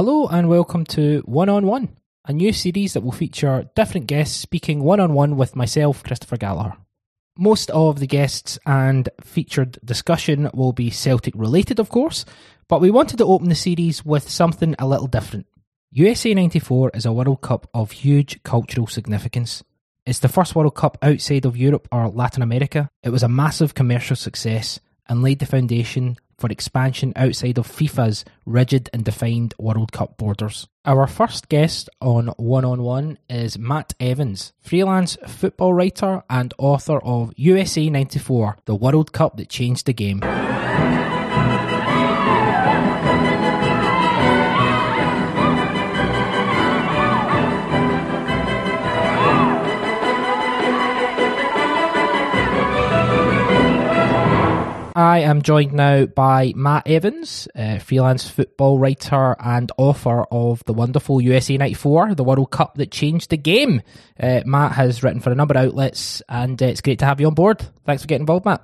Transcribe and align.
Hello 0.00 0.26
and 0.28 0.48
welcome 0.48 0.84
to 0.86 1.20
One 1.26 1.50
on 1.50 1.66
One, 1.66 1.90
a 2.24 2.32
new 2.32 2.54
series 2.54 2.94
that 2.94 3.02
will 3.02 3.12
feature 3.12 3.68
different 3.76 4.06
guests 4.06 4.34
speaking 4.34 4.82
one 4.82 4.98
on 4.98 5.12
one 5.12 5.36
with 5.36 5.54
myself, 5.54 6.02
Christopher 6.02 6.38
Gallagher. 6.38 6.72
Most 7.36 7.70
of 7.72 8.00
the 8.00 8.06
guests 8.06 8.58
and 8.64 9.10
featured 9.20 9.78
discussion 9.84 10.48
will 10.54 10.72
be 10.72 10.88
Celtic 10.88 11.34
related, 11.36 11.78
of 11.78 11.90
course, 11.90 12.24
but 12.66 12.80
we 12.80 12.90
wanted 12.90 13.18
to 13.18 13.26
open 13.26 13.50
the 13.50 13.54
series 13.54 14.02
with 14.02 14.26
something 14.26 14.74
a 14.78 14.88
little 14.88 15.06
different. 15.06 15.44
USA 15.90 16.32
94 16.32 16.92
is 16.94 17.04
a 17.04 17.12
World 17.12 17.42
Cup 17.42 17.68
of 17.74 17.90
huge 17.90 18.42
cultural 18.42 18.86
significance. 18.86 19.62
It's 20.06 20.20
the 20.20 20.30
first 20.30 20.54
World 20.54 20.76
Cup 20.76 20.96
outside 21.02 21.44
of 21.44 21.58
Europe 21.58 21.86
or 21.92 22.08
Latin 22.08 22.42
America. 22.42 22.88
It 23.02 23.10
was 23.10 23.22
a 23.22 23.28
massive 23.28 23.74
commercial 23.74 24.16
success 24.16 24.80
and 25.10 25.22
laid 25.22 25.40
the 25.40 25.44
foundation 25.44 26.16
for 26.40 26.50
expansion 26.50 27.12
outside 27.14 27.58
of 27.58 27.68
FIFA's 27.68 28.24
rigid 28.46 28.88
and 28.92 29.04
defined 29.04 29.54
World 29.58 29.92
Cup 29.92 30.16
borders. 30.16 30.66
Our 30.86 31.06
first 31.06 31.50
guest 31.50 31.90
on 32.00 32.28
One 32.38 32.64
on 32.64 32.82
One 32.82 33.18
is 33.28 33.58
Matt 33.58 33.92
Evans, 34.00 34.54
freelance 34.60 35.18
football 35.26 35.74
writer 35.74 36.22
and 36.30 36.54
author 36.58 36.98
of 37.04 37.34
USA 37.36 37.90
94, 37.90 38.56
the 38.64 38.74
World 38.74 39.12
Cup 39.12 39.36
that 39.36 39.50
changed 39.50 39.84
the 39.86 39.92
game. 39.92 40.20
I 55.00 55.20
am 55.20 55.40
joined 55.40 55.72
now 55.72 56.04
by 56.04 56.52
Matt 56.54 56.86
Evans, 56.86 57.48
freelance 57.80 58.28
football 58.28 58.78
writer 58.78 59.34
and 59.40 59.72
author 59.78 60.26
of 60.30 60.62
the 60.66 60.74
wonderful 60.74 61.22
USA 61.22 61.56
94, 61.56 62.16
the 62.16 62.22
World 62.22 62.50
Cup 62.50 62.74
that 62.74 62.90
changed 62.90 63.30
the 63.30 63.38
game. 63.38 63.80
Uh, 64.20 64.42
Matt 64.44 64.72
has 64.72 65.02
written 65.02 65.20
for 65.20 65.32
a 65.32 65.34
number 65.34 65.54
of 65.54 65.64
outlets, 65.64 66.20
and 66.28 66.62
uh, 66.62 66.66
it's 66.66 66.82
great 66.82 66.98
to 66.98 67.06
have 67.06 67.18
you 67.18 67.28
on 67.28 67.34
board. 67.34 67.64
Thanks 67.86 68.02
for 68.02 68.08
getting 68.08 68.24
involved, 68.24 68.44
Matt. 68.44 68.62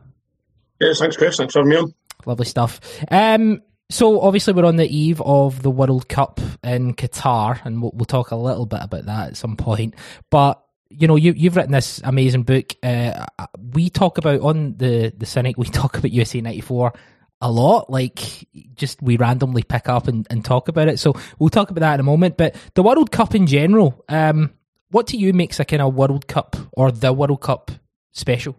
Yes, 0.78 0.98
thanks, 0.98 1.16
Chris. 1.16 1.38
Thanks 1.38 1.54
for 1.54 1.60
having 1.60 1.70
me 1.70 1.76
on. 1.76 1.94
Lovely 2.26 2.44
stuff. 2.44 2.80
Um, 3.10 3.62
so, 3.88 4.20
obviously, 4.20 4.52
we're 4.52 4.66
on 4.66 4.76
the 4.76 4.94
eve 4.94 5.22
of 5.22 5.62
the 5.62 5.70
World 5.70 6.06
Cup 6.06 6.38
in 6.62 6.92
Qatar, 6.92 7.64
and 7.64 7.80
we'll, 7.80 7.92
we'll 7.94 8.04
talk 8.04 8.30
a 8.30 8.36
little 8.36 8.66
bit 8.66 8.80
about 8.82 9.06
that 9.06 9.28
at 9.28 9.36
some 9.38 9.56
point. 9.56 9.94
But 10.30 10.62
you 10.88 11.06
know, 11.06 11.16
you, 11.16 11.32
you've 11.32 11.56
written 11.56 11.72
this 11.72 12.00
amazing 12.04 12.44
book. 12.44 12.74
Uh, 12.82 13.26
we 13.72 13.90
talk 13.90 14.18
about 14.18 14.40
on 14.40 14.76
the 14.76 15.12
the 15.16 15.26
Cynic. 15.26 15.56
We 15.58 15.66
talk 15.66 15.96
about 15.96 16.10
USA 16.10 16.40
'94 16.40 16.92
a 17.40 17.50
lot. 17.50 17.90
Like, 17.90 18.48
just 18.74 19.02
we 19.02 19.16
randomly 19.16 19.62
pick 19.62 19.88
up 19.88 20.08
and, 20.08 20.26
and 20.30 20.44
talk 20.44 20.68
about 20.68 20.88
it. 20.88 20.98
So 20.98 21.14
we'll 21.38 21.50
talk 21.50 21.70
about 21.70 21.80
that 21.80 21.94
in 21.94 22.00
a 22.00 22.04
moment. 22.04 22.36
But 22.36 22.56
the 22.74 22.82
World 22.82 23.10
Cup 23.10 23.34
in 23.34 23.46
general, 23.46 24.04
um, 24.08 24.52
what 24.90 25.08
to 25.08 25.16
you 25.16 25.32
makes 25.32 25.60
a 25.60 25.64
kind 25.64 25.82
of 25.82 25.94
World 25.94 26.26
Cup 26.26 26.56
or 26.72 26.90
the 26.90 27.12
World 27.12 27.40
Cup 27.40 27.70
special? 28.12 28.56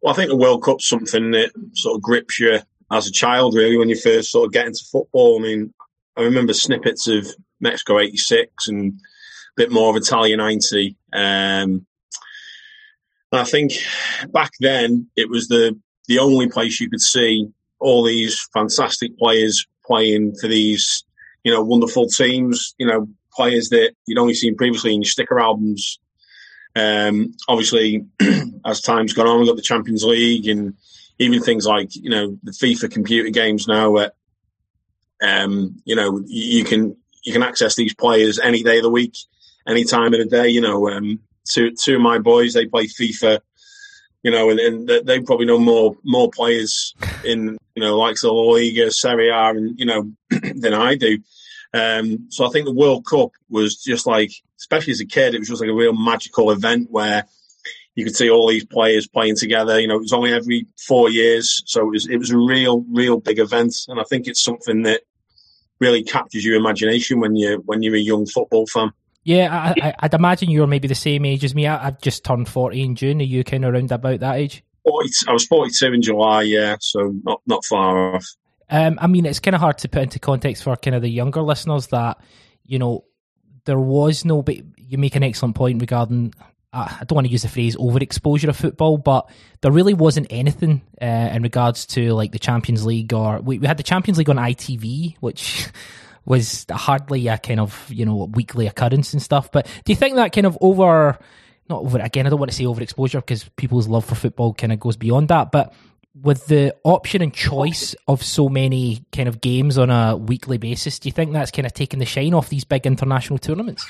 Well, 0.00 0.12
I 0.12 0.16
think 0.16 0.30
the 0.30 0.36
World 0.36 0.62
Cup's 0.62 0.88
something 0.88 1.30
that 1.32 1.52
sort 1.74 1.96
of 1.96 2.02
grips 2.02 2.38
you 2.38 2.60
as 2.90 3.06
a 3.06 3.12
child, 3.12 3.54
really, 3.54 3.76
when 3.76 3.88
you 3.88 3.96
first 3.96 4.30
sort 4.30 4.46
of 4.46 4.52
get 4.52 4.66
into 4.66 4.84
football. 4.90 5.38
I 5.38 5.42
mean, 5.42 5.74
I 6.16 6.22
remember 6.22 6.52
snippets 6.52 7.08
of 7.08 7.26
Mexico 7.60 7.98
'86 7.98 8.68
and 8.68 9.00
bit 9.56 9.72
more 9.72 9.90
of 9.90 9.96
Italia 9.96 10.36
90. 10.36 10.96
Um, 11.12 11.86
and 13.32 13.40
I 13.40 13.44
think 13.44 13.72
back 14.28 14.52
then 14.60 15.08
it 15.16 15.28
was 15.28 15.48
the, 15.48 15.78
the 16.08 16.18
only 16.18 16.48
place 16.48 16.80
you 16.80 16.88
could 16.88 17.00
see 17.00 17.48
all 17.78 18.04
these 18.04 18.48
fantastic 18.52 19.18
players 19.18 19.66
playing 19.84 20.34
for 20.40 20.48
these, 20.48 21.04
you 21.44 21.52
know, 21.52 21.62
wonderful 21.62 22.08
teams, 22.08 22.74
you 22.78 22.86
know, 22.86 23.08
players 23.32 23.68
that 23.70 23.92
you'd 24.06 24.18
only 24.18 24.34
seen 24.34 24.56
previously 24.56 24.94
in 24.94 25.04
sticker 25.04 25.38
albums. 25.38 25.98
Um, 26.74 27.34
obviously, 27.48 28.06
as 28.64 28.80
time's 28.80 29.12
gone 29.12 29.26
on, 29.26 29.38
we've 29.38 29.48
got 29.48 29.56
the 29.56 29.62
Champions 29.62 30.04
League 30.04 30.48
and 30.48 30.74
even 31.18 31.42
things 31.42 31.66
like, 31.66 31.94
you 31.94 32.10
know, 32.10 32.38
the 32.42 32.52
FIFA 32.52 32.90
computer 32.90 33.30
games 33.30 33.66
now 33.66 33.90
where, 33.90 34.12
um, 35.22 35.80
you 35.84 35.96
know, 35.96 36.22
you 36.26 36.64
can, 36.64 36.96
you 37.22 37.32
can 37.32 37.42
access 37.42 37.74
these 37.74 37.94
players 37.94 38.38
any 38.38 38.62
day 38.62 38.76
of 38.76 38.82
the 38.82 38.90
week 38.90 39.16
any 39.66 39.84
time 39.84 40.12
of 40.14 40.20
the 40.20 40.26
day. 40.26 40.48
You 40.48 40.60
know, 40.60 40.88
um, 40.88 41.20
two 41.44 41.72
two 41.72 41.96
of 41.96 42.02
my 42.02 42.18
boys 42.18 42.54
they 42.54 42.66
play 42.66 42.86
FIFA. 42.86 43.40
You 44.22 44.32
know, 44.32 44.50
and, 44.50 44.58
and 44.58 44.88
they 45.06 45.20
probably 45.20 45.46
know 45.46 45.58
more 45.58 45.96
more 46.04 46.30
players 46.30 46.94
in 47.24 47.56
you 47.74 47.82
know 47.82 47.96
like 47.96 48.16
the 48.20 48.32
La 48.32 48.42
Liga, 48.42 48.90
Serie 48.90 49.28
A, 49.28 49.50
and 49.50 49.78
you 49.78 49.86
know 49.86 50.10
than 50.30 50.74
I 50.74 50.96
do. 50.96 51.18
Um, 51.72 52.26
so 52.30 52.46
I 52.46 52.50
think 52.50 52.64
the 52.64 52.72
World 52.72 53.06
Cup 53.06 53.32
was 53.50 53.76
just 53.76 54.06
like, 54.06 54.32
especially 54.58 54.92
as 54.92 55.00
a 55.00 55.06
kid, 55.06 55.34
it 55.34 55.38
was 55.38 55.48
just 55.48 55.60
like 55.60 55.70
a 55.70 55.74
real 55.74 55.92
magical 55.92 56.50
event 56.50 56.90
where 56.90 57.26
you 57.94 58.04
could 58.04 58.16
see 58.16 58.30
all 58.30 58.48
these 58.48 58.64
players 58.64 59.06
playing 59.06 59.36
together. 59.36 59.80
You 59.80 59.88
know, 59.88 59.96
it 59.96 60.02
was 60.02 60.12
only 60.12 60.32
every 60.32 60.66
four 60.86 61.10
years, 61.10 61.62
so 61.66 61.82
it 61.82 61.90
was 61.90 62.08
it 62.08 62.18
was 62.18 62.30
a 62.30 62.38
real, 62.38 62.84
real 62.90 63.18
big 63.18 63.38
event, 63.38 63.74
and 63.88 64.00
I 64.00 64.04
think 64.04 64.26
it's 64.26 64.42
something 64.42 64.82
that 64.82 65.02
really 65.78 66.02
captures 66.02 66.44
your 66.44 66.56
imagination 66.56 67.20
when 67.20 67.36
you 67.36 67.62
when 67.66 67.82
you're 67.82 67.96
a 67.96 67.98
young 67.98 68.26
football 68.26 68.66
fan. 68.66 68.92
Yeah, 69.26 69.74
I, 69.76 69.92
would 70.04 70.14
imagine 70.14 70.50
you're 70.50 70.68
maybe 70.68 70.86
the 70.86 70.94
same 70.94 71.24
age 71.24 71.42
as 71.42 71.52
me. 71.52 71.66
I, 71.66 71.86
have 71.86 72.00
just 72.00 72.22
turned 72.22 72.48
40 72.48 72.80
in 72.80 72.94
June. 72.94 73.20
Are 73.20 73.24
you 73.24 73.42
kind 73.42 73.64
of 73.64 73.74
around 73.74 73.90
about 73.90 74.20
that 74.20 74.36
age? 74.36 74.62
40, 74.84 75.10
I 75.26 75.32
was 75.32 75.44
42 75.46 75.94
in 75.94 76.00
July, 76.00 76.42
yeah, 76.42 76.76
so 76.78 77.12
not, 77.24 77.40
not 77.44 77.64
far 77.64 78.14
off. 78.14 78.24
Um, 78.70 79.00
I 79.02 79.08
mean, 79.08 79.26
it's 79.26 79.40
kind 79.40 79.56
of 79.56 79.60
hard 79.60 79.78
to 79.78 79.88
put 79.88 80.02
into 80.02 80.20
context 80.20 80.62
for 80.62 80.76
kind 80.76 80.94
of 80.94 81.02
the 81.02 81.08
younger 81.08 81.42
listeners 81.42 81.88
that, 81.88 82.18
you 82.66 82.78
know, 82.78 83.04
there 83.64 83.80
was 83.80 84.24
no, 84.24 84.42
but 84.42 84.58
you 84.78 84.96
make 84.96 85.16
an 85.16 85.24
excellent 85.24 85.56
point 85.56 85.80
regarding, 85.80 86.32
I 86.72 87.02
don't 87.04 87.16
want 87.16 87.26
to 87.26 87.32
use 87.32 87.42
the 87.42 87.48
phrase 87.48 87.74
overexposure 87.74 88.48
of 88.48 88.56
football, 88.56 88.96
but 88.96 89.28
there 89.60 89.72
really 89.72 89.94
wasn't 89.94 90.28
anything 90.30 90.82
uh, 91.02 91.30
in 91.32 91.42
regards 91.42 91.84
to 91.86 92.12
like 92.12 92.30
the 92.30 92.38
Champions 92.38 92.86
League 92.86 93.12
or 93.12 93.40
we, 93.40 93.58
we 93.58 93.66
had 93.66 93.76
the 93.76 93.82
Champions 93.82 94.18
League 94.18 94.30
on 94.30 94.36
ITV, 94.36 95.16
which 95.18 95.66
was 96.26 96.66
hardly 96.70 97.28
a 97.28 97.38
kind 97.38 97.60
of 97.60 97.88
you 97.88 98.04
know 98.04 98.24
weekly 98.32 98.66
occurrence 98.66 99.12
and 99.12 99.22
stuff. 99.22 99.50
But 99.50 99.66
do 99.84 99.92
you 99.92 99.96
think 99.96 100.16
that 100.16 100.32
kind 100.32 100.46
of 100.46 100.58
over, 100.60 101.18
not 101.70 101.82
over 101.82 101.98
again? 101.98 102.26
I 102.26 102.30
don't 102.30 102.38
want 102.38 102.50
to 102.50 102.56
say 102.56 102.64
overexposure 102.64 103.20
because 103.20 103.48
people's 103.56 103.88
love 103.88 104.04
for 104.04 104.16
football 104.16 104.52
kind 104.52 104.72
of 104.72 104.80
goes 104.80 104.96
beyond 104.96 105.28
that. 105.28 105.52
But 105.52 105.72
with 106.20 106.46
the 106.46 106.74
option 106.82 107.22
and 107.22 107.32
choice 107.32 107.94
of 108.08 108.22
so 108.22 108.48
many 108.48 109.04
kind 109.12 109.28
of 109.28 109.40
games 109.40 109.78
on 109.78 109.90
a 109.90 110.16
weekly 110.16 110.58
basis, 110.58 110.98
do 110.98 111.08
you 111.08 111.12
think 111.12 111.32
that's 111.32 111.50
kind 111.50 111.66
of 111.66 111.72
taking 111.72 112.00
the 112.00 112.06
shine 112.06 112.34
off 112.34 112.48
these 112.48 112.64
big 112.64 112.86
international 112.86 113.38
tournaments? 113.38 113.86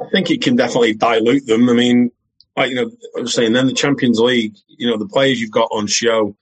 I 0.00 0.04
think 0.10 0.30
it 0.30 0.42
can 0.42 0.56
definitely 0.56 0.94
dilute 0.94 1.46
them. 1.46 1.68
I 1.68 1.74
mean, 1.74 2.10
like 2.56 2.70
you 2.70 2.76
know, 2.76 2.90
I 3.16 3.20
was 3.20 3.34
saying, 3.34 3.52
then 3.52 3.66
the 3.66 3.72
Champions 3.72 4.18
League, 4.18 4.56
you 4.66 4.86
know, 4.86 4.96
the 4.96 5.08
players 5.08 5.40
you've 5.40 5.50
got 5.50 5.68
on 5.72 5.86
show 5.86 6.36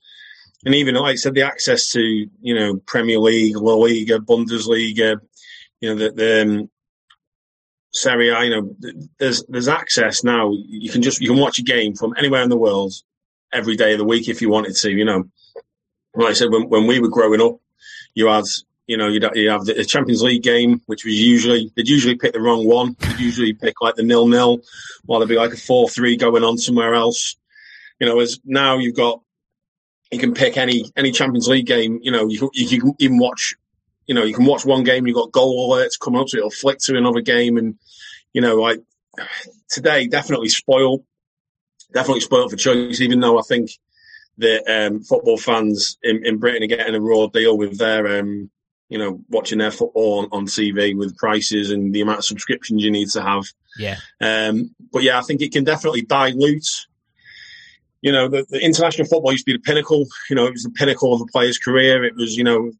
and 0.65 0.75
even 0.75 0.95
like 0.95 1.13
I 1.13 1.15
said, 1.15 1.33
the 1.33 1.43
access 1.43 1.91
to 1.91 2.01
you 2.01 2.55
know 2.55 2.77
Premier 2.85 3.19
League, 3.19 3.57
La 3.57 3.73
Liga, 3.73 4.19
Bundesliga, 4.19 5.19
you 5.79 5.89
know 5.89 5.95
the, 5.95 6.11
the 6.11 6.41
um, 6.41 6.69
Serie 7.91 8.29
A, 8.29 8.43
you 8.43 8.49
know, 8.49 8.75
there's 9.19 9.43
there's 9.45 9.67
access 9.67 10.23
now. 10.23 10.51
You 10.51 10.89
can 10.89 11.01
just 11.01 11.19
you 11.19 11.27
can 11.27 11.39
watch 11.39 11.59
a 11.59 11.63
game 11.63 11.93
from 11.95 12.13
anywhere 12.17 12.41
in 12.41 12.49
the 12.49 12.57
world 12.57 12.93
every 13.51 13.75
day 13.75 13.91
of 13.91 13.99
the 13.99 14.05
week 14.05 14.29
if 14.29 14.41
you 14.41 14.49
wanted 14.49 14.75
to. 14.77 14.91
You 14.91 15.03
know, 15.03 15.23
like 16.15 16.29
I 16.29 16.33
said, 16.33 16.51
when 16.51 16.69
when 16.69 16.87
we 16.87 16.99
were 16.99 17.09
growing 17.09 17.41
up, 17.41 17.59
you 18.13 18.27
had 18.27 18.45
you 18.87 18.95
know 18.95 19.07
you'd 19.07 19.27
you 19.33 19.49
have 19.49 19.65
the 19.65 19.83
Champions 19.83 20.23
League 20.23 20.43
game, 20.43 20.81
which 20.85 21.03
was 21.03 21.19
usually 21.19 21.71
they'd 21.75 21.87
usually 21.87 22.15
pick 22.15 22.31
the 22.31 22.41
wrong 22.41 22.65
one. 22.65 22.95
They'd 22.99 23.19
usually 23.19 23.53
pick 23.53 23.81
like 23.81 23.95
the 23.95 24.03
nil 24.03 24.27
nil, 24.27 24.61
while 25.05 25.19
there'd 25.19 25.29
be 25.29 25.35
like 25.35 25.53
a 25.53 25.57
four 25.57 25.89
three 25.89 26.15
going 26.15 26.45
on 26.45 26.57
somewhere 26.57 26.93
else. 26.93 27.35
You 27.99 28.07
know, 28.07 28.19
as 28.21 28.39
now 28.45 28.77
you've 28.77 28.95
got 28.95 29.21
you 30.11 30.19
can 30.19 30.33
pick 30.33 30.57
any 30.57 30.91
any 30.95 31.11
Champions 31.11 31.47
League 31.47 31.65
game. 31.65 31.99
You 32.03 32.11
know, 32.11 32.27
you, 32.27 32.49
you 32.53 32.81
can 32.81 32.93
even 32.99 33.17
watch. 33.17 33.55
You 34.07 34.15
know, 34.15 34.23
you 34.23 34.33
can 34.33 34.45
watch 34.45 34.65
one 34.65 34.83
game. 34.83 35.07
You've 35.07 35.15
got 35.15 35.31
goal 35.31 35.69
alerts 35.69 35.99
coming 35.99 36.19
up, 36.19 36.27
so 36.27 36.37
it'll 36.37 36.51
flick 36.51 36.79
to 36.79 36.97
another 36.97 37.21
game. 37.21 37.57
And 37.57 37.75
you 38.33 38.41
know, 38.41 38.55
like 38.55 38.81
today, 39.69 40.07
definitely 40.07 40.49
spoiled. 40.49 41.03
Definitely 41.93 42.21
spoiled 42.21 42.51
for 42.51 42.57
choice. 42.57 43.01
Even 43.01 43.21
though 43.21 43.39
I 43.39 43.43
think 43.43 43.71
that 44.37 44.63
um, 44.67 45.01
football 45.01 45.37
fans 45.37 45.97
in, 46.03 46.25
in, 46.25 46.37
Britain 46.37 46.63
are 46.63 46.67
getting 46.67 46.95
a 46.95 47.01
raw 47.01 47.27
deal 47.27 47.57
with 47.57 47.77
their, 47.77 48.19
um, 48.19 48.49
you 48.89 48.97
know, 48.97 49.21
watching 49.29 49.59
their 49.59 49.71
football 49.71 50.19
on, 50.19 50.29
on, 50.31 50.45
TV 50.45 50.97
with 50.97 51.17
prices 51.17 51.69
and 51.69 51.93
the 51.93 52.01
amount 52.01 52.19
of 52.19 52.25
subscriptions 52.25 52.83
you 52.83 52.91
need 52.91 53.09
to 53.09 53.21
have. 53.21 53.43
Yeah. 53.77 53.97
Um, 54.19 54.73
but 54.91 55.03
yeah, 55.03 55.19
I 55.19 55.21
think 55.21 55.41
it 55.41 55.51
can 55.51 55.63
definitely 55.63 56.01
dilute 56.01 56.87
you 58.01 58.11
know, 58.11 58.27
the, 58.27 58.45
the, 58.49 58.63
international 58.63 59.07
football 59.07 59.31
used 59.31 59.45
to 59.45 59.51
be 59.51 59.57
the 59.57 59.63
pinnacle. 59.63 60.07
You 60.29 60.35
know, 60.35 60.45
it 60.45 60.53
was 60.53 60.63
the 60.63 60.71
pinnacle 60.71 61.13
of 61.13 61.21
a 61.21 61.25
player's 61.25 61.57
career. 61.57 62.03
It 62.03 62.15
was, 62.15 62.35
you 62.35 62.43
know, 62.43 62.71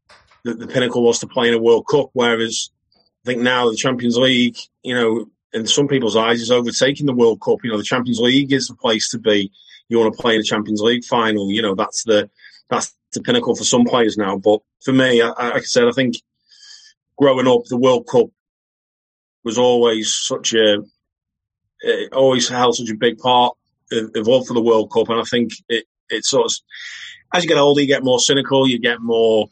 the, 0.44 0.56
the 0.56 0.68
pinnacle 0.68 1.04
was 1.04 1.20
to 1.20 1.28
play 1.28 1.48
in 1.48 1.54
a 1.54 1.62
World 1.62 1.88
Cup. 1.90 2.10
Whereas 2.14 2.72
I 2.96 3.26
think 3.26 3.42
now 3.42 3.70
the 3.70 3.76
Champions 3.76 4.18
League, 4.18 4.58
you 4.84 4.96
know, 4.96 5.28
in 5.54 5.68
some 5.68 5.88
people's 5.88 6.16
eyes, 6.16 6.42
is 6.42 6.52
overtaking 6.52 7.06
the 7.06 7.14
World 7.14 7.42
Cup. 7.42 7.60
You 7.64 7.72
know, 7.72 7.78
the 7.78 7.84
Champions 7.84 8.20
League 8.20 8.52
is 8.52 8.68
the 8.68 8.76
place 8.76 9.10
to 9.10 9.20
be. 9.20 9.52
You 9.90 10.00
want 10.00 10.16
to 10.16 10.22
play 10.22 10.34
in 10.34 10.40
the 10.40 10.46
Champions 10.46 10.82
League 10.82 11.04
final. 11.04 11.52
You 11.52 11.62
know, 11.62 11.76
that's 11.76 12.04
the 12.04 12.30
that's 12.70 12.96
the 13.14 13.22
pinnacle 13.22 13.56
for 13.56 13.64
some 13.64 13.86
players 13.86 14.18
now. 14.18 14.38
But 14.38 14.62
for 14.84 14.94
me, 14.94 15.22
I, 15.22 15.28
like 15.28 15.56
I 15.56 15.60
said, 15.62 15.88
I 15.88 15.92
think 15.92 16.16
growing 17.18 17.48
up, 17.48 17.66
the 17.66 17.78
World 17.78 18.08
Cup 18.08 18.28
was 19.44 19.58
always 19.58 20.16
such 20.16 20.54
a, 20.54 20.82
it 21.82 22.14
always 22.14 22.48
held 22.48 22.76
such 22.76 22.90
a 22.90 22.96
big 22.96 23.18
part 23.18 23.56
of 23.92 24.48
for 24.48 24.54
the 24.54 24.62
World 24.62 24.92
Cup. 24.92 25.10
And 25.10 25.20
I 25.20 25.24
think 25.24 25.52
it, 25.70 25.86
it 26.10 26.26
sort 26.26 26.46
of, 26.46 26.54
as 27.34 27.44
you 27.44 27.50
get 27.50 27.58
older, 27.58 27.82
you 27.82 27.88
get 27.88 28.04
more 28.04 28.20
cynical, 28.20 28.68
you 28.68 28.80
get 28.80 29.02
more, 29.02 29.48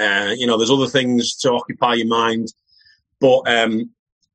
uh, 0.00 0.34
you 0.36 0.46
know, 0.46 0.56
there's 0.56 0.70
other 0.70 0.86
things 0.86 1.36
to 1.36 1.52
occupy 1.52 1.94
your 1.94 2.06
mind. 2.06 2.52
But 3.20 3.42
um, 3.46 3.90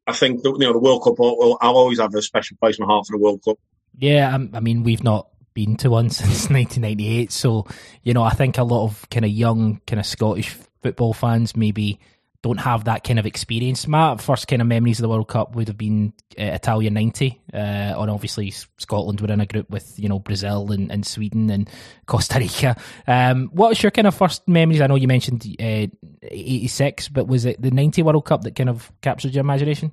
I 0.08 0.14
think 0.14 0.42
you 0.44 0.58
know 0.60 0.74
the 0.74 0.80
World 0.80 1.04
Cup. 1.04 1.20
Will, 1.20 1.58
I'll 1.60 1.76
always 1.76 2.00
have 2.00 2.16
a 2.16 2.22
special 2.22 2.58
place 2.58 2.80
in 2.80 2.86
my 2.86 2.92
heart 2.92 3.06
for 3.06 3.18
the 3.18 3.22
World 3.22 3.42
Cup. 3.44 3.60
Yeah, 3.98 4.34
um, 4.34 4.52
I 4.54 4.62
mean 4.62 4.84
we've 4.84 5.04
not 5.04 5.28
been 5.54 5.76
to 5.78 5.90
one 5.90 6.10
since 6.10 6.50
1998, 6.50 7.32
so 7.32 7.68
you 8.04 8.14
know 8.14 8.24
I 8.24 8.32
think 8.32 8.58
a 8.58 8.64
lot 8.64 8.86
of 8.86 9.10
kind 9.10 9.26
of 9.26 9.32
young 9.32 9.82
kind 9.86 10.00
of 10.00 10.06
Scottish 10.06 10.58
football 10.82 11.14
fans 11.14 11.56
maybe 11.56 12.00
don't 12.48 12.60
have 12.60 12.86
that 12.86 13.04
kind 13.04 13.20
of 13.20 13.26
experience. 13.26 13.88
My 13.88 14.16
first 14.16 14.48
kind 14.48 14.62
of 14.62 14.68
memories 14.68 15.00
of 15.00 15.04
the 15.04 15.10
World 15.10 15.28
Cup 15.28 15.56
would 15.56 15.68
have 15.68 15.78
been 15.78 16.14
uh, 16.40 16.44
Italia 16.44 16.90
'90, 16.90 17.42
uh, 17.54 17.58
and 17.58 18.10
obviously 18.10 18.52
Scotland 18.78 19.20
were 19.20 19.32
in 19.32 19.42
a 19.42 19.46
group 19.46 19.70
with 19.70 20.00
you 20.00 20.08
know 20.08 20.20
Brazil 20.20 20.72
and, 20.72 20.92
and 20.92 21.06
Sweden 21.06 21.50
and 21.50 21.70
Costa 22.06 22.40
Rica. 22.40 22.78
Um, 23.06 23.50
what 23.52 23.70
was 23.70 23.84
your 23.84 23.92
kind 23.92 24.08
of 24.08 24.16
first 24.16 24.48
memories? 24.48 24.82
I 24.82 24.88
know 24.88 24.96
you 24.96 25.08
mentioned 25.08 25.46
'86, 25.60 27.08
uh, 27.08 27.10
but 27.14 27.28
was 27.28 27.46
it 27.46 27.62
the 27.62 27.72
'90 27.72 28.02
World 28.04 28.26
Cup 28.26 28.44
that 28.44 28.56
kind 28.56 28.70
of 28.70 28.92
captured 29.02 29.34
your 29.34 29.42
imagination? 29.42 29.92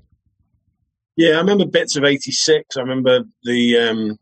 Yeah, 1.17 1.35
I 1.35 1.39
remember 1.39 1.67
bits 1.67 1.97
of 1.97 2.05
'86. 2.05 2.77
I 2.77 2.81
remember 2.81 3.25
the 3.43 3.79
um, 3.79 4.19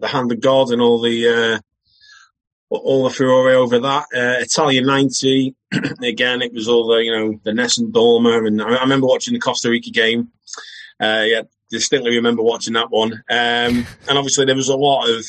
the 0.00 0.08
hand 0.08 0.32
of 0.32 0.40
God 0.40 0.70
and 0.70 0.82
all 0.82 1.00
the 1.00 1.28
uh, 1.28 1.58
all 2.78 3.04
the 3.04 3.10
furore 3.10 3.50
over 3.50 3.78
that. 3.78 4.04
Uh, 4.14 4.42
Italia 4.42 4.82
90, 4.82 5.54
again, 6.02 6.42
it 6.42 6.52
was 6.52 6.68
all 6.68 6.86
the, 6.86 7.04
you 7.04 7.10
know, 7.10 7.40
the 7.44 7.52
Nessun-Dorma. 7.52 8.46
And 8.46 8.62
I, 8.62 8.76
I, 8.76 8.80
remember 8.82 9.06
watching 9.06 9.34
the 9.34 9.40
Costa 9.40 9.70
Rica 9.70 9.90
game. 9.90 10.28
Uh, 11.00 11.24
yeah, 11.26 11.42
distinctly 11.70 12.16
remember 12.16 12.42
watching 12.42 12.74
that 12.74 12.90
one. 12.90 13.12
Um, 13.12 13.86
and 14.08 14.18
obviously 14.18 14.44
there 14.44 14.56
was 14.56 14.68
a 14.68 14.76
lot 14.76 15.08
of, 15.08 15.24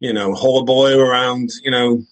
you 0.00 0.12
know, 0.12 0.34
hullabaloo 0.34 0.98
around, 0.98 1.50
you 1.62 1.70
know, 1.70 2.02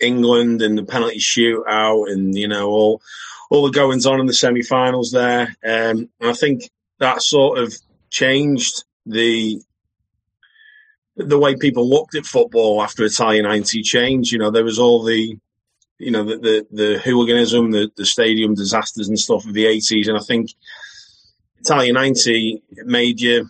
England 0.00 0.60
and 0.60 0.76
the 0.76 0.84
penalty 0.84 1.18
shootout 1.18 2.10
and, 2.10 2.36
you 2.36 2.48
know, 2.48 2.68
all, 2.68 3.02
all 3.50 3.64
the 3.64 3.70
goings 3.70 4.06
on 4.06 4.20
in 4.20 4.26
the 4.26 4.34
semi-finals 4.34 5.12
there. 5.12 5.54
Um, 5.64 6.08
and 6.20 6.30
I 6.30 6.32
think 6.32 6.70
that 6.98 7.22
sort 7.22 7.58
of 7.58 7.74
changed 8.10 8.84
the 9.06 9.60
the 11.16 11.38
way 11.38 11.56
people 11.56 11.88
looked 11.88 12.14
at 12.14 12.26
football 12.26 12.82
after 12.82 13.04
Italian 13.04 13.44
90 13.44 13.82
changed. 13.82 14.32
You 14.32 14.38
know, 14.38 14.50
there 14.50 14.64
was 14.64 14.78
all 14.78 15.02
the, 15.02 15.38
you 15.98 16.10
know, 16.10 16.24
the, 16.24 16.38
the, 16.38 16.66
the 16.70 16.98
hooliganism, 16.98 17.70
the, 17.70 17.90
the 17.96 18.06
stadium 18.06 18.54
disasters 18.54 19.08
and 19.08 19.18
stuff 19.18 19.46
of 19.46 19.54
the 19.54 19.64
80s. 19.64 20.08
And 20.08 20.16
I 20.16 20.20
think 20.20 20.50
Italian 21.60 21.94
90 21.94 22.62
made 22.84 23.20
you, 23.20 23.48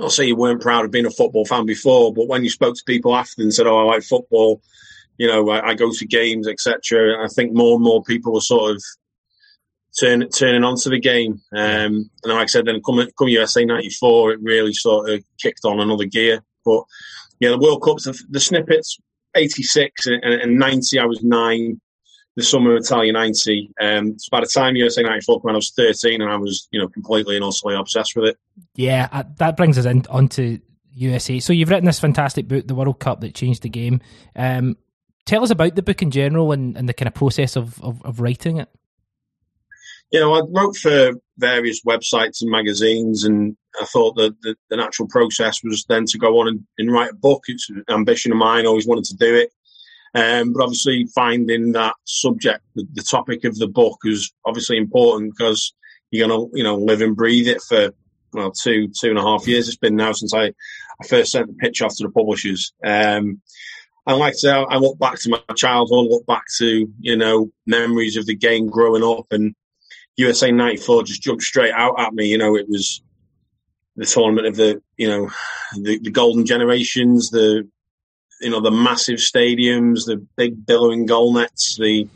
I'll 0.00 0.10
say 0.10 0.26
you 0.26 0.36
weren't 0.36 0.62
proud 0.62 0.84
of 0.84 0.90
being 0.90 1.06
a 1.06 1.10
football 1.10 1.44
fan 1.44 1.66
before, 1.66 2.12
but 2.12 2.28
when 2.28 2.42
you 2.42 2.50
spoke 2.50 2.74
to 2.74 2.84
people 2.86 3.14
after 3.14 3.42
and 3.42 3.54
said, 3.54 3.66
oh, 3.66 3.78
I 3.78 3.82
like 3.82 4.02
football, 4.02 4.60
you 5.18 5.28
know, 5.28 5.48
I, 5.50 5.68
I 5.68 5.74
go 5.74 5.92
to 5.92 6.06
games, 6.06 6.48
etc. 6.48 7.22
I 7.22 7.28
think 7.28 7.52
more 7.52 7.74
and 7.74 7.84
more 7.84 8.02
people 8.02 8.32
were 8.32 8.40
sort 8.40 8.74
of 8.74 8.82
turn, 9.98 10.28
turning 10.30 10.64
onto 10.64 10.90
the 10.90 10.98
game. 10.98 11.40
Um, 11.52 12.10
and 12.24 12.32
like 12.32 12.42
I 12.42 12.46
said, 12.46 12.64
then 12.64 12.82
come, 12.84 13.06
come 13.16 13.28
USA 13.28 13.64
94, 13.64 14.32
it 14.32 14.40
really 14.42 14.72
sort 14.72 15.10
of 15.10 15.22
kicked 15.40 15.64
on 15.64 15.78
another 15.78 16.06
gear. 16.06 16.42
But 16.64 16.84
yeah, 17.40 17.50
the 17.50 17.58
World 17.58 17.82
Cups, 17.82 18.04
the, 18.04 18.18
the 18.30 18.40
snippets, 18.40 18.98
86 19.34 20.06
and, 20.06 20.24
and, 20.24 20.58
90, 20.58 20.98
I 20.98 21.04
was 21.04 21.22
nine. 21.22 21.80
The 22.36 22.42
summer 22.42 22.74
of 22.74 22.82
Italia 22.82 23.12
90. 23.12 23.70
Um, 23.80 24.18
so 24.18 24.28
by 24.32 24.40
the 24.40 24.48
time 24.52 24.74
USA 24.74 25.02
94 25.02 25.38
when 25.42 25.54
I 25.54 25.58
was 25.58 25.70
13 25.70 26.20
and 26.20 26.28
I 26.28 26.36
was, 26.36 26.66
you 26.72 26.80
know, 26.80 26.88
completely 26.88 27.36
and 27.36 27.44
utterly 27.44 27.76
obsessed 27.76 28.16
with 28.16 28.24
it. 28.24 28.36
Yeah, 28.74 29.08
uh, 29.12 29.22
that 29.36 29.56
brings 29.56 29.78
us 29.78 29.84
in 29.84 30.04
onto 30.10 30.58
USA. 30.94 31.38
So 31.38 31.52
you've 31.52 31.68
written 31.68 31.84
this 31.84 32.00
fantastic 32.00 32.48
book, 32.48 32.66
The 32.66 32.74
World 32.74 32.98
Cup 32.98 33.20
That 33.20 33.36
Changed 33.36 33.62
the 33.62 33.68
Game. 33.68 34.00
Um, 34.34 34.76
tell 35.26 35.44
us 35.44 35.50
about 35.50 35.76
the 35.76 35.82
book 35.82 36.02
in 36.02 36.10
general 36.10 36.50
and, 36.50 36.76
and 36.76 36.88
the 36.88 36.92
kind 36.92 37.06
of 37.06 37.14
process 37.14 37.54
of, 37.54 37.80
of, 37.80 38.04
of 38.04 38.18
writing 38.18 38.56
it 38.56 38.68
you 40.14 40.20
know, 40.20 40.32
I 40.32 40.42
wrote 40.48 40.76
for 40.76 41.14
various 41.38 41.82
websites 41.82 42.40
and 42.40 42.48
magazines, 42.48 43.24
and 43.24 43.56
I 43.80 43.84
thought 43.84 44.14
that 44.14 44.40
the, 44.42 44.54
the 44.70 44.76
natural 44.76 45.08
process 45.08 45.58
was 45.64 45.84
then 45.88 46.04
to 46.06 46.18
go 46.18 46.38
on 46.38 46.46
and, 46.46 46.64
and, 46.78 46.92
write 46.92 47.10
a 47.10 47.16
book. 47.16 47.42
It's 47.48 47.68
an 47.68 47.82
ambition 47.90 48.30
of 48.30 48.38
mine, 48.38 48.64
always 48.64 48.86
wanted 48.86 49.06
to 49.06 49.16
do 49.16 49.34
it. 49.34 49.50
Um, 50.14 50.52
but 50.52 50.62
obviously, 50.62 51.06
finding 51.12 51.72
that 51.72 51.96
subject, 52.04 52.62
the, 52.76 52.86
the, 52.92 53.02
topic 53.02 53.42
of 53.42 53.58
the 53.58 53.66
book, 53.66 53.98
is 54.04 54.32
obviously 54.46 54.76
important 54.76 55.32
because 55.36 55.74
you're 56.12 56.28
going 56.28 56.48
to, 56.48 56.56
you 56.56 56.62
know, 56.62 56.76
live 56.76 57.00
and 57.00 57.16
breathe 57.16 57.48
it 57.48 57.60
for 57.60 57.90
well 58.32 58.52
two 58.52 58.92
two 58.96 59.10
and 59.10 59.18
a 59.18 59.22
half 59.22 59.48
years. 59.48 59.66
It's 59.66 59.76
been 59.76 59.96
now 59.96 60.12
since 60.12 60.32
I, 60.32 60.44
I 60.44 61.06
first 61.08 61.32
sent 61.32 61.48
the 61.48 61.54
pitch 61.54 61.82
off 61.82 61.96
to 61.96 62.04
the 62.04 62.12
publishers. 62.12 62.72
Um, 62.86 63.42
and 64.06 64.18
like 64.18 64.34
I 64.34 64.36
say, 64.36 64.52
I 64.52 64.76
look 64.76 64.96
back 65.00 65.18
to 65.18 65.30
my 65.30 65.54
childhood, 65.56 66.06
look 66.08 66.24
back 66.24 66.44
to 66.58 66.86
you 67.00 67.16
know 67.16 67.50
memories 67.66 68.16
of 68.16 68.26
the 68.26 68.36
game 68.36 68.68
growing 68.68 69.02
up, 69.02 69.26
and 69.32 69.56
USA 70.16 70.50
94 70.50 71.04
just 71.04 71.22
jumped 71.22 71.42
straight 71.42 71.72
out 71.72 71.98
at 71.98 72.12
me. 72.12 72.26
You 72.26 72.38
know, 72.38 72.56
it 72.56 72.68
was 72.68 73.02
the 73.96 74.04
tournament 74.06 74.46
of 74.46 74.56
the, 74.56 74.82
you 74.96 75.08
know, 75.08 75.30
the, 75.76 75.98
the 75.98 76.10
golden 76.10 76.46
generations, 76.46 77.30
the, 77.30 77.68
you 78.40 78.50
know, 78.50 78.60
the 78.60 78.70
massive 78.70 79.18
stadiums, 79.18 80.06
the 80.06 80.24
big 80.36 80.66
billowing 80.66 81.06
goal 81.06 81.34
nets, 81.34 81.76
the, 81.76 82.08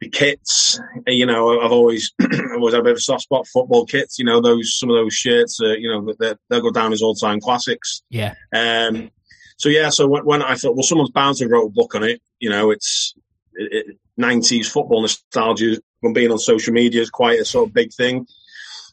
the 0.00 0.08
kits, 0.08 0.78
you 1.06 1.24
know, 1.24 1.60
I've 1.60 1.72
always, 1.72 2.12
always 2.54 2.74
had 2.74 2.80
a 2.80 2.84
bit 2.84 2.92
of 2.92 2.98
a 2.98 3.00
soft 3.00 3.22
spot 3.22 3.46
for 3.46 3.62
football 3.62 3.86
kits. 3.86 4.18
You 4.18 4.26
know, 4.26 4.40
those 4.40 4.78
some 4.78 4.90
of 4.90 4.96
those 4.96 5.14
shirts, 5.14 5.58
uh, 5.60 5.72
you 5.72 5.88
know, 5.88 6.14
they'll 6.18 6.60
go 6.60 6.70
down 6.70 6.92
as 6.92 7.00
all 7.00 7.14
time 7.14 7.40
classics. 7.40 8.02
Yeah. 8.10 8.34
Um. 8.54 9.10
So 9.58 9.70
yeah, 9.70 9.88
so 9.88 10.06
when, 10.06 10.26
when, 10.26 10.42
I 10.42 10.54
thought, 10.54 10.74
well, 10.74 10.82
someone's 10.82 11.10
bound 11.10 11.38
to 11.38 11.48
wrote 11.48 11.68
a 11.68 11.70
book 11.70 11.94
on 11.94 12.02
it. 12.02 12.20
You 12.40 12.50
know, 12.50 12.70
it's 12.70 13.14
it, 13.54 13.86
it, 13.88 13.98
90s 14.20 14.66
football 14.66 15.02
nostalgia 15.02 15.80
from 16.00 16.12
being 16.12 16.30
on 16.30 16.38
social 16.38 16.72
media 16.72 17.00
is 17.00 17.10
quite 17.10 17.40
a 17.40 17.44
sort 17.44 17.68
of 17.68 17.74
big 17.74 17.92
thing. 17.92 18.26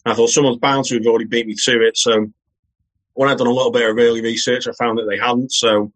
I 0.06 0.14
thought 0.14 0.30
someone's 0.30 0.60
bound 0.60 0.86
to 0.86 0.96
have 0.96 1.06
already 1.06 1.26
beat 1.26 1.48
me 1.48 1.56
to 1.64 1.82
it. 1.82 1.98
So 1.98 2.28
when 3.14 3.30
I'd 3.30 3.38
done 3.38 3.48
a 3.48 3.52
little 3.52 3.72
bit 3.72 3.90
of 3.90 3.98
early 3.98 4.22
research, 4.22 4.68
I 4.68 4.72
found 4.74 4.98
that 4.98 5.08
they 5.10 5.18
hadn't. 5.18 5.52
So 5.52 5.92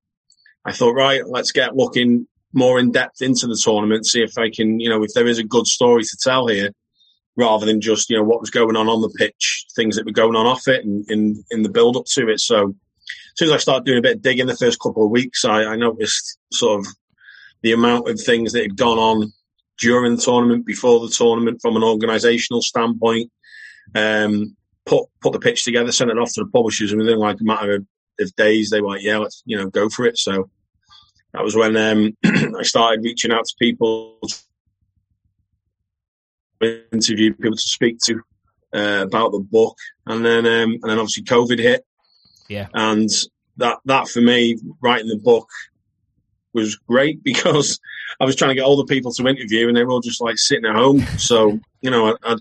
I 0.65 0.71
thought, 0.71 0.94
right, 0.94 1.27
let's 1.27 1.51
get 1.51 1.75
looking 1.75 2.27
more 2.54 2.80
in 2.80 2.92
depth 2.92 3.21
into 3.21 3.48
the 3.48 3.59
tournament, 3.62 4.06
see 4.06 4.21
if 4.21 4.38
I 4.38 4.50
can, 4.50 4.80
you 4.80 4.89
know, 4.89 5.04
if 5.04 5.13
there 5.13 5.27
is 5.27 5.39
a 5.39 5.44
good 5.44 5.68
story 5.68 6.04
to 6.04 6.18
tell 6.21 6.48
here, 6.48 6.71
rather 7.36 7.66
than 7.66 7.81
just, 7.81 8.09
you 8.09 8.18
know, 8.18 8.23
what 8.23 8.42
was 8.42 8.49
going 8.49 8.76
on 8.76 8.87
on 8.87 9.02
the 9.02 9.14
pitch, 9.18 9.66
things 9.76 9.95
that 9.95 10.06
were 10.06 10.11
going 10.11 10.35
on 10.35 10.47
off 10.47 10.68
it 10.68 10.83
and 10.83 11.09
in, 11.09 11.44
in 11.52 11.61
the 11.61 11.69
build 11.69 11.95
up 11.95 12.06
to 12.06 12.30
it. 12.30 12.40
So 12.40 12.69
as 12.69 13.37
soon 13.37 13.49
as 13.49 13.54
I 13.54 13.57
started 13.57 13.85
doing 13.85 13.99
a 13.99 14.02
bit 14.02 14.16
of 14.16 14.21
digging 14.21 14.47
the 14.47 14.57
first 14.57 14.80
couple 14.80 15.06
of 15.06 15.11
weeks, 15.11 15.45
I, 15.45 15.64
I 15.66 15.76
noticed 15.76 16.40
sort 16.52 16.80
of 16.80 16.87
the 17.61 17.73
amount 17.73 18.09
of 18.09 18.19
things 18.19 18.54
that 18.54 18.64
had 18.64 18.76
gone 18.76 18.97
on 18.97 19.31
during 19.79 20.15
the 20.15 20.21
tournament, 20.21 20.65
before 20.65 20.99
the 20.99 21.13
tournament, 21.13 21.61
from 21.61 21.75
an 21.75 21.83
organisational 21.83 22.61
standpoint. 22.61 23.31
Um, 23.95 24.55
put 24.85 25.05
put 25.21 25.33
the 25.33 25.39
pitch 25.39 25.63
together, 25.63 25.91
sent 25.91 26.11
it 26.11 26.17
off 26.17 26.33
to 26.33 26.43
the 26.43 26.49
publishers, 26.49 26.91
and 26.91 26.99
within 26.99 27.19
like 27.19 27.39
a 27.39 27.43
matter 27.43 27.75
of, 27.75 27.85
of 28.19 28.35
days, 28.35 28.69
they 28.69 28.81
were 28.81 28.89
like, 28.89 29.03
"Yeah, 29.03 29.17
let's 29.17 29.43
you 29.45 29.57
know 29.57 29.69
go 29.69 29.89
for 29.89 30.05
it." 30.05 30.17
So 30.17 30.49
that 31.33 31.43
was 31.43 31.55
when 31.55 31.77
um, 31.77 32.17
I 32.57 32.63
started 32.63 33.03
reaching 33.03 33.31
out 33.31 33.45
to 33.45 33.55
people, 33.59 34.19
interview 36.61 37.33
people 37.33 37.57
to 37.57 37.61
speak 37.61 37.99
to 38.05 38.21
uh, 38.73 39.03
about 39.03 39.31
the 39.31 39.39
book, 39.39 39.77
and 40.05 40.25
then 40.25 40.45
um, 40.45 40.71
and 40.81 40.83
then 40.83 40.99
obviously 40.99 41.23
COVID 41.23 41.59
hit. 41.59 41.85
Yeah, 42.49 42.67
and 42.73 43.09
that 43.57 43.79
that 43.85 44.07
for 44.07 44.21
me, 44.21 44.57
writing 44.81 45.07
the 45.07 45.17
book 45.17 45.49
was 46.54 46.75
great 46.75 47.23
because 47.23 47.80
I 48.19 48.25
was 48.25 48.35
trying 48.35 48.49
to 48.49 48.56
get 48.56 48.66
all 48.66 48.77
the 48.77 48.85
people 48.85 49.11
to 49.13 49.27
interview, 49.27 49.68
and 49.68 49.77
they 49.77 49.83
were 49.83 49.92
all 49.92 50.01
just 50.01 50.21
like 50.21 50.37
sitting 50.37 50.66
at 50.66 50.75
home. 50.75 51.01
So 51.18 51.59
you 51.81 51.92
know, 51.92 52.18
I'd 52.23 52.39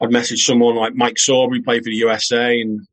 I'd 0.00 0.12
message 0.12 0.44
someone 0.44 0.76
like 0.76 0.94
Mike 0.94 1.16
Sorber, 1.16 1.62
played 1.64 1.82
for 1.82 1.90
the 1.90 1.96
USA, 1.96 2.60
and 2.60 2.86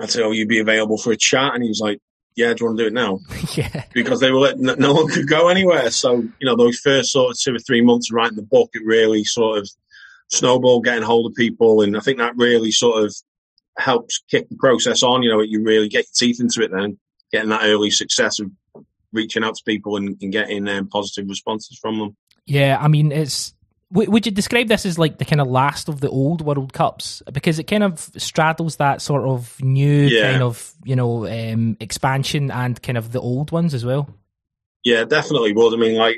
I'd 0.00 0.10
say, 0.10 0.22
"Oh, 0.22 0.32
you'd 0.32 0.48
be 0.48 0.58
available 0.58 0.98
for 0.98 1.12
a 1.12 1.16
chat," 1.16 1.54
and 1.54 1.62
he 1.62 1.68
was 1.68 1.80
like, 1.80 2.00
"Yeah, 2.36 2.52
do 2.52 2.56
you 2.60 2.66
want 2.66 2.78
to 2.78 2.84
do 2.84 2.88
it 2.88 2.92
now?" 2.92 3.20
yeah, 3.56 3.84
because 3.92 4.20
they 4.20 4.30
were 4.30 4.38
letting, 4.38 4.62
no 4.62 4.92
one 4.92 5.08
could 5.08 5.28
go 5.28 5.48
anywhere. 5.48 5.90
So 5.90 6.16
you 6.16 6.46
know, 6.46 6.56
those 6.56 6.78
first 6.78 7.12
sort 7.12 7.30
of 7.30 7.38
two 7.38 7.54
or 7.54 7.58
three 7.60 7.80
months 7.80 8.10
of 8.10 8.16
writing 8.16 8.36
the 8.36 8.42
book, 8.42 8.70
it 8.74 8.84
really 8.84 9.24
sort 9.24 9.58
of 9.58 9.70
snowballed 10.28 10.84
getting 10.84 11.02
hold 11.02 11.30
of 11.30 11.36
people, 11.36 11.80
and 11.82 11.96
I 11.96 12.00
think 12.00 12.18
that 12.18 12.36
really 12.36 12.70
sort 12.70 13.04
of 13.04 13.14
helps 13.78 14.22
kick 14.30 14.48
the 14.48 14.56
process 14.56 15.02
on. 15.02 15.22
You 15.22 15.30
know, 15.30 15.40
you 15.40 15.62
really 15.62 15.88
get 15.88 16.06
your 16.06 16.12
teeth 16.14 16.40
into 16.40 16.62
it 16.62 16.70
then, 16.70 16.98
getting 17.32 17.50
that 17.50 17.64
early 17.64 17.90
success 17.90 18.38
of 18.38 18.50
reaching 19.12 19.44
out 19.44 19.54
to 19.56 19.64
people 19.64 19.96
and, 19.96 20.16
and 20.20 20.32
getting 20.32 20.68
um, 20.68 20.88
positive 20.88 21.28
responses 21.28 21.78
from 21.78 21.98
them. 21.98 22.16
Yeah, 22.46 22.78
I 22.80 22.88
mean, 22.88 23.12
it's. 23.12 23.54
would 23.90 24.26
you 24.26 24.32
describe 24.32 24.68
this 24.68 24.86
as 24.86 24.98
like 24.98 25.18
the 25.18 25.24
kind 25.24 25.40
of 25.40 25.48
last 25.48 25.88
of 25.88 26.00
the 26.00 26.10
old 26.10 26.40
World 26.40 26.72
Cups 26.72 27.22
because 27.32 27.58
it 27.58 27.64
kind 27.64 27.82
of 27.82 27.98
straddles 28.16 28.76
that 28.76 29.02
sort 29.02 29.24
of 29.24 29.62
new 29.62 30.06
yeah. 30.06 30.30
kind 30.30 30.42
of 30.42 30.72
you 30.84 30.96
know 30.96 31.26
um, 31.26 31.76
expansion 31.80 32.50
and 32.50 32.82
kind 32.82 32.98
of 32.98 33.12
the 33.12 33.20
old 33.20 33.52
ones 33.52 33.74
as 33.74 33.84
well? 33.84 34.08
Yeah, 34.84 35.04
definitely 35.04 35.52
would. 35.52 35.74
I 35.74 35.76
mean, 35.76 35.96
like 35.96 36.16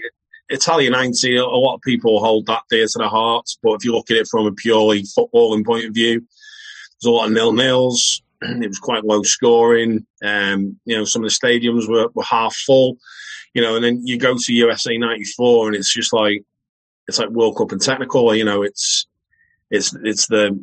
Italia 0.50 0.90
90, 0.90 1.36
a 1.36 1.46
lot 1.46 1.76
of 1.76 1.80
people 1.80 2.20
hold 2.20 2.46
that 2.46 2.62
dear 2.70 2.86
to 2.86 2.98
their 2.98 3.08
hearts, 3.08 3.58
but 3.62 3.74
if 3.74 3.84
you 3.84 3.92
look 3.92 4.10
at 4.10 4.16
it 4.16 4.28
from 4.28 4.46
a 4.46 4.52
purely 4.52 5.02
footballing 5.02 5.64
point 5.64 5.86
of 5.86 5.94
view, 5.94 6.20
there's 6.20 7.08
a 7.08 7.10
lot 7.10 7.26
of 7.26 7.32
nil 7.32 7.52
nils. 7.52 8.22
It 8.62 8.68
was 8.68 8.78
quite 8.78 9.04
low 9.04 9.22
scoring. 9.22 10.06
Um, 10.24 10.78
you 10.84 10.96
know, 10.96 11.04
some 11.04 11.24
of 11.24 11.30
the 11.30 11.34
stadiums 11.34 11.88
were, 11.88 12.08
were 12.14 12.24
half 12.24 12.54
full. 12.56 12.96
You 13.54 13.62
know, 13.62 13.74
and 13.76 13.84
then 13.84 14.06
you 14.06 14.16
go 14.16 14.36
to 14.36 14.52
USA 14.54 14.96
'94, 14.96 15.68
and 15.68 15.76
it's 15.76 15.92
just 15.92 16.12
like 16.12 16.42
it's 17.08 17.18
like 17.18 17.30
World 17.30 17.56
Cup 17.56 17.72
and 17.72 17.82
technical. 17.82 18.34
You 18.34 18.44
know, 18.44 18.62
it's 18.62 19.06
it's 19.70 19.94
it's 20.04 20.26
the 20.28 20.58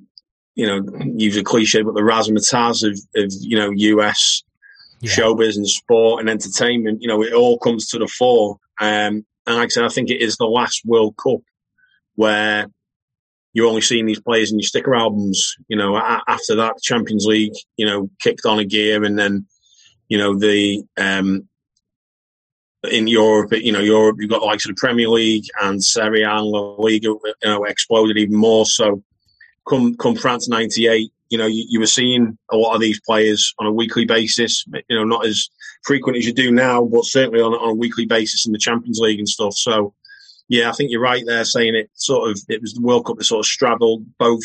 you 0.55 0.65
know 0.65 0.81
use 1.15 1.38
a 1.38 1.43
cliche, 1.43 1.81
but 1.81 1.93
the 1.93 2.01
razzmatazz 2.01 2.88
of, 2.88 2.98
of 3.15 3.31
you 3.39 3.57
know 3.57 3.72
US 3.72 4.43
yeah. 5.01 5.12
showbiz 5.12 5.57
and 5.57 5.67
sport 5.67 6.22
and 6.22 6.29
entertainment. 6.29 7.01
You 7.01 7.10
know, 7.10 7.22
it 7.22 7.34
all 7.34 7.60
comes 7.60 7.88
to 7.89 8.00
the 8.00 8.07
fore. 8.07 8.57
Um, 8.79 9.25
and 9.46 9.55
like 9.55 9.65
I 9.65 9.67
said, 9.67 9.84
I 9.84 9.89
think 9.89 10.10
it 10.10 10.22
is 10.22 10.38
the 10.38 10.46
last 10.46 10.86
World 10.86 11.15
Cup 11.17 11.41
where 12.15 12.67
you're 13.58 13.66
only 13.66 13.82
seeing 13.82 14.06
these 14.06 14.20
players 14.20 14.52
in 14.52 14.60
your 14.60 14.68
sticker 14.68 14.94
albums. 14.94 15.56
You 15.68 15.78
know, 15.78 15.98
after 15.98 16.54
that, 16.58 16.80
Champions 16.80 17.26
League, 17.26 17.56
you 17.76 17.88
know, 17.88 18.08
kicked 18.22 18.46
on 18.46 18.60
a 18.60 18.64
gear, 18.64 19.04
and 19.04 19.18
then, 19.18 19.48
you 20.10 20.20
know, 20.20 20.38
the 20.38 20.84
um, 20.96 21.50
in 22.84 23.08
Europe, 23.08 23.52
you 23.54 23.72
know, 23.72 23.80
Europe, 23.80 24.18
you've 24.20 24.30
got 24.30 24.44
like 24.44 24.52
likes 24.52 24.70
of 24.70 24.76
the 24.76 24.80
Premier 24.80 25.10
League 25.10 25.46
and 25.60 25.84
Serie 25.84 26.22
A 26.22 26.36
and 26.36 26.46
La 26.46 26.76
Liga, 26.76 27.08
you 27.08 27.34
know, 27.44 27.64
exploded 27.64 28.16
even 28.16 28.36
more. 28.36 28.68
So, 28.68 29.02
come 29.68 29.96
come 29.96 30.16
France 30.16 30.48
'98, 30.48 31.12
you 31.32 31.40
know, 31.40 31.48
you, 31.48 31.66
you, 31.68 31.80
were 31.80 31.88
seeing 31.88 32.38
a 32.52 32.58
lot 32.58 32.76
of 32.76 32.80
these 32.82 33.02
players 33.08 33.56
on 33.58 33.66
a 33.66 33.74
weekly 33.74 34.06
basis. 34.06 34.68
You 34.88 34.98
know, 34.98 35.04
not 35.04 35.26
as 35.26 35.50
frequent 35.84 36.20
as 36.20 36.28
you 36.28 36.34
do 36.34 36.52
now, 36.52 36.86
but 36.86 37.06
certainly 37.06 37.42
on, 37.42 37.54
on 37.54 37.72
a 37.72 37.74
weekly 37.74 38.06
basis 38.06 38.46
in 38.46 38.52
the 38.52 38.60
Champions 38.60 39.00
League 39.00 39.18
and 39.18 39.28
stuff. 39.28 39.56
So, 39.56 39.96
yeah, 40.50 40.70
I 40.70 40.74
think 40.74 40.92
you're 40.92 41.01
right 41.01 41.24
there 41.25 41.46
saying 41.46 41.75
it. 41.75 41.89
Sort 41.94 42.30
of, 42.30 42.39
it 42.50 42.62
was 42.62 42.74
the 42.74 42.82
World 42.82 43.06
Cup 43.06 43.18
that 43.18 43.25
sort 43.25 43.39
of 43.39 43.46
straddled 43.46 44.06
both 44.18 44.44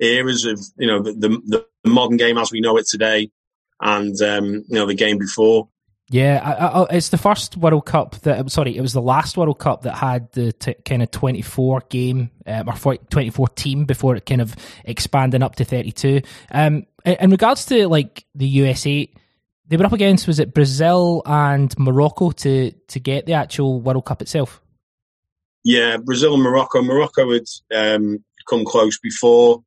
eras 0.00 0.44
of 0.44 0.60
you 0.76 0.86
know 0.86 1.02
the 1.02 1.12
the, 1.12 1.66
the 1.84 1.90
modern 1.90 2.16
game 2.16 2.38
as 2.38 2.50
we 2.50 2.60
know 2.60 2.76
it 2.76 2.86
today, 2.86 3.30
and 3.80 4.20
um, 4.22 4.46
you 4.46 4.64
know 4.70 4.86
the 4.86 4.94
game 4.94 5.18
before. 5.18 5.68
Yeah, 6.10 6.40
I, 6.42 6.80
I, 6.82 6.96
it's 6.96 7.10
the 7.10 7.18
first 7.18 7.56
World 7.56 7.84
Cup 7.84 8.16
that. 8.20 8.38
I'm 8.38 8.48
Sorry, 8.48 8.76
it 8.76 8.80
was 8.80 8.94
the 8.94 9.02
last 9.02 9.36
World 9.36 9.58
Cup 9.58 9.82
that 9.82 9.94
had 9.94 10.32
the 10.32 10.52
t- 10.52 10.74
kind 10.84 11.02
of 11.02 11.10
24 11.10 11.82
game 11.90 12.30
um, 12.46 12.68
or 12.68 12.96
24 12.96 13.48
team 13.48 13.84
before 13.84 14.16
it 14.16 14.24
kind 14.24 14.40
of 14.40 14.56
expanding 14.84 15.42
up 15.42 15.56
to 15.56 15.64
32. 15.64 16.22
Um, 16.50 16.86
in, 17.04 17.16
in 17.20 17.30
regards 17.30 17.66
to 17.66 17.88
like 17.88 18.24
the 18.34 18.46
USA, 18.46 19.06
they 19.66 19.76
were 19.76 19.84
up 19.84 19.92
against 19.92 20.26
was 20.26 20.38
it 20.38 20.54
Brazil 20.54 21.22
and 21.26 21.78
Morocco 21.78 22.30
to 22.30 22.72
to 22.72 23.00
get 23.00 23.26
the 23.26 23.34
actual 23.34 23.80
World 23.82 24.06
Cup 24.06 24.22
itself. 24.22 24.62
Yeah, 25.64 25.96
Brazil 25.98 26.34
and 26.34 26.42
Morocco. 26.42 26.82
Morocco 26.82 27.32
had 27.32 27.46
um, 27.74 28.24
come 28.48 28.64
close 28.64 28.98
before 28.98 29.62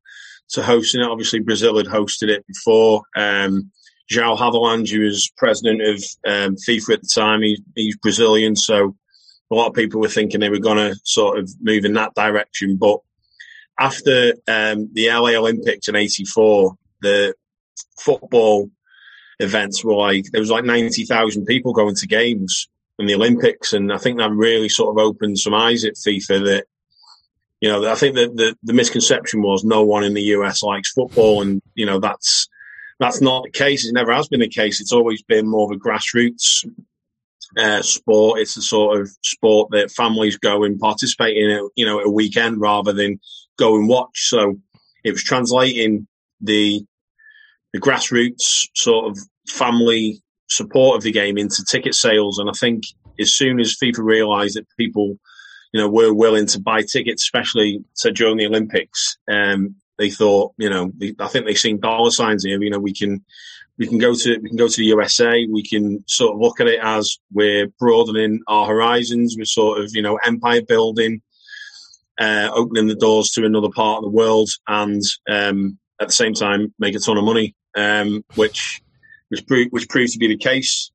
to 0.51 0.63
hosting 0.63 1.01
it. 1.01 1.07
Obviously, 1.07 1.39
Brazil 1.39 1.77
had 1.77 1.87
hosted 1.87 2.29
it 2.29 2.45
before. 2.47 3.03
Um, 3.15 3.71
João 4.11 4.37
Havelange, 4.37 4.91
who 4.91 5.01
was 5.01 5.31
president 5.37 5.81
of 5.81 6.03
um, 6.27 6.55
FIFA 6.67 6.93
at 6.93 7.01
the 7.01 7.09
time, 7.13 7.41
he, 7.41 7.63
he's 7.75 7.97
Brazilian, 7.97 8.55
so 8.55 8.95
a 9.51 9.55
lot 9.55 9.67
of 9.67 9.73
people 9.73 10.01
were 10.01 10.09
thinking 10.09 10.39
they 10.39 10.49
were 10.49 10.59
going 10.59 10.77
to 10.77 10.99
sort 11.03 11.39
of 11.39 11.49
move 11.61 11.85
in 11.85 11.93
that 11.93 12.13
direction. 12.15 12.77
But 12.77 12.99
after 13.79 14.33
um, 14.47 14.89
the 14.93 15.09
LA 15.09 15.31
Olympics 15.31 15.87
in 15.87 15.95
'84, 15.95 16.75
the 17.01 17.33
football 17.99 18.69
events 19.39 19.83
were 19.83 19.95
like 19.95 20.25
there 20.31 20.41
was 20.41 20.51
like 20.51 20.65
ninety 20.65 21.05
thousand 21.05 21.45
people 21.45 21.73
going 21.73 21.95
to 21.95 22.07
games 22.07 22.67
in 23.01 23.07
the 23.07 23.15
Olympics, 23.15 23.73
and 23.73 23.91
I 23.91 23.97
think 23.97 24.17
that 24.17 24.31
really 24.31 24.69
sort 24.69 24.97
of 24.97 25.03
opened 25.03 25.39
some 25.39 25.53
eyes 25.53 25.83
at 25.85 25.95
FIFA 25.95 26.45
that. 26.45 26.65
You 27.59 27.69
know, 27.69 27.91
I 27.91 27.93
think 27.93 28.15
that 28.15 28.35
the, 28.35 28.57
the 28.63 28.73
misconception 28.73 29.43
was 29.43 29.63
no 29.63 29.83
one 29.83 30.03
in 30.03 30.15
the 30.15 30.33
US 30.33 30.63
likes 30.63 30.93
football, 30.93 31.43
and 31.43 31.61
you 31.75 31.85
know 31.85 31.99
that's 31.99 32.49
that's 32.99 33.21
not 33.21 33.43
the 33.43 33.51
case. 33.51 33.85
It 33.85 33.93
never 33.93 34.11
has 34.13 34.27
been 34.27 34.39
the 34.39 34.47
case. 34.47 34.81
It's 34.81 34.93
always 34.93 35.21
been 35.21 35.47
more 35.47 35.71
of 35.71 35.77
a 35.77 35.79
grassroots 35.79 36.65
uh, 37.57 37.81
sport. 37.81 38.39
It's 38.39 38.55
the 38.55 38.61
sort 38.61 38.99
of 38.99 39.09
sport 39.23 39.69
that 39.71 39.91
families 39.91 40.37
go 40.37 40.63
and 40.63 40.79
participate 40.79 41.37
in, 41.37 41.69
you 41.75 41.85
know, 41.85 41.99
a 41.99 42.09
weekend 42.09 42.61
rather 42.61 42.93
than 42.93 43.19
go 43.57 43.75
and 43.75 43.87
watch. 43.87 44.29
So 44.29 44.59
it 45.03 45.11
was 45.11 45.23
translating 45.23 46.07
the 46.39 46.85
the 47.73 47.79
grassroots 47.79 48.67
sort 48.75 49.09
of 49.09 49.17
family 49.47 50.21
support 50.51 50.97
of 50.97 51.03
the 51.03 51.11
game 51.11 51.37
into 51.37 51.63
ticket 51.63 51.95
sales. 51.95 52.37
And 52.37 52.49
I 52.49 52.53
think 52.53 52.83
as 53.19 53.33
soon 53.33 53.59
as 53.59 53.77
FIFA 53.77 53.99
realised 53.99 54.57
that 54.57 54.67
people, 54.77 55.17
you 55.71 55.79
know, 55.79 55.89
were 55.89 56.13
willing 56.13 56.45
to 56.47 56.59
buy 56.59 56.81
tickets, 56.81 57.23
especially 57.23 57.83
so 57.93 58.11
during 58.11 58.37
the 58.37 58.45
Olympics, 58.45 59.17
um, 59.31 59.75
they 59.97 60.09
thought, 60.09 60.53
you 60.57 60.69
know, 60.69 60.91
I 61.19 61.27
think 61.27 61.45
they've 61.45 61.57
seen 61.57 61.79
dollar 61.79 62.11
signs 62.11 62.43
here. 62.43 62.61
You 62.61 62.69
know, 62.69 62.79
we 62.79 62.93
can 62.93 63.23
we 63.77 63.87
can 63.87 63.97
go 63.97 64.13
to 64.13 64.39
we 64.39 64.49
can 64.49 64.57
go 64.57 64.67
to 64.67 64.77
the 64.77 64.85
USA. 64.85 65.47
We 65.47 65.63
can 65.63 66.03
sort 66.07 66.33
of 66.33 66.41
look 66.41 66.59
at 66.59 66.67
it 66.67 66.79
as 66.81 67.17
we're 67.31 67.67
broadening 67.79 68.41
our 68.47 68.67
horizons. 68.67 69.35
We're 69.37 69.45
sort 69.45 69.79
of 69.79 69.91
you 69.93 70.01
know 70.01 70.17
empire 70.25 70.61
building, 70.61 71.21
uh, 72.19 72.49
opening 72.53 72.87
the 72.87 72.95
doors 72.95 73.31
to 73.31 73.45
another 73.45 73.69
part 73.69 73.97
of 73.97 74.03
the 74.03 74.17
world, 74.17 74.49
and 74.67 75.01
um, 75.29 75.77
at 76.01 76.09
the 76.09 76.13
same 76.13 76.33
time 76.33 76.73
make 76.79 76.95
a 76.95 76.99
ton 76.99 77.17
of 77.17 77.23
money, 77.23 77.55
um, 77.77 78.25
which 78.35 78.81
which 79.31 79.47
proved 79.47 79.71
which 79.71 79.89
proved 79.89 80.13
to 80.13 80.19
be 80.19 80.27
the 80.27 80.37
case. 80.37 80.91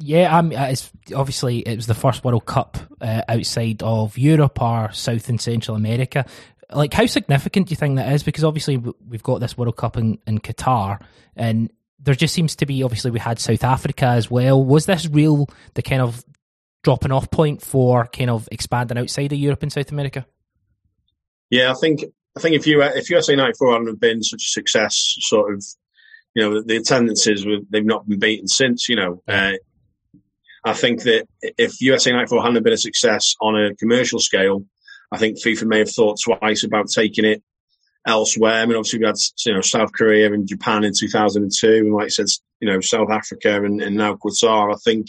Yeah, 0.00 0.36
um, 0.36 0.50
it's 0.50 0.90
obviously 1.14 1.58
it 1.60 1.76
was 1.76 1.86
the 1.86 1.94
first 1.94 2.24
World 2.24 2.46
Cup 2.46 2.78
uh, 3.00 3.22
outside 3.28 3.82
of 3.82 4.18
Europe 4.18 4.60
or 4.60 4.90
South 4.92 5.28
and 5.28 5.40
Central 5.40 5.76
America, 5.76 6.24
like 6.72 6.92
how 6.92 7.06
significant 7.06 7.68
do 7.68 7.72
you 7.72 7.76
think 7.76 7.96
that 7.96 8.12
is? 8.12 8.22
Because 8.22 8.44
obviously 8.44 8.76
we've 8.76 9.22
got 9.22 9.40
this 9.40 9.56
World 9.56 9.76
Cup 9.76 9.96
in, 9.96 10.18
in 10.26 10.38
Qatar, 10.38 11.00
and 11.36 11.70
there 11.98 12.14
just 12.14 12.34
seems 12.34 12.56
to 12.56 12.66
be 12.66 12.82
obviously 12.82 13.10
we 13.10 13.18
had 13.18 13.38
South 13.38 13.64
Africa 13.64 14.06
as 14.06 14.30
well. 14.30 14.62
Was 14.62 14.86
this 14.86 15.08
real 15.08 15.48
the 15.74 15.82
kind 15.82 16.02
of 16.02 16.24
dropping 16.82 17.12
off 17.12 17.30
point 17.30 17.62
for 17.62 18.06
kind 18.06 18.30
of 18.30 18.48
expanding 18.52 18.98
outside 18.98 19.32
of 19.32 19.38
Europe 19.38 19.62
and 19.62 19.72
South 19.72 19.90
America? 19.90 20.26
Yeah, 21.50 21.70
I 21.70 21.74
think 21.74 22.04
I 22.36 22.40
think 22.40 22.56
if 22.56 22.66
you 22.66 22.82
if 22.82 23.10
USA 23.10 23.36
'94 23.36 23.72
hadn't 23.72 24.00
been 24.00 24.22
such 24.22 24.42
a 24.42 24.50
success, 24.50 25.16
sort 25.20 25.54
of, 25.54 25.64
you 26.34 26.42
know, 26.42 26.62
the 26.62 26.76
attendances 26.76 27.46
they've 27.70 27.84
not 27.84 28.08
been 28.08 28.18
beaten 28.18 28.48
since. 28.48 28.88
You 28.88 28.96
know, 28.96 29.22
uh, 29.28 29.52
I 30.64 30.72
think 30.72 31.02
that 31.02 31.26
if 31.40 31.80
USA 31.80 32.12
'94 32.12 32.42
hadn't 32.42 32.62
been 32.62 32.72
a 32.72 32.78
success 32.78 33.34
on 33.40 33.56
a 33.56 33.74
commercial 33.74 34.18
scale, 34.18 34.64
I 35.12 35.18
think 35.18 35.38
FIFA 35.38 35.66
may 35.66 35.78
have 35.78 35.90
thought 35.90 36.18
twice 36.20 36.64
about 36.64 36.88
taking 36.88 37.24
it 37.24 37.42
elsewhere. 38.06 38.54
I 38.54 38.66
mean, 38.66 38.76
obviously 38.76 39.00
we 39.00 39.06
had 39.06 39.16
you 39.46 39.54
know 39.54 39.60
South 39.60 39.92
Korea 39.92 40.32
and 40.32 40.48
Japan 40.48 40.84
in 40.84 40.92
2002, 40.92 41.68
and 41.68 41.94
like 41.94 42.06
I 42.06 42.08
said, 42.08 42.26
you 42.60 42.68
know 42.68 42.80
South 42.80 43.10
Africa 43.10 43.62
and, 43.64 43.80
and 43.80 43.96
now 43.96 44.14
Qatar. 44.14 44.74
I 44.74 44.78
think 44.84 45.06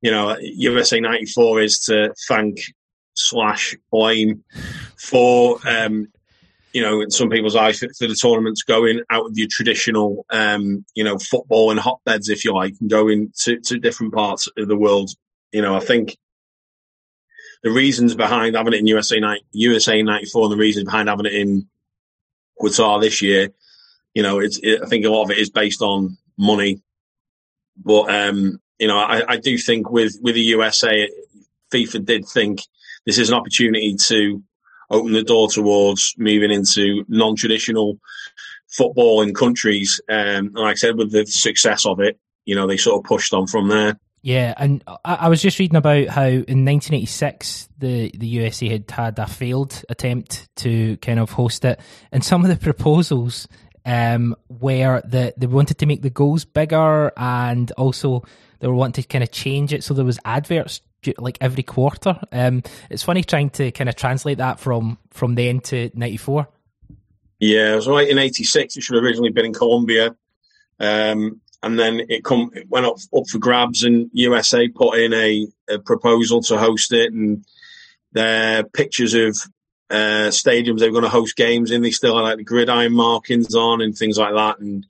you 0.00 0.10
know 0.10 0.36
USA 0.40 1.00
'94 1.00 1.60
is 1.60 1.78
to 1.80 2.14
thank 2.28 2.58
slash 3.14 3.76
blame 3.90 4.42
for 4.96 5.58
um, 5.68 6.08
you 6.74 6.82
know 6.82 7.00
in 7.00 7.10
some 7.10 7.30
people's 7.30 7.56
eyes 7.56 7.78
for, 7.78 7.86
the 7.86 8.18
tournaments 8.20 8.64
going 8.64 9.00
out 9.08 9.26
of 9.26 9.38
your 9.38 9.48
traditional 9.50 10.26
um, 10.28 10.84
you 10.94 11.04
know 11.04 11.18
football 11.18 11.70
and 11.70 11.80
hotbeds, 11.80 12.28
if 12.28 12.44
you 12.44 12.52
like, 12.52 12.74
and 12.80 12.90
going 12.90 13.32
to, 13.44 13.58
to 13.60 13.78
different 13.78 14.12
parts 14.12 14.48
of 14.58 14.68
the 14.68 14.76
world. 14.76 15.10
You 15.52 15.62
know, 15.62 15.76
I 15.76 15.80
think 15.80 16.18
the 17.62 17.70
reasons 17.70 18.14
behind 18.16 18.56
having 18.56 18.74
it 18.74 18.80
in 18.80 18.88
USA 18.88 19.18
USA 19.52 20.02
'94 20.02 20.42
and 20.42 20.52
the 20.52 20.56
reasons 20.56 20.84
behind 20.84 21.08
having 21.08 21.26
it 21.26 21.34
in 21.34 21.68
Qatar 22.60 23.00
this 23.00 23.22
year, 23.22 23.50
you 24.12 24.24
know, 24.24 24.40
it's 24.40 24.58
it, 24.58 24.82
I 24.82 24.86
think 24.86 25.04
a 25.04 25.10
lot 25.10 25.22
of 25.22 25.30
it 25.30 25.38
is 25.38 25.50
based 25.50 25.80
on 25.80 26.18
money, 26.36 26.82
but 27.76 28.12
um, 28.12 28.60
you 28.80 28.88
know, 28.88 28.98
I, 28.98 29.22
I 29.34 29.36
do 29.36 29.56
think 29.58 29.90
with 29.90 30.18
with 30.20 30.34
the 30.34 30.42
USA, 30.42 31.08
FIFA 31.72 32.04
did 32.04 32.26
think 32.26 32.62
this 33.06 33.18
is 33.18 33.28
an 33.28 33.36
opportunity 33.36 33.94
to 33.94 34.42
open 34.90 35.12
the 35.12 35.22
door 35.22 35.48
towards 35.48 36.14
moving 36.18 36.50
into 36.50 37.04
non-traditional 37.08 37.98
football 38.68 39.22
in 39.22 39.34
countries. 39.34 40.00
Um, 40.08 40.16
and 40.18 40.54
like 40.54 40.72
I 40.72 40.74
said, 40.74 40.96
with 40.96 41.12
the 41.12 41.26
success 41.26 41.86
of 41.86 42.00
it, 42.00 42.18
you 42.44 42.54
know, 42.54 42.66
they 42.66 42.76
sort 42.76 42.98
of 42.98 43.04
pushed 43.04 43.32
on 43.32 43.46
from 43.46 43.68
there. 43.68 43.98
Yeah, 44.22 44.54
and 44.56 44.82
I, 45.04 45.28
was 45.28 45.42
just 45.42 45.58
reading 45.58 45.76
about 45.76 46.08
how 46.08 46.24
in 46.24 46.64
1986 46.64 47.68
the 47.76 48.10
the 48.16 48.26
USA 48.26 48.70
had 48.70 48.90
had 48.90 49.18
a 49.18 49.26
failed 49.26 49.84
attempt 49.90 50.48
to 50.56 50.96
kind 50.96 51.20
of 51.20 51.28
host 51.28 51.62
it, 51.66 51.78
and 52.10 52.24
some 52.24 52.42
of 52.42 52.48
the 52.48 52.56
proposals 52.56 53.46
um, 53.84 54.34
were 54.48 55.02
that 55.04 55.38
they 55.38 55.46
wanted 55.46 55.76
to 55.76 55.84
make 55.84 56.00
the 56.00 56.08
goals 56.08 56.46
bigger, 56.46 57.12
and 57.18 57.70
also 57.72 58.24
they 58.60 58.66
were 58.66 58.72
wanting 58.72 59.02
to 59.02 59.08
kind 59.08 59.22
of 59.22 59.30
change 59.30 59.74
it 59.74 59.84
so 59.84 59.92
there 59.92 60.06
was 60.06 60.18
adverts 60.24 60.80
like 61.18 61.38
every 61.40 61.62
quarter. 61.62 62.18
Um, 62.32 62.62
it's 62.90 63.02
funny 63.02 63.22
trying 63.22 63.50
to 63.50 63.70
kind 63.70 63.88
of 63.88 63.96
translate 63.96 64.38
that 64.38 64.60
from 64.60 64.98
from 65.10 65.34
then 65.34 65.60
to 65.60 65.90
'94. 65.94 66.48
Yeah, 67.40 67.72
it 67.72 67.76
was 67.76 67.88
right 67.88 68.08
in 68.08 68.18
'86. 68.18 68.76
It 68.76 68.82
should 68.82 68.96
have 68.96 69.04
originally 69.04 69.30
been 69.30 69.46
in 69.46 69.54
Colombia. 69.54 70.16
Um, 70.80 71.40
and 71.62 71.78
then 71.78 72.02
it 72.08 72.24
come 72.24 72.50
it 72.54 72.68
went 72.68 72.86
up 72.86 72.98
up 73.16 73.26
for 73.28 73.38
grabs, 73.38 73.84
and 73.84 74.10
USA 74.12 74.68
put 74.68 74.98
in 74.98 75.12
a, 75.14 75.46
a 75.68 75.78
proposal 75.78 76.42
to 76.42 76.58
host 76.58 76.92
it, 76.92 77.12
and 77.12 77.44
their 78.12 78.64
pictures 78.64 79.14
of 79.14 79.36
uh, 79.90 80.28
stadiums 80.30 80.78
they 80.78 80.88
were 80.88 81.00
going 81.00 81.04
to 81.04 81.08
host 81.08 81.36
games 81.36 81.70
in. 81.70 81.82
They 81.82 81.90
still 81.90 82.16
had 82.16 82.22
like 82.22 82.36
the 82.36 82.44
gridiron 82.44 82.92
markings 82.92 83.54
on 83.54 83.80
and 83.80 83.96
things 83.96 84.18
like 84.18 84.34
that, 84.34 84.58
and 84.58 84.86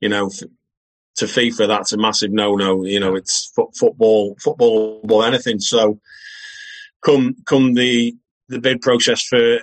you 0.00 0.08
know. 0.08 0.30
F- 1.24 1.30
to 1.30 1.40
FIFA, 1.40 1.68
that's 1.68 1.92
a 1.92 1.98
massive 1.98 2.32
no-no. 2.32 2.84
You 2.84 3.00
know, 3.00 3.14
it's 3.14 3.52
fo- 3.54 3.72
football, 3.76 4.36
football, 4.40 5.00
or 5.10 5.26
anything. 5.26 5.60
So, 5.60 6.00
come 7.04 7.36
come 7.44 7.74
the 7.74 8.16
the 8.48 8.60
bid 8.60 8.80
process 8.80 9.22
for 9.22 9.58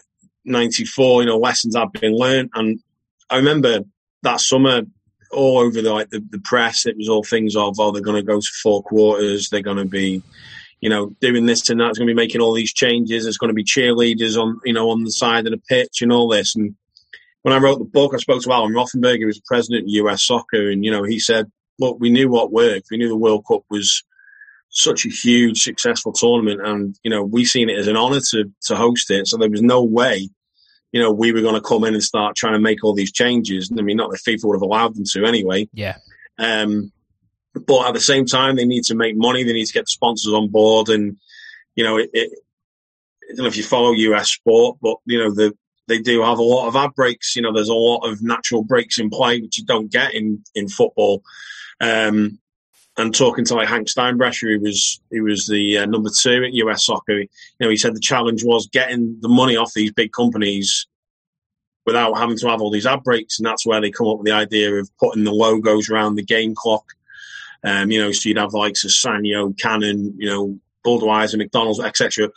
'94, 0.46 1.22
you 1.22 1.28
know, 1.28 1.38
lessons 1.38 1.76
have 1.76 1.92
been 1.94 2.16
learned, 2.16 2.52
and 2.54 2.80
I 3.30 3.38
remember 3.38 3.80
that 4.24 4.42
summer 4.42 4.84
all 5.32 5.60
over 5.60 5.82
the 5.82 5.94
like 5.94 6.10
the, 6.10 6.24
the 6.30 6.40
press. 6.40 6.86
It 6.86 6.98
was 6.98 7.10
all 7.10 7.24
things 7.24 7.56
of 7.56 7.80
oh 7.80 7.92
they're 7.92 8.02
going 8.02 8.24
to 8.24 8.24
go 8.24 8.40
to 8.40 8.48
four 8.62 8.84
quarters. 8.84 9.50
They're 9.50 9.62
going 9.62 9.78
to 9.78 9.86
be, 9.86 10.22
you 10.82 10.90
know, 10.90 11.16
doing 11.22 11.46
this 11.46 11.70
and 11.70 11.80
that. 11.80 11.90
It's 11.90 11.98
going 11.98 12.08
to 12.08 12.14
be 12.14 12.22
making 12.22 12.42
all 12.42 12.54
these 12.54 12.74
changes. 12.74 13.24
There's 13.24 13.38
going 13.38 13.50
to 13.50 13.54
be 13.54 13.64
cheerleaders 13.64 14.38
on 14.38 14.60
you 14.66 14.74
know 14.74 14.90
on 14.90 15.04
the 15.04 15.12
side 15.12 15.46
of 15.46 15.52
the 15.52 15.62
pitch 15.70 16.02
and 16.02 16.12
all 16.12 16.28
this. 16.28 16.56
And 16.56 16.76
when 17.46 17.54
I 17.54 17.60
wrote 17.60 17.78
the 17.78 17.86
book, 17.86 18.16
I 18.16 18.18
spoke 18.18 18.42
to 18.42 18.52
Alan 18.52 18.74
Rothenberg, 18.74 19.20
who 19.20 19.28
was 19.28 19.38
the 19.38 19.44
president 19.46 19.84
of 19.84 19.90
US 19.90 20.24
Soccer, 20.24 20.72
and 20.72 20.84
you 20.84 20.90
know 20.90 21.04
he 21.04 21.20
said, 21.20 21.52
look, 21.78 22.00
we 22.00 22.10
knew 22.10 22.28
what 22.28 22.52
worked. 22.52 22.88
We 22.90 22.98
knew 22.98 23.08
the 23.08 23.16
World 23.16 23.46
Cup 23.48 23.62
was 23.70 24.04
such 24.70 25.06
a 25.06 25.10
huge 25.10 25.62
successful 25.62 26.12
tournament, 26.12 26.66
and 26.66 26.98
you 27.04 27.12
know 27.12 27.24
we 27.24 27.46
seen 27.46 27.70
it 27.70 27.78
as 27.78 27.88
an 27.88 27.98
honour 27.98 28.22
to 28.32 28.52
to 28.64 28.76
host 28.76 29.12
it. 29.12 29.28
So 29.28 29.38
there 29.38 29.50
was 29.50 29.62
no 29.62 29.84
way 29.84 30.30
you 30.92 31.02
know, 31.02 31.12
we 31.12 31.34
were 31.34 31.42
going 31.42 31.56
to 31.56 31.62
come 31.62 31.84
in 31.84 31.94
and 31.94 32.02
start 32.02 32.38
trying 32.38 32.54
to 32.54 32.60
make 32.60 32.82
all 32.82 32.94
these 32.94 33.12
changes. 33.12 33.70
I 33.78 33.82
mean, 33.82 33.98
not 33.98 34.12
that 34.12 34.22
FIFA 34.22 34.46
would 34.46 34.56
have 34.56 34.62
allowed 34.62 34.96
them 34.96 35.04
to 35.12 35.26
anyway. 35.26 35.68
Yeah. 35.74 35.98
Um, 36.38 36.94
but 37.54 37.90
at 37.90 37.94
the 37.94 38.00
same 38.00 38.26
time, 38.26 38.56
they 38.56 38.64
need 38.64 38.86
to 38.86 38.96
make 38.96 39.18
money. 39.18 39.44
They 39.44 39.52
need 39.52 39.66
to 39.66 39.74
get 39.74 39.90
sponsors 39.90 40.32
on 40.32 40.48
board. 40.48 40.88
And, 40.88 41.18
you 41.76 41.84
know, 41.84 41.98
it, 41.98 42.12
it, 42.14 42.32
I 43.30 43.36
don't 43.36 43.44
know 43.44 43.48
if 43.48 43.58
you 43.58 43.64
follow 43.64 43.92
US 43.92 44.32
sport, 44.32 44.78
but, 44.82 44.96
you 45.06 45.20
know, 45.20 45.34
the, 45.34 45.54
they 45.88 46.00
do 46.00 46.22
have 46.22 46.40
a 46.40 46.44
lot 46.44 46.68
of 46.68 46.76
ad 46.76 46.94
breaks. 46.96 47.36
You 47.36 47.42
know, 47.42 47.54
there's 47.54 47.70
a 47.70 47.74
lot 47.74 48.08
of 48.10 48.22
natural 48.22 48.64
breaks 48.64 49.00
in 49.00 49.10
play, 49.10 49.42
which 49.42 49.58
you 49.58 49.66
don't 49.66 49.92
get 49.92 50.14
in, 50.14 50.44
in 50.56 50.68
football. 50.68 51.24
Um, 51.80 52.40
and 52.98 53.14
talking 53.14 53.44
to 53.46 53.56
like 53.56 53.68
Hank 53.68 53.88
Steinbrecher, 53.88 54.52
he 54.52 54.58
was 54.58 55.02
he 55.12 55.22
was 55.22 55.48
the 55.48 55.80
uh, 55.80 55.86
number 55.86 56.10
two 56.10 56.44
at 56.46 56.54
US 56.54 56.86
Soccer. 56.86 57.20
You 57.20 57.28
know, 57.60 57.70
he 57.70 57.78
said 57.78 57.96
the 57.96 58.00
challenge 58.00 58.44
was 58.44 58.68
getting 58.68 59.18
the 59.22 59.30
money 59.30 59.58
off 59.58 59.74
these 59.74 59.92
big 59.92 60.14
companies 60.14 60.88
without 61.86 62.18
having 62.18 62.38
to 62.38 62.48
have 62.48 62.62
all 62.62 62.72
these 62.72 62.86
ad 62.86 63.04
breaks, 63.04 63.38
and 63.38 63.46
that's 63.46 63.66
where 63.66 63.82
they 63.82 63.92
come 63.92 64.08
up 64.08 64.18
with 64.18 64.26
the 64.26 64.32
idea 64.32 64.74
of 64.76 64.90
putting 64.98 65.24
the 65.24 65.32
logos 65.32 65.90
around 65.90 66.16
the 66.16 66.24
game 66.24 66.56
clock. 66.56 66.86
Um, 67.64 67.92
you 67.92 68.02
know, 68.02 68.12
so 68.12 68.30
you'd 68.30 68.38
have 68.38 68.54
likes 68.54 68.86
of 68.86 68.92
Sanyo, 68.92 69.58
Canon, 69.60 70.14
you 70.18 70.30
know, 70.30 70.60
Budweiser, 70.86 71.38
McDonald's, 71.38 71.80
etc. 71.80 72.30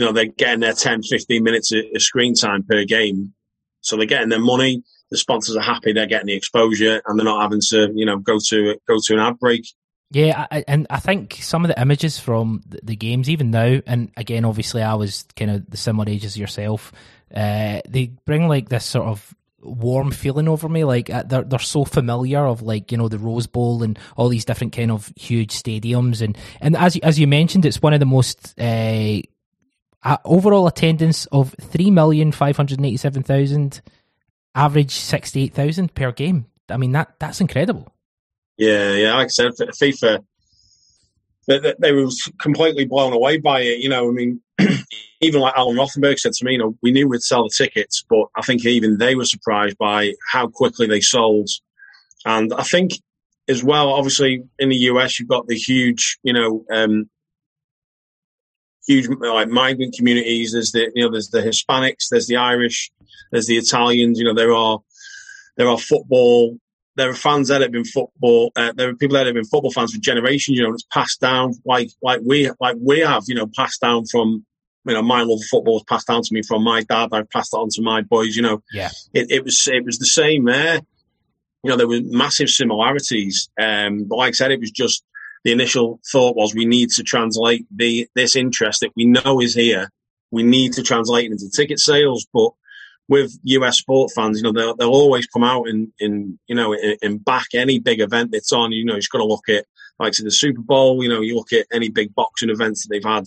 You 0.00 0.06
know, 0.06 0.12
they're 0.12 0.26
getting 0.26 0.60
their 0.60 0.72
10, 0.72 1.02
15 1.02 1.42
minutes 1.42 1.72
of 1.72 1.84
screen 1.98 2.34
time 2.34 2.64
per 2.64 2.84
game. 2.84 3.34
So 3.82 3.96
they're 3.96 4.06
getting 4.06 4.30
their 4.30 4.40
money 4.40 4.82
the 5.10 5.16
sponsors 5.16 5.56
are 5.56 5.62
happy 5.62 5.92
they're 5.92 6.06
getting 6.06 6.28
the 6.28 6.34
exposure 6.34 7.02
and 7.04 7.18
they're 7.18 7.24
not 7.24 7.42
having 7.42 7.60
to 7.60 7.90
you 7.94 8.06
know 8.06 8.18
go 8.18 8.38
to 8.38 8.76
go 8.86 8.98
to 9.02 9.14
an 9.14 9.20
ad 9.20 9.38
break. 9.38 9.66
Yeah, 10.12 10.46
I, 10.50 10.64
and 10.66 10.88
I 10.90 10.98
think 10.98 11.38
some 11.40 11.64
of 11.64 11.68
the 11.68 11.80
images 11.80 12.18
from 12.18 12.62
the, 12.66 12.96
games, 12.96 13.30
even 13.30 13.52
now, 13.52 13.80
and 13.86 14.10
again, 14.16 14.44
obviously, 14.44 14.82
I 14.82 14.94
was 14.94 15.24
kind 15.36 15.52
of 15.52 15.70
the 15.70 15.76
similar 15.76 16.10
age 16.10 16.24
as 16.24 16.36
yourself. 16.36 16.90
Uh, 17.32 17.80
they 17.88 18.10
bring 18.24 18.48
like 18.48 18.70
this 18.70 18.84
sort 18.84 19.06
of 19.06 19.32
warm 19.60 20.10
feeling 20.10 20.48
over 20.48 20.68
me. 20.68 20.82
Like 20.82 21.10
uh, 21.10 21.22
they're 21.22 21.44
they're 21.44 21.60
so 21.60 21.84
familiar 21.84 22.44
of 22.44 22.60
like 22.60 22.90
you 22.90 22.98
know 22.98 23.06
the 23.06 23.18
Rose 23.18 23.46
Bowl 23.46 23.84
and 23.84 23.96
all 24.16 24.28
these 24.28 24.44
different 24.44 24.72
kind 24.72 24.90
of 24.90 25.12
huge 25.14 25.52
stadiums, 25.52 26.22
and 26.22 26.36
and 26.60 26.76
as 26.76 26.96
as 27.04 27.20
you 27.20 27.28
mentioned, 27.28 27.64
it's 27.64 27.80
one 27.80 27.92
of 27.92 28.00
the 28.00 28.06
most 28.06 28.60
uh, 28.60 29.20
overall 30.24 30.66
attendance 30.66 31.26
of 31.26 31.54
three 31.60 31.90
million 31.90 32.32
five 32.32 32.56
hundred 32.56 32.80
eighty 32.80 32.96
seven 32.96 33.22
thousand 33.22 33.82
average 34.54 34.92
68,000 34.92 35.94
per 35.94 36.12
game. 36.12 36.46
I 36.68 36.76
mean, 36.76 36.92
that 36.92 37.14
that's 37.18 37.40
incredible. 37.40 37.92
Yeah, 38.56 38.94
yeah. 38.94 39.14
Like 39.14 39.26
I 39.26 39.28
said, 39.28 39.52
FIFA, 39.52 40.24
they, 41.46 41.74
they 41.78 41.92
were 41.92 42.08
completely 42.38 42.84
blown 42.84 43.12
away 43.12 43.38
by 43.38 43.60
it. 43.62 43.78
You 43.78 43.88
know, 43.88 44.08
I 44.08 44.12
mean, 44.12 44.40
even 45.20 45.40
like 45.40 45.54
Alan 45.56 45.76
Rothenberg 45.76 46.18
said 46.18 46.32
to 46.34 46.44
me, 46.44 46.52
you 46.52 46.58
know, 46.58 46.76
we 46.82 46.92
knew 46.92 47.08
we'd 47.08 47.22
sell 47.22 47.44
the 47.44 47.50
tickets, 47.56 48.04
but 48.08 48.26
I 48.36 48.42
think 48.42 48.64
even 48.64 48.98
they 48.98 49.14
were 49.14 49.24
surprised 49.24 49.78
by 49.78 50.12
how 50.30 50.46
quickly 50.46 50.86
they 50.86 51.00
sold. 51.00 51.48
And 52.24 52.52
I 52.52 52.62
think 52.62 52.92
as 53.48 53.64
well, 53.64 53.88
obviously 53.88 54.44
in 54.58 54.68
the 54.68 54.76
US, 54.76 55.18
you've 55.18 55.28
got 55.28 55.48
the 55.48 55.56
huge, 55.56 56.18
you 56.22 56.32
know, 56.32 56.64
um, 56.70 57.08
huge 58.86 59.08
like 59.08 59.48
migrant 59.48 59.94
communities. 59.94 60.52
There's 60.52 60.72
the 60.72 60.90
you 60.94 61.04
know 61.04 61.10
there's 61.10 61.30
the 61.30 61.42
Hispanics, 61.42 62.08
there's 62.10 62.26
the 62.26 62.36
Irish, 62.36 62.90
there's 63.30 63.46
the 63.46 63.56
Italians. 63.56 64.18
You 64.18 64.24
know 64.24 64.34
there 64.34 64.52
are 64.52 64.80
there 65.56 65.68
are 65.68 65.78
football. 65.78 66.58
There 66.96 67.08
are 67.08 67.14
fans 67.14 67.48
that 67.48 67.60
have 67.60 67.70
been 67.70 67.84
football. 67.84 68.52
Uh, 68.56 68.72
there 68.72 68.88
are 68.88 68.94
people 68.94 69.14
that 69.14 69.26
have 69.26 69.34
been 69.34 69.44
football 69.44 69.70
fans 69.70 69.94
for 69.94 70.00
generations. 70.00 70.58
You 70.58 70.64
know, 70.64 70.72
it's 70.72 70.86
passed 70.92 71.20
down 71.20 71.54
like 71.64 71.90
like 72.02 72.20
we 72.24 72.50
like 72.60 72.76
we 72.80 73.00
have. 73.00 73.24
You 73.26 73.36
know, 73.36 73.46
passed 73.56 73.80
down 73.80 74.06
from 74.06 74.44
you 74.86 74.94
know 74.94 75.02
my 75.02 75.20
love 75.20 75.38
of 75.38 75.44
football 75.44 75.74
was 75.74 75.84
passed 75.84 76.08
down 76.08 76.22
to 76.22 76.34
me 76.34 76.42
from 76.42 76.64
my 76.64 76.82
dad. 76.82 77.10
I've 77.12 77.30
passed 77.30 77.52
it 77.52 77.56
on 77.56 77.68
to 77.70 77.82
my 77.82 78.02
boys. 78.02 78.36
You 78.36 78.42
know, 78.42 78.62
yeah, 78.72 78.90
it, 79.14 79.30
it 79.30 79.44
was 79.44 79.66
it 79.68 79.84
was 79.84 79.98
the 79.98 80.06
same 80.06 80.44
there. 80.44 80.80
You 81.62 81.70
know, 81.70 81.76
there 81.76 81.88
were 81.88 82.00
massive 82.02 82.48
similarities. 82.48 83.50
Um, 83.60 84.04
but 84.04 84.16
like 84.16 84.28
I 84.28 84.32
said, 84.32 84.50
it 84.50 84.60
was 84.60 84.70
just 84.70 85.04
the 85.44 85.52
initial 85.52 86.00
thought 86.10 86.36
was 86.36 86.54
we 86.54 86.66
need 86.66 86.90
to 86.90 87.02
translate 87.02 87.66
the 87.74 88.08
this 88.14 88.36
interest 88.36 88.80
that 88.80 88.92
we 88.96 89.06
know 89.06 89.40
is 89.40 89.54
here. 89.54 89.90
We 90.30 90.42
need 90.42 90.74
to 90.74 90.82
translate 90.82 91.26
it 91.26 91.32
into 91.32 91.50
ticket 91.50 91.78
sales, 91.78 92.26
but 92.32 92.50
with 93.08 93.36
US 93.42 93.78
sport 93.78 94.12
fans, 94.14 94.38
you 94.38 94.44
know, 94.44 94.52
they'll, 94.52 94.76
they'll 94.76 94.88
always 94.88 95.26
come 95.26 95.42
out 95.42 95.66
and, 95.68 95.92
in 95.98 96.38
you 96.46 96.54
know, 96.54 96.76
and 97.02 97.22
back 97.24 97.48
any 97.54 97.80
big 97.80 98.00
event 98.00 98.30
that's 98.30 98.52
on. 98.52 98.70
You 98.70 98.84
know, 98.84 98.94
you've 98.94 99.08
got 99.10 99.18
to 99.18 99.24
look 99.24 99.48
at, 99.48 99.64
like, 99.98 100.12
to 100.14 100.22
the 100.22 100.30
Super 100.30 100.60
Bowl, 100.60 101.02
you 101.02 101.08
know, 101.08 101.20
you 101.20 101.34
look 101.34 101.52
at 101.52 101.66
any 101.72 101.88
big 101.88 102.14
boxing 102.14 102.50
events 102.50 102.82
that 102.82 102.94
they've 102.94 103.02
had 103.02 103.24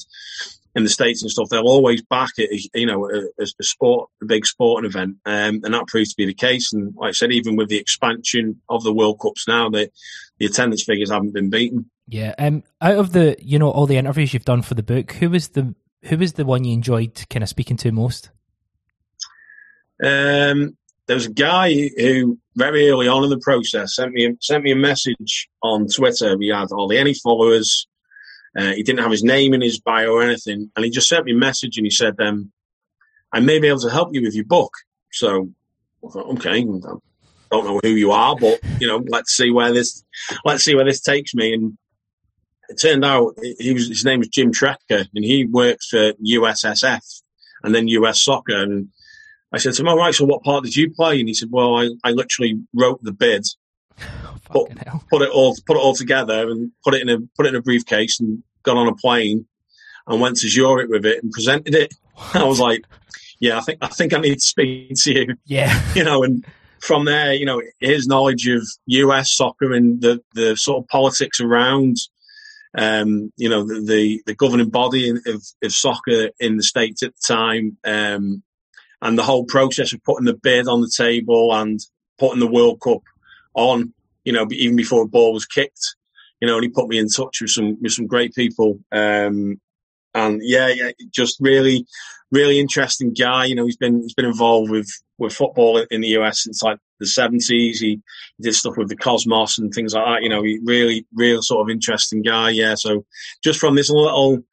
in 0.75 0.83
the 0.83 0.89
States 0.89 1.21
and 1.21 1.29
stuff, 1.29 1.49
they'll 1.49 1.67
always 1.67 2.01
back 2.01 2.31
it, 2.37 2.69
you 2.73 2.85
know, 2.85 3.09
a, 3.09 3.43
a 3.43 3.63
sport, 3.63 4.09
a 4.21 4.25
big 4.25 4.45
sporting 4.45 4.89
event. 4.89 5.17
Um, 5.25 5.61
and 5.63 5.73
that 5.73 5.87
proves 5.87 6.11
to 6.11 6.17
be 6.17 6.25
the 6.25 6.33
case. 6.33 6.73
And 6.73 6.95
like 6.95 7.09
I 7.09 7.11
said, 7.11 7.31
even 7.31 7.55
with 7.55 7.69
the 7.69 7.77
expansion 7.77 8.61
of 8.69 8.83
the 8.83 8.93
World 8.93 9.19
Cups 9.21 9.47
now, 9.47 9.69
the, 9.69 9.91
the 10.43 10.51
attendance 10.51 10.83
figures 10.83 11.09
haven't 11.09 11.33
been 11.33 11.49
beaten. 11.49 11.89
Yeah. 12.07 12.35
Um. 12.37 12.63
Out 12.81 12.97
of 12.97 13.13
the, 13.13 13.37
you 13.39 13.57
know, 13.59 13.69
all 13.69 13.85
the 13.85 13.97
interviews 13.97 14.33
you've 14.33 14.43
done 14.43 14.61
for 14.61 14.73
the 14.73 14.83
book, 14.83 15.13
who 15.13 15.29
was 15.29 15.49
the 15.49 15.73
who 16.03 16.17
was 16.17 16.33
the 16.33 16.43
one 16.43 16.65
you 16.65 16.73
enjoyed 16.73 17.25
kind 17.29 17.43
of 17.43 17.49
speaking 17.49 17.77
to 17.77 17.91
most? 17.91 18.29
Um. 20.03 20.77
There 21.05 21.15
was 21.15 21.25
a 21.25 21.33
guy 21.33 21.89
who 21.97 22.39
very 22.55 22.89
early 22.89 23.09
on 23.09 23.25
in 23.25 23.29
the 23.29 23.39
process 23.39 23.95
sent 23.95 24.13
me 24.13 24.35
sent 24.41 24.63
me 24.63 24.71
a 24.71 24.75
message 24.75 25.49
on 25.61 25.87
Twitter. 25.87 26.37
We 26.37 26.47
had 26.47 26.69
hardly 26.71 26.97
any 26.97 27.13
followers. 27.13 27.87
Uh, 28.57 28.73
he 28.73 28.83
didn't 28.83 29.01
have 29.01 29.11
his 29.11 29.23
name 29.23 29.53
in 29.53 29.61
his 29.61 29.79
bio 29.79 30.11
or 30.11 30.23
anything, 30.23 30.71
and 30.75 30.85
he 30.85 30.91
just 30.91 31.07
sent 31.07 31.25
me 31.25 31.31
a 31.31 31.35
message 31.35 31.77
and 31.77 31.85
he 31.85 31.89
said, 31.89 32.19
um, 32.19 32.51
"I 33.31 33.39
may 33.39 33.59
be 33.59 33.67
able 33.67 33.79
to 33.79 33.89
help 33.89 34.13
you 34.13 34.21
with 34.21 34.35
your 34.35 34.45
book." 34.45 34.71
So 35.11 35.49
I 36.05 36.09
thought, 36.09 36.37
okay, 36.37 36.65
don't 37.53 37.65
know 37.65 37.79
who 37.83 37.95
you 37.95 38.11
are, 38.11 38.35
but 38.35 38.59
you 38.79 38.87
know, 38.87 39.03
let's 39.07 39.35
see 39.35 39.51
where 39.51 39.71
this 39.71 40.03
let's 40.45 40.63
see 40.63 40.75
where 40.75 40.85
this 40.85 41.01
takes 41.01 41.33
me. 41.33 41.53
And 41.53 41.77
it 42.69 42.79
turned 42.81 43.05
out 43.05 43.37
he 43.59 43.73
was 43.73 43.87
his 43.87 44.05
name 44.05 44.19
was 44.19 44.29
Jim 44.29 44.51
Trecker, 44.51 45.07
and 45.13 45.23
he 45.23 45.45
works 45.45 45.89
for 45.89 46.13
USSF 46.13 47.21
and 47.63 47.73
then 47.73 47.87
US 47.87 48.21
Soccer. 48.21 48.61
And 48.61 48.89
I 49.51 49.57
said 49.57 49.73
to 49.73 49.81
him, 49.81 49.87
"All 49.87 49.97
right, 49.97 50.13
so 50.13 50.25
what 50.25 50.43
part 50.43 50.63
did 50.63 50.75
you 50.75 50.91
play?" 50.91 51.19
And 51.19 51.27
he 51.27 51.33
said, 51.33 51.49
"Well, 51.51 51.77
I, 51.77 51.89
I 52.03 52.11
literally 52.11 52.59
wrote 52.73 53.01
the 53.03 53.13
bid, 53.13 53.45
put, 54.45 54.69
put 55.09 55.21
it 55.21 55.29
all 55.29 55.55
put 55.65 55.77
it 55.77 55.81
all 55.81 55.95
together, 55.95 56.49
and 56.49 56.71
put 56.83 56.93
it 56.93 57.01
in 57.01 57.09
a 57.09 57.19
put 57.35 57.45
it 57.45 57.49
in 57.49 57.55
a 57.55 57.61
briefcase, 57.61 58.19
and 58.19 58.43
got 58.63 58.77
on 58.77 58.87
a 58.87 58.95
plane 58.95 59.45
and 60.07 60.19
went 60.19 60.37
to 60.37 60.49
Zurich 60.49 60.89
with 60.89 61.05
it 61.05 61.23
and 61.23 61.31
presented 61.31 61.75
it." 61.75 61.93
I 62.33 62.43
was 62.43 62.59
like, 62.59 62.85
"Yeah, 63.39 63.57
I 63.57 63.61
think 63.61 63.79
I 63.81 63.87
think 63.87 64.13
I 64.13 64.19
need 64.19 64.35
to 64.35 64.41
speak 64.41 64.95
to 65.03 65.13
you." 65.13 65.35
Yeah, 65.45 65.81
you 65.95 66.03
know, 66.03 66.23
and 66.23 66.45
from 66.83 67.05
there, 67.05 67.33
you 67.33 67.45
know, 67.45 67.61
his 67.79 68.07
knowledge 68.07 68.47
of 68.47 68.61
US 68.87 69.31
soccer 69.31 69.71
and 69.73 70.01
the 70.01 70.21
the 70.33 70.55
sort 70.55 70.83
of 70.83 70.87
politics 70.89 71.39
around 71.39 71.97
um, 72.75 73.31
you 73.37 73.49
know, 73.49 73.63
the, 73.63 73.81
the, 73.81 74.23
the, 74.25 74.35
governing 74.35 74.69
body 74.69 75.09
of, 75.09 75.43
of 75.63 75.71
soccer 75.71 76.29
in 76.39 76.57
the 76.57 76.63
States 76.63 77.03
at 77.03 77.13
the 77.13 77.33
time, 77.33 77.77
um, 77.83 78.41
and 79.01 79.17
the 79.17 79.23
whole 79.23 79.45
process 79.45 79.93
of 79.93 80.03
putting 80.03 80.25
the 80.25 80.33
bid 80.33 80.67
on 80.67 80.81
the 80.81 80.89
table 80.89 81.53
and 81.53 81.79
putting 82.17 82.39
the 82.39 82.47
World 82.47 82.81
Cup 82.81 83.03
on, 83.53 83.93
you 84.23 84.33
know, 84.33 84.47
even 84.51 84.75
before 84.75 85.03
a 85.03 85.07
ball 85.07 85.33
was 85.33 85.45
kicked, 85.45 85.95
you 86.41 86.47
know, 86.47 86.55
and 86.55 86.63
he 86.63 86.69
put 86.69 86.87
me 86.87 86.97
in 86.97 87.09
touch 87.09 87.41
with 87.41 87.51
some, 87.51 87.77
with 87.79 87.91
some 87.91 88.07
great 88.07 88.33
people. 88.33 88.79
Um, 88.91 89.61
and 90.15 90.41
yeah, 90.41 90.69
yeah, 90.69 90.91
just 91.11 91.37
really, 91.39 91.85
really 92.31 92.59
interesting 92.59 93.13
guy. 93.13 93.45
You 93.45 93.55
know, 93.55 93.65
he's 93.65 93.77
been, 93.77 94.01
he's 94.01 94.15
been 94.15 94.25
involved 94.25 94.71
with, 94.71 94.89
with 95.23 95.33
football 95.33 95.83
in 95.89 96.01
the 96.01 96.09
US 96.19 96.43
since 96.43 96.61
like 96.61 96.77
the 96.99 97.07
seventies. 97.07 97.79
He, 97.79 98.01
he 98.37 98.43
did 98.43 98.55
stuff 98.55 98.77
with 98.77 98.89
the 98.89 98.95
Cosmos 98.95 99.57
and 99.57 99.73
things 99.73 99.93
like 99.93 100.05
that. 100.05 100.23
You 100.23 100.29
know, 100.29 100.43
he 100.43 100.59
really, 100.63 101.05
real 101.13 101.41
sort 101.41 101.61
of 101.61 101.71
interesting 101.71 102.21
guy. 102.21 102.51
Yeah. 102.51 102.75
So 102.75 103.05
just 103.43 103.59
from 103.59 103.75
this 103.75 103.89
little 103.89 104.43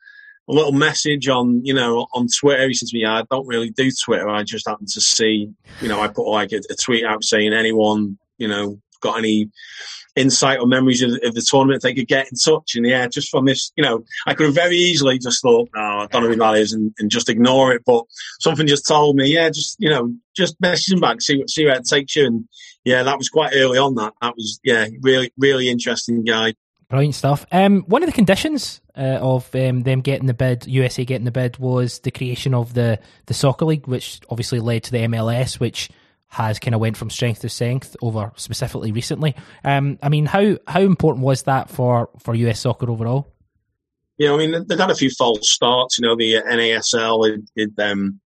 a 0.49 0.53
little 0.53 0.73
message 0.73 1.29
on 1.29 1.65
you 1.65 1.75
know 1.75 2.07
on 2.13 2.27
Twitter. 2.27 2.67
He 2.67 2.75
says 2.75 2.91
to 2.91 2.97
me, 2.97 3.05
"I 3.05 3.23
don't 3.31 3.47
really 3.47 3.71
do 3.71 3.91
Twitter. 4.05 4.29
I 4.29 4.43
just 4.43 4.69
happen 4.69 4.87
to 4.87 5.01
see 5.01 5.51
you 5.81 5.89
know 5.89 6.01
I 6.01 6.09
put 6.09 6.29
like 6.29 6.53
a, 6.53 6.61
a 6.71 6.75
tweet 6.75 7.05
out 7.05 7.23
saying 7.23 7.53
anyone 7.53 8.19
you 8.39 8.49
know 8.49 8.81
got 9.01 9.19
any 9.19 9.51
insight 10.17 10.59
or 10.59 10.67
memories 10.67 11.03
of, 11.03 11.13
of, 11.23 11.35
the 11.35 11.41
tournament, 11.41 11.83
they 11.83 11.95
could 11.95 12.09
get 12.09 12.31
in 12.31 12.37
touch. 12.37 12.75
And 12.75 12.87
yeah, 12.87 13.07
just 13.09 13.31
from 13.31 13.45
this, 13.45 13.73
you 13.77 13.85
know, 13.85 14.05
I 14.27 14.35
could 14.35 14.47
have 14.47 14.55
very 14.55 14.77
easily 14.77 15.19
just 15.19 15.43
thought, 15.43 15.69
oh, 15.75 15.81
I 15.81 16.07
don't 16.07 16.23
know 16.23 16.29
who 16.29 16.37
that 16.37 16.57
is 16.57 16.73
and, 16.73 16.95
and, 16.99 17.11
just 17.11 17.29
ignore 17.29 17.73
it. 17.73 17.83
But 17.85 18.05
something 18.41 18.67
just 18.67 18.87
told 18.87 19.17
me, 19.17 19.33
yeah, 19.33 19.49
just, 19.51 19.77
you 19.79 19.89
know, 19.89 20.13
just 20.37 20.61
message 20.61 21.01
back, 21.01 21.21
see, 21.21 21.39
what, 21.39 21.51
see 21.51 21.65
where 21.65 21.77
it 21.77 21.87
takes 21.87 22.17
you. 22.17 22.27
And 22.27 22.49
yeah, 22.85 23.03
that 23.03 23.19
was 23.19 23.29
quite 23.29 23.53
early 23.55 23.79
on 23.79 23.95
that. 23.97 24.15
That 24.21 24.35
was, 24.37 24.61
yeah, 24.65 24.87
really, 25.03 25.33
really 25.39 25.69
interesting 25.69 26.25
guy. 26.25 26.55
Brilliant 26.89 27.15
stuff. 27.15 27.47
Um, 27.53 27.83
one 27.83 28.03
of 28.03 28.09
the 28.09 28.13
conditions 28.13 28.81
uh, 28.97 29.19
of 29.21 29.55
um, 29.55 29.83
them 29.83 30.01
getting 30.01 30.27
the 30.27 30.35
bid, 30.35 30.67
USA 30.67 31.05
getting 31.05 31.25
the 31.25 31.31
bid, 31.31 31.57
was 31.59 32.01
the 32.01 32.11
creation 32.11 32.53
of 32.53 32.75
the, 32.75 32.99
the 33.27 33.35
soccer 33.35 33.65
league, 33.65 33.87
which 33.87 34.21
obviously 34.29 34.59
led 34.59 34.83
to 34.85 34.91
the 34.91 34.99
MLS, 34.99 35.61
which 35.61 35.89
has 36.31 36.61
kind 36.61 36.75
of 36.75 36.81
went 36.81 36.97
from 36.97 37.11
strength 37.11 37.41
to 37.41 37.49
strength 37.49 37.97
over 38.01 38.33
specifically 38.37 38.93
recently. 38.93 39.35
Um, 39.65 39.99
I 40.03 40.09
mean, 40.09 40.27
how 40.27 40.57
how 40.67 40.81
important 40.81 41.25
was 41.25 41.43
that 41.43 41.69
for 41.69 42.09
for 42.21 42.35
US 42.35 42.61
soccer 42.61 42.89
overall? 42.89 43.35
Yeah, 44.17 44.33
I 44.33 44.37
mean, 44.37 44.67
they've 44.67 44.79
had 44.79 44.91
a 44.91 44.95
few 44.95 45.11
false 45.11 45.51
starts. 45.51 45.99
You 45.99 46.07
know, 46.07 46.17
the 46.17 46.35
NASL 46.35 47.43
it, 47.57 47.71
um, 47.79 48.21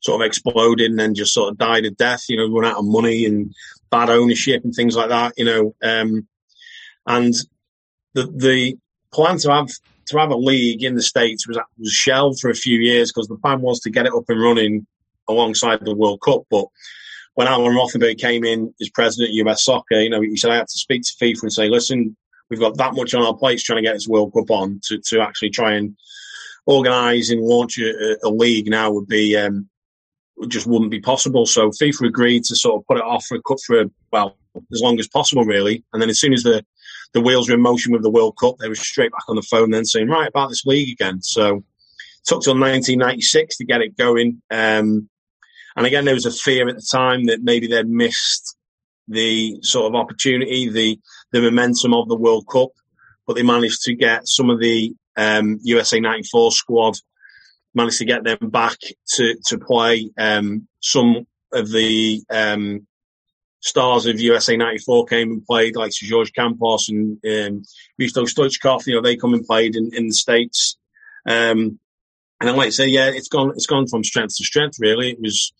sort 0.00 0.20
of 0.20 0.26
exploded 0.26 0.90
and 0.90 0.98
then 0.98 1.14
just 1.14 1.32
sort 1.32 1.50
of 1.50 1.58
died 1.58 1.84
a 1.84 1.90
death. 1.90 2.24
You 2.28 2.38
know, 2.38 2.52
run 2.52 2.70
out 2.70 2.78
of 2.78 2.84
money 2.84 3.24
and 3.24 3.54
bad 3.90 4.10
ownership 4.10 4.64
and 4.64 4.74
things 4.74 4.96
like 4.96 5.10
that. 5.10 5.34
You 5.36 5.44
know, 5.44 5.74
um, 5.82 6.26
and 7.06 7.34
the 8.14 8.26
the 8.34 8.78
plan 9.12 9.38
to 9.38 9.52
have 9.52 9.70
to 10.06 10.18
have 10.18 10.30
a 10.30 10.36
league 10.36 10.82
in 10.82 10.96
the 10.96 11.02
states 11.02 11.46
was 11.46 11.58
was 11.78 11.92
shelved 11.92 12.40
for 12.40 12.50
a 12.50 12.54
few 12.54 12.80
years 12.80 13.12
because 13.12 13.28
the 13.28 13.36
plan 13.36 13.60
was 13.60 13.78
to 13.80 13.90
get 13.90 14.06
it 14.06 14.14
up 14.14 14.24
and 14.28 14.42
running 14.42 14.86
alongside 15.28 15.84
the 15.84 15.94
World 15.94 16.20
Cup, 16.20 16.42
but 16.50 16.66
when 17.34 17.48
Alan 17.48 17.74
Rothenberg 17.74 18.18
came 18.18 18.44
in 18.44 18.72
as 18.80 18.90
president 18.90 19.30
of 19.30 19.46
US 19.46 19.64
Soccer, 19.64 20.00
you 20.00 20.10
know, 20.10 20.20
he 20.20 20.36
said 20.36 20.50
I 20.50 20.56
had 20.56 20.68
to 20.68 20.78
speak 20.78 21.02
to 21.02 21.24
FIFA 21.24 21.42
and 21.42 21.52
say, 21.52 21.68
listen, 21.68 22.16
we've 22.48 22.60
got 22.60 22.76
that 22.76 22.94
much 22.94 23.14
on 23.14 23.22
our 23.22 23.36
plates 23.36 23.62
trying 23.62 23.82
to 23.82 23.88
get 23.88 23.94
this 23.94 24.08
World 24.08 24.32
Cup 24.32 24.50
on 24.50 24.80
to, 24.84 24.98
to 25.08 25.20
actually 25.20 25.50
try 25.50 25.74
and 25.74 25.96
organise 26.66 27.30
and 27.30 27.42
launch 27.42 27.78
a, 27.78 28.16
a, 28.24 28.30
league 28.30 28.68
now 28.68 28.90
would 28.90 29.06
be 29.06 29.36
um, 29.36 29.68
just 30.48 30.66
wouldn't 30.66 30.90
be 30.90 31.00
possible. 31.00 31.46
So 31.46 31.70
FIFA 31.70 32.08
agreed 32.08 32.44
to 32.44 32.56
sort 32.56 32.80
of 32.80 32.86
put 32.86 32.98
it 32.98 33.04
off 33.04 33.26
for 33.26 33.36
a 33.36 33.42
cut 33.42 33.60
for 33.60 33.84
well 34.10 34.36
as 34.72 34.80
long 34.80 34.98
as 34.98 35.08
possible, 35.08 35.44
really. 35.44 35.84
And 35.92 36.00
then 36.00 36.10
as 36.10 36.20
soon 36.20 36.32
as 36.32 36.42
the 36.42 36.64
the 37.12 37.20
wheels 37.20 37.48
were 37.48 37.54
in 37.54 37.60
motion 37.60 37.92
with 37.92 38.02
the 38.02 38.10
World 38.10 38.36
Cup, 38.38 38.56
they 38.58 38.68
were 38.68 38.74
straight 38.74 39.12
back 39.12 39.28
on 39.28 39.36
the 39.36 39.42
phone 39.42 39.70
then 39.70 39.84
saying, 39.84 40.08
right 40.08 40.28
about 40.28 40.48
this 40.48 40.64
league 40.64 40.92
again. 40.92 41.22
So 41.22 41.64
took 42.24 42.42
till 42.42 42.54
1996 42.54 43.58
to 43.58 43.64
get 43.64 43.82
it 43.82 43.96
going. 43.96 44.42
Um, 44.50 45.08
and 45.76 45.86
again, 45.86 46.04
there 46.04 46.14
was 46.14 46.26
a 46.26 46.30
fear 46.30 46.68
at 46.68 46.76
the 46.76 46.88
time 46.90 47.26
that 47.26 47.42
maybe 47.42 47.66
they'd 47.66 47.88
missed 47.88 48.56
the 49.08 49.58
sort 49.62 49.86
of 49.86 49.94
opportunity, 49.94 50.68
the 50.68 50.98
the 51.32 51.40
momentum 51.40 51.94
of 51.94 52.08
the 52.08 52.16
World 52.16 52.46
Cup, 52.50 52.70
but 53.26 53.34
they 53.34 53.42
managed 53.42 53.82
to 53.82 53.94
get 53.94 54.28
some 54.28 54.50
of 54.50 54.60
the 54.60 54.94
um, 55.16 55.58
USA 55.62 56.00
'94 56.00 56.52
squad 56.52 56.94
managed 57.74 57.98
to 57.98 58.04
get 58.04 58.24
them 58.24 58.50
back 58.50 58.78
to 59.14 59.36
to 59.46 59.58
play. 59.58 60.10
Um, 60.16 60.68
some 60.80 61.26
of 61.52 61.70
the 61.70 62.22
um, 62.30 62.86
stars 63.60 64.06
of 64.06 64.20
USA 64.20 64.56
'94 64.56 65.06
came 65.06 65.32
and 65.32 65.44
played, 65.44 65.76
like 65.76 65.92
George 65.92 66.32
Campos 66.32 66.88
and 66.88 67.18
um, 67.24 67.62
Hristo 68.00 68.26
Stoichkov. 68.26 68.86
You 68.86 68.94
know, 68.94 69.02
they 69.02 69.16
come 69.16 69.34
and 69.34 69.44
played 69.44 69.76
in, 69.76 69.90
in 69.94 70.08
the 70.08 70.14
states. 70.14 70.76
Um, 71.26 71.78
and 72.40 72.50
I 72.50 72.64
to 72.64 72.72
say, 72.72 72.86
yeah, 72.86 73.08
it's 73.08 73.28
gone. 73.28 73.50
It's 73.50 73.66
gone 73.66 73.86
from 73.86 74.04
strength 74.04 74.36
to 74.36 74.44
strength. 74.44 74.76
Really, 74.80 75.10
it 75.10 75.20
was 75.20 75.52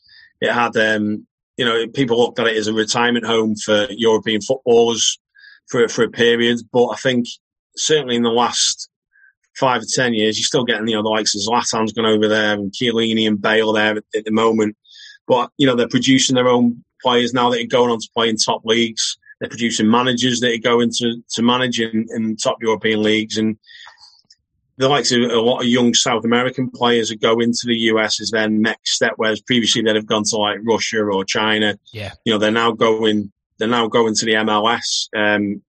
it 0.45 0.53
had, 0.53 0.77
um, 0.77 1.27
you 1.57 1.65
know, 1.65 1.87
people 1.89 2.19
looked 2.19 2.39
at 2.39 2.47
it 2.47 2.57
as 2.57 2.67
a 2.67 2.75
retirement 2.75 3.25
home 3.25 3.55
for 3.57 3.87
European 3.91 4.41
footballers 4.41 5.19
for 5.69 5.89
for 5.89 6.05
a 6.05 6.11
period. 6.11 6.59
But 6.73 6.89
I 6.89 6.97
think 6.97 7.27
certainly 7.77 8.17
in 8.17 8.23
the 8.23 8.31
last 8.31 8.89
five 9.57 9.83
or 9.83 9.87
ten 9.89 10.15
years, 10.15 10.39
you're 10.39 10.45
still 10.45 10.65
getting 10.65 10.89
you 10.89 10.97
know 10.97 11.03
the 11.03 11.09
likes 11.09 11.35
of 11.35 11.41
Zlatan's 11.41 11.93
gone 11.93 12.07
over 12.07 12.29
there 12.29 12.55
and 12.55 12.73
Chiellini 12.73 13.27
and 13.27 13.41
Bale 13.41 13.73
there 13.73 13.97
at, 13.97 14.05
at, 14.15 14.25
the 14.25 14.33
moment. 14.33 14.77
But 15.27 15.51
you 15.57 15.67
know 15.67 15.75
they're 15.75 15.89
producing 15.89 16.35
their 16.35 16.49
own 16.49 16.85
players 17.03 17.33
now 17.33 17.51
that 17.51 17.63
are 17.63 17.67
going 17.67 17.91
on 17.91 18.01
to 18.01 18.11
play 18.15 18.29
in 18.29 18.37
top 18.37 18.63
leagues. 18.65 19.17
They're 19.41 19.49
producing 19.49 19.91
managers 19.91 20.41
that 20.41 20.55
are 20.55 20.59
going 20.59 20.91
to 20.99 21.23
to 21.35 21.43
manage 21.43 21.81
in, 21.81 22.07
in 22.15 22.37
top 22.37 22.59
European 22.61 23.03
leagues, 23.03 23.39
and 23.39 23.57
the 24.77 24.89
likes 24.89 25.13
of 25.13 25.21
a 25.21 25.41
lot 25.41 25.61
of 25.61 25.67
young 25.67 25.95
South 25.95 26.25
American 26.25 26.71
players 26.71 27.09
that 27.09 27.21
go 27.21 27.39
into 27.41 27.67
the 27.67 27.77
US 27.77 28.21
is 28.21 28.31
their 28.31 28.49
next 28.49 28.93
step, 28.93 29.13
whereas 29.17 29.41
previously 29.41 29.83
they'd 29.83 29.97
have 29.97 30.07
gone 30.07 30.25
to 30.25 30.37
like 30.37 30.59
Russia 30.63 31.01
or 31.01 31.25
China. 31.25 31.79
Yeah. 31.93 32.13
You 32.25 32.33
know, 32.33 32.39
they're 32.39 32.51
now 32.51 32.73
going 32.73 33.33
they're 33.59 33.69
now 33.69 33.87
going 33.87 34.15
to 34.17 34.25
the 34.25 34.33
MLS, 34.33 35.09
um, 35.17 35.63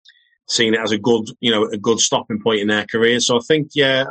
seeing 0.48 0.74
it 0.74 0.80
as 0.80 0.92
a 0.92 0.98
good, 0.98 1.28
you 1.40 1.52
know, 1.52 1.66
a 1.66 1.78
good 1.78 2.00
stopping 2.00 2.42
point 2.42 2.62
in 2.62 2.68
their 2.68 2.86
career. 2.86 3.20
So 3.20 3.38
I 3.38 3.42
think, 3.48 3.70
yeah, 3.76 4.06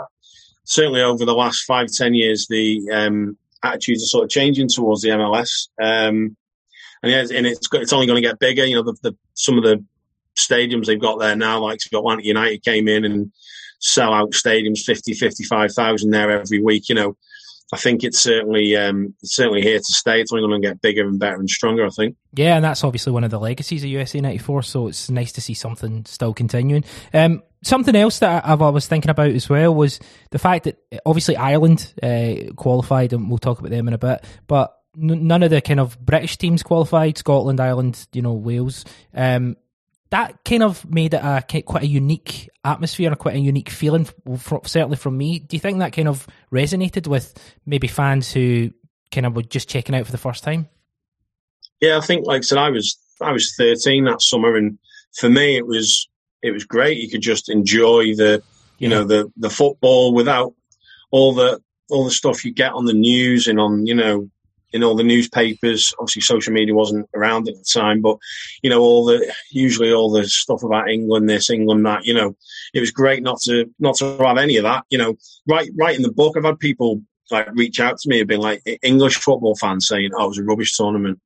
certainly 0.64 1.02
over 1.02 1.24
the 1.24 1.34
last 1.34 1.64
five, 1.64 1.88
ten 1.88 2.14
years, 2.14 2.46
the 2.48 2.88
um, 2.92 3.36
attitudes 3.64 4.04
are 4.04 4.06
sort 4.06 4.24
of 4.24 4.30
changing 4.30 4.68
towards 4.68 5.02
the 5.02 5.10
MLS. 5.10 5.68
Um, 5.82 6.36
and 7.02 7.12
yeah, 7.12 7.36
and 7.36 7.46
it's 7.46 7.68
it's 7.72 7.92
only 7.92 8.06
going 8.06 8.22
to 8.22 8.28
get 8.28 8.38
bigger. 8.38 8.64
You 8.64 8.76
know, 8.76 8.82
the, 8.82 8.96
the, 9.02 9.16
some 9.34 9.58
of 9.58 9.64
the 9.64 9.84
stadiums 10.36 10.86
they've 10.86 11.00
got 11.00 11.18
there 11.18 11.36
now, 11.36 11.60
like 11.60 11.80
Atlanta 11.92 12.24
United 12.24 12.64
came 12.64 12.88
in 12.88 13.04
and 13.04 13.32
sell 13.80 14.12
out 14.12 14.30
stadiums 14.30 14.80
50, 14.80 15.14
55,000 15.14 16.10
there 16.10 16.30
every 16.30 16.60
week. 16.60 16.88
You 16.88 16.94
know, 16.94 17.16
I 17.72 17.76
think 17.76 18.04
it's 18.04 18.20
certainly 18.20 18.76
um, 18.76 19.14
certainly 19.24 19.62
here 19.62 19.78
to 19.78 19.92
stay. 19.92 20.20
It's 20.20 20.32
only 20.32 20.46
going 20.46 20.62
to 20.62 20.68
get 20.68 20.80
bigger 20.80 21.06
and 21.06 21.18
better 21.18 21.36
and 21.36 21.50
stronger. 21.50 21.84
I 21.84 21.90
think. 21.90 22.16
Yeah, 22.34 22.56
and 22.56 22.64
that's 22.64 22.84
obviously 22.84 23.12
one 23.12 23.24
of 23.24 23.30
the 23.30 23.40
legacies 23.40 23.82
of 23.82 23.90
USA 23.90 24.20
'94. 24.20 24.62
So 24.62 24.88
it's 24.88 25.10
nice 25.10 25.32
to 25.32 25.40
see 25.40 25.54
something 25.54 26.04
still 26.06 26.34
continuing. 26.34 26.84
Um, 27.12 27.42
something 27.62 27.96
else 27.96 28.20
that 28.20 28.46
I've, 28.46 28.62
I 28.62 28.68
was 28.68 28.86
thinking 28.86 29.10
about 29.10 29.30
as 29.30 29.48
well 29.48 29.74
was 29.74 29.98
the 30.30 30.38
fact 30.38 30.64
that 30.64 30.78
obviously 31.04 31.36
Ireland 31.36 31.92
uh, 32.02 32.52
qualified, 32.54 33.12
and 33.12 33.28
we'll 33.28 33.38
talk 33.38 33.58
about 33.58 33.70
them 33.70 33.88
in 33.88 33.94
a 33.94 33.98
bit, 33.98 34.24
but 34.46 34.78
none 34.96 35.42
of 35.42 35.50
the 35.50 35.60
kind 35.60 35.80
of 35.80 35.98
British 35.98 36.36
teams 36.36 36.62
qualified. 36.62 37.18
Scotland, 37.18 37.60
Ireland, 37.60 38.06
you 38.12 38.22
know, 38.22 38.34
Wales. 38.34 38.84
Um, 39.12 39.56
that 40.14 40.44
kind 40.44 40.62
of 40.62 40.88
made 40.88 41.12
it 41.12 41.20
a 41.24 41.44
quite 41.66 41.82
a 41.82 41.88
unique 41.88 42.48
atmosphere 42.64 43.10
and 43.10 43.18
quite 43.18 43.34
a 43.34 43.40
unique 43.40 43.68
feeling, 43.68 44.06
for, 44.38 44.60
certainly 44.64 44.96
from 44.96 45.18
me. 45.18 45.40
Do 45.40 45.56
you 45.56 45.60
think 45.60 45.80
that 45.80 45.92
kind 45.92 46.06
of 46.06 46.28
resonated 46.52 47.08
with 47.08 47.34
maybe 47.66 47.88
fans 47.88 48.32
who 48.32 48.70
kind 49.10 49.26
of 49.26 49.34
were 49.34 49.42
just 49.42 49.68
checking 49.68 49.92
out 49.92 50.06
for 50.06 50.12
the 50.12 50.18
first 50.18 50.44
time? 50.44 50.68
Yeah, 51.80 51.98
I 51.98 52.00
think, 52.00 52.28
like 52.28 52.38
I 52.38 52.42
said, 52.42 52.58
I 52.58 52.70
was 52.70 52.96
I 53.20 53.32
was 53.32 53.56
thirteen 53.56 54.04
that 54.04 54.22
summer, 54.22 54.54
and 54.54 54.78
for 55.14 55.28
me, 55.28 55.56
it 55.56 55.66
was 55.66 56.08
it 56.42 56.52
was 56.52 56.64
great. 56.64 56.98
You 56.98 57.10
could 57.10 57.20
just 57.20 57.48
enjoy 57.48 58.14
the 58.14 58.40
you 58.78 58.88
yeah. 58.88 58.98
know 58.98 59.04
the 59.04 59.32
the 59.36 59.50
football 59.50 60.14
without 60.14 60.54
all 61.10 61.34
the 61.34 61.60
all 61.90 62.04
the 62.04 62.12
stuff 62.12 62.44
you 62.44 62.54
get 62.54 62.72
on 62.72 62.84
the 62.84 62.92
news 62.92 63.48
and 63.48 63.58
on 63.58 63.84
you 63.84 63.96
know 63.96 64.30
in 64.74 64.82
all 64.82 64.96
the 64.96 65.04
newspapers. 65.04 65.94
Obviously, 65.98 66.20
social 66.20 66.52
media 66.52 66.74
wasn't 66.74 67.08
around 67.14 67.48
at 67.48 67.54
the 67.54 67.64
time, 67.64 68.02
but 68.02 68.18
you 68.62 68.68
know, 68.68 68.80
all 68.80 69.06
the 69.06 69.32
usually 69.50 69.92
all 69.92 70.10
the 70.10 70.26
stuff 70.26 70.62
about 70.62 70.90
England, 70.90 71.30
this, 71.30 71.48
England, 71.48 71.86
that. 71.86 72.04
You 72.04 72.12
know, 72.12 72.36
it 72.74 72.80
was 72.80 72.90
great 72.90 73.22
not 73.22 73.40
to 73.42 73.72
not 73.78 73.96
to 73.96 74.18
have 74.18 74.36
any 74.36 74.56
of 74.56 74.64
that. 74.64 74.84
You 74.90 74.98
know, 74.98 75.16
right, 75.46 75.70
right 75.78 75.96
in 75.96 76.02
the 76.02 76.12
book, 76.12 76.36
I've 76.36 76.44
had 76.44 76.58
people 76.58 77.00
like 77.30 77.48
reach 77.54 77.80
out 77.80 77.98
to 77.98 78.08
me 78.08 78.18
and 78.18 78.28
been 78.28 78.40
like 78.40 78.62
English 78.82 79.16
football 79.16 79.54
fans 79.54 79.86
saying, 79.86 80.10
"Oh, 80.14 80.26
it 80.26 80.28
was 80.28 80.38
a 80.38 80.44
rubbish 80.44 80.76
tournament." 80.76 81.20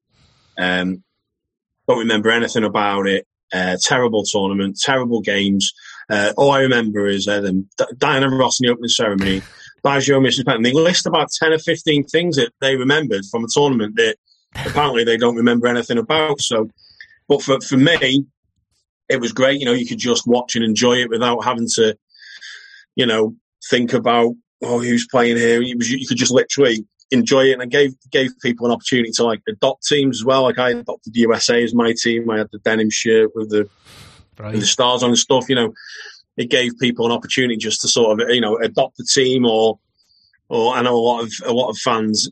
Um, 0.58 1.02
don't 1.88 1.98
remember 1.98 2.30
anything 2.30 2.64
about 2.64 3.06
it. 3.06 3.26
Uh, 3.50 3.78
terrible 3.82 4.24
tournament, 4.24 4.78
terrible 4.78 5.22
games. 5.22 5.72
Uh, 6.10 6.32
all 6.36 6.50
I 6.50 6.60
remember 6.60 7.06
is 7.06 7.26
uh, 7.26 7.40
them, 7.40 7.68
Diana 7.96 8.28
Ross 8.28 8.60
in 8.60 8.66
the 8.66 8.72
opening 8.72 8.88
ceremony 8.88 9.42
Baggio 9.84 10.20
misses 10.22 10.44
penalty. 10.44 10.70
They 10.70 10.72
list 10.72 11.06
about 11.06 11.30
10 11.30 11.52
or 11.52 11.58
15 11.58 12.04
things 12.04 12.36
that 12.36 12.52
they 12.60 12.76
remembered 12.76 13.24
from 13.30 13.44
a 13.44 13.48
tournament 13.52 13.96
that 13.96 14.16
apparently 14.54 15.04
they 15.04 15.16
don't 15.16 15.36
remember 15.36 15.66
anything 15.66 15.98
about. 15.98 16.40
So, 16.40 16.70
but 17.28 17.42
for, 17.42 17.60
for 17.60 17.76
me, 17.76 18.24
it 19.08 19.20
was 19.20 19.32
great. 19.32 19.60
You 19.60 19.66
know, 19.66 19.72
you 19.72 19.86
could 19.86 19.98
just 19.98 20.26
watch 20.26 20.56
and 20.56 20.64
enjoy 20.64 20.96
it 20.96 21.10
without 21.10 21.44
having 21.44 21.68
to, 21.74 21.96
you 22.96 23.06
know, 23.06 23.34
think 23.70 23.92
about, 23.92 24.34
oh, 24.62 24.80
who's 24.80 25.06
playing 25.10 25.36
here. 25.36 25.60
You, 25.60 25.76
was, 25.76 25.90
you 25.90 26.06
could 26.06 26.18
just 26.18 26.32
literally 26.32 26.84
enjoy 27.10 27.46
it. 27.46 27.52
And 27.54 27.62
I 27.62 27.66
gave, 27.66 27.94
gave 28.10 28.32
people 28.42 28.66
an 28.66 28.72
opportunity 28.72 29.12
to 29.12 29.24
like 29.24 29.40
adopt 29.48 29.86
teams 29.86 30.20
as 30.20 30.24
well. 30.24 30.42
Like 30.42 30.58
I 30.58 30.70
adopted 30.70 31.14
the 31.14 31.20
USA 31.20 31.62
as 31.62 31.74
my 31.74 31.94
team. 31.96 32.28
I 32.30 32.38
had 32.38 32.48
the 32.52 32.58
denim 32.58 32.90
shirt 32.90 33.30
with 33.34 33.50
the, 33.50 33.68
right. 34.38 34.52
with 34.52 34.60
the 34.60 34.66
stars 34.66 35.02
on 35.02 35.10
and 35.10 35.18
stuff, 35.18 35.48
you 35.48 35.54
know 35.54 35.72
it 36.38 36.48
gave 36.48 36.78
people 36.78 37.04
an 37.04 37.12
opportunity 37.12 37.56
just 37.56 37.82
to 37.82 37.88
sort 37.88 38.18
of 38.18 38.30
you 38.30 38.40
know 38.40 38.56
adopt 38.56 38.96
the 38.96 39.04
team 39.04 39.44
or 39.44 39.78
or 40.48 40.74
I 40.74 40.80
know 40.80 40.96
a 40.96 40.96
lot 40.96 41.22
of 41.22 41.32
a 41.44 41.52
lot 41.52 41.68
of 41.68 41.76
fans 41.76 42.30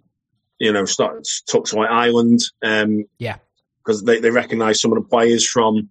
you 0.59 0.73
know 0.73 0.85
start, 0.87 1.27
took 1.47 1.67
to 1.67 1.77
like 1.77 1.91
Ireland. 1.91 2.41
Um, 2.63 3.05
yeah. 3.19 3.37
because 3.85 4.03
they, 4.05 4.21
they 4.21 4.31
recognise 4.31 4.81
some 4.81 4.93
of 4.93 5.03
the 5.03 5.09
players 5.09 5.47
from 5.47 5.91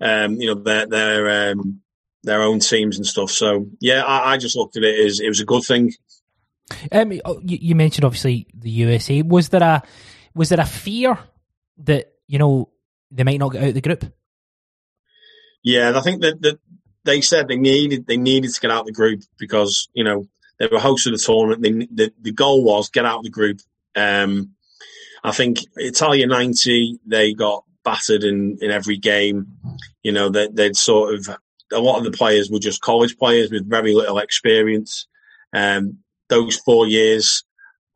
um, 0.00 0.34
you 0.34 0.54
know 0.54 0.60
their 0.60 0.86
their 0.86 1.50
um, 1.50 1.80
their 2.22 2.42
own 2.42 2.60
teams 2.60 2.96
and 2.96 3.06
stuff. 3.06 3.30
So 3.30 3.66
yeah, 3.80 4.02
I, 4.04 4.34
I, 4.34 4.36
just 4.36 4.56
looked 4.56 4.76
at 4.76 4.84
it 4.84 5.04
as 5.04 5.20
it 5.20 5.28
was 5.28 5.40
a 5.40 5.44
good 5.44 5.64
thing. 5.64 5.92
Um, 6.92 7.12
oh, 7.24 7.40
you, 7.42 7.58
you 7.60 7.74
mentioned 7.74 8.04
obviously 8.04 8.46
the 8.54 8.70
USA. 8.70 9.22
Was 9.22 9.48
there 9.48 9.62
a 9.62 9.82
was 10.34 10.50
there 10.50 10.60
a 10.60 10.66
fear 10.66 11.18
that 11.78 12.12
you 12.26 12.38
know 12.38 12.70
they 13.10 13.24
might 13.24 13.38
not 13.38 13.52
get 13.52 13.62
out 13.62 13.68
of 13.68 13.74
the 13.74 13.80
group? 13.80 14.04
Yeah, 15.62 15.92
I 15.96 16.00
think 16.00 16.22
that, 16.22 16.40
that 16.42 16.60
they 17.06 17.20
said 17.20 17.48
they 17.48 17.56
needed 17.56 18.06
they 18.06 18.16
needed 18.16 18.52
to 18.52 18.60
get 18.60 18.70
out 18.70 18.80
of 18.80 18.86
the 18.86 18.92
group 18.92 19.22
because 19.38 19.88
you 19.94 20.04
know 20.04 20.26
they 20.58 20.68
were 20.70 20.78
hosts 20.78 21.06
of 21.06 21.12
the 21.12 21.18
tournament. 21.18 21.62
They, 21.62 22.04
the 22.04 22.12
the 22.20 22.32
goal 22.32 22.62
was 22.64 22.90
get 22.90 23.06
out 23.06 23.18
of 23.18 23.24
the 23.24 23.30
group. 23.30 23.60
Um, 23.94 24.50
I 25.24 25.32
think 25.32 25.58
Italia 25.76 26.26
ninety 26.26 26.98
they 27.06 27.32
got 27.32 27.64
battered 27.84 28.24
in, 28.24 28.58
in 28.60 28.70
every 28.70 28.98
game. 28.98 29.46
You 30.02 30.12
know 30.12 30.28
they, 30.28 30.48
they'd 30.48 30.76
sort 30.76 31.14
of 31.14 31.36
a 31.72 31.80
lot 31.80 31.98
of 31.98 32.04
the 32.04 32.16
players 32.16 32.50
were 32.50 32.58
just 32.58 32.82
college 32.82 33.16
players 33.16 33.50
with 33.50 33.68
very 33.68 33.94
little 33.94 34.18
experience. 34.18 35.06
Um, 35.52 35.98
those 36.28 36.56
four 36.56 36.86
years, 36.86 37.44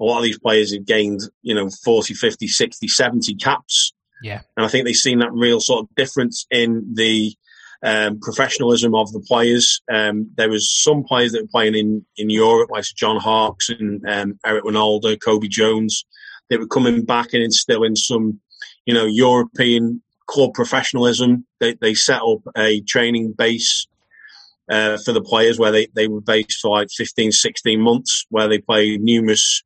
a 0.00 0.04
lot 0.04 0.18
of 0.18 0.24
these 0.24 0.38
players 0.38 0.72
have 0.72 0.86
gained, 0.86 1.20
you 1.42 1.54
know, 1.54 1.68
40, 1.68 2.14
50, 2.14 2.48
60, 2.48 2.88
70 2.88 3.34
caps. 3.36 3.92
Yeah. 4.22 4.40
And 4.56 4.64
I 4.64 4.68
think 4.68 4.84
they've 4.84 4.96
seen 4.96 5.20
that 5.20 5.32
real 5.32 5.60
sort 5.60 5.84
of 5.84 5.94
difference 5.94 6.46
in 6.50 6.94
the 6.94 7.34
um, 7.82 8.20
professionalism 8.20 8.94
of 8.94 9.12
the 9.12 9.20
players. 9.20 9.80
Um, 9.90 10.30
there 10.36 10.50
was 10.50 10.70
some 10.70 11.02
players 11.04 11.32
that 11.32 11.42
were 11.42 11.48
playing 11.48 11.74
in, 11.74 12.04
in 12.16 12.30
Europe, 12.30 12.70
like 12.70 12.84
John 12.96 13.18
Harkes 13.18 13.70
and 13.70 14.06
um, 14.08 14.38
Eric 14.44 14.64
Wynalda, 14.64 15.18
Cobi 15.20 15.48
Jones. 15.48 16.04
They 16.48 16.56
were 16.56 16.66
coming 16.66 17.04
back 17.04 17.32
and 17.32 17.42
instilling 17.42 17.96
some, 17.96 18.40
you 18.84 18.94
know, 18.94 19.06
European 19.06 20.02
club 20.26 20.54
professionalism. 20.54 21.46
They, 21.58 21.74
they 21.74 21.94
set 21.94 22.22
up 22.22 22.40
a 22.56 22.80
training 22.82 23.32
base 23.32 23.86
uh, 24.70 24.98
for 25.04 25.12
the 25.12 25.22
players 25.22 25.58
where 25.58 25.72
they, 25.72 25.88
they 25.94 26.08
were 26.08 26.20
based 26.20 26.60
for 26.60 26.70
like 26.70 26.88
15, 26.90 27.32
16 27.32 27.80
months, 27.80 28.26
where 28.30 28.48
they 28.48 28.58
played 28.58 29.00
numerous 29.00 29.62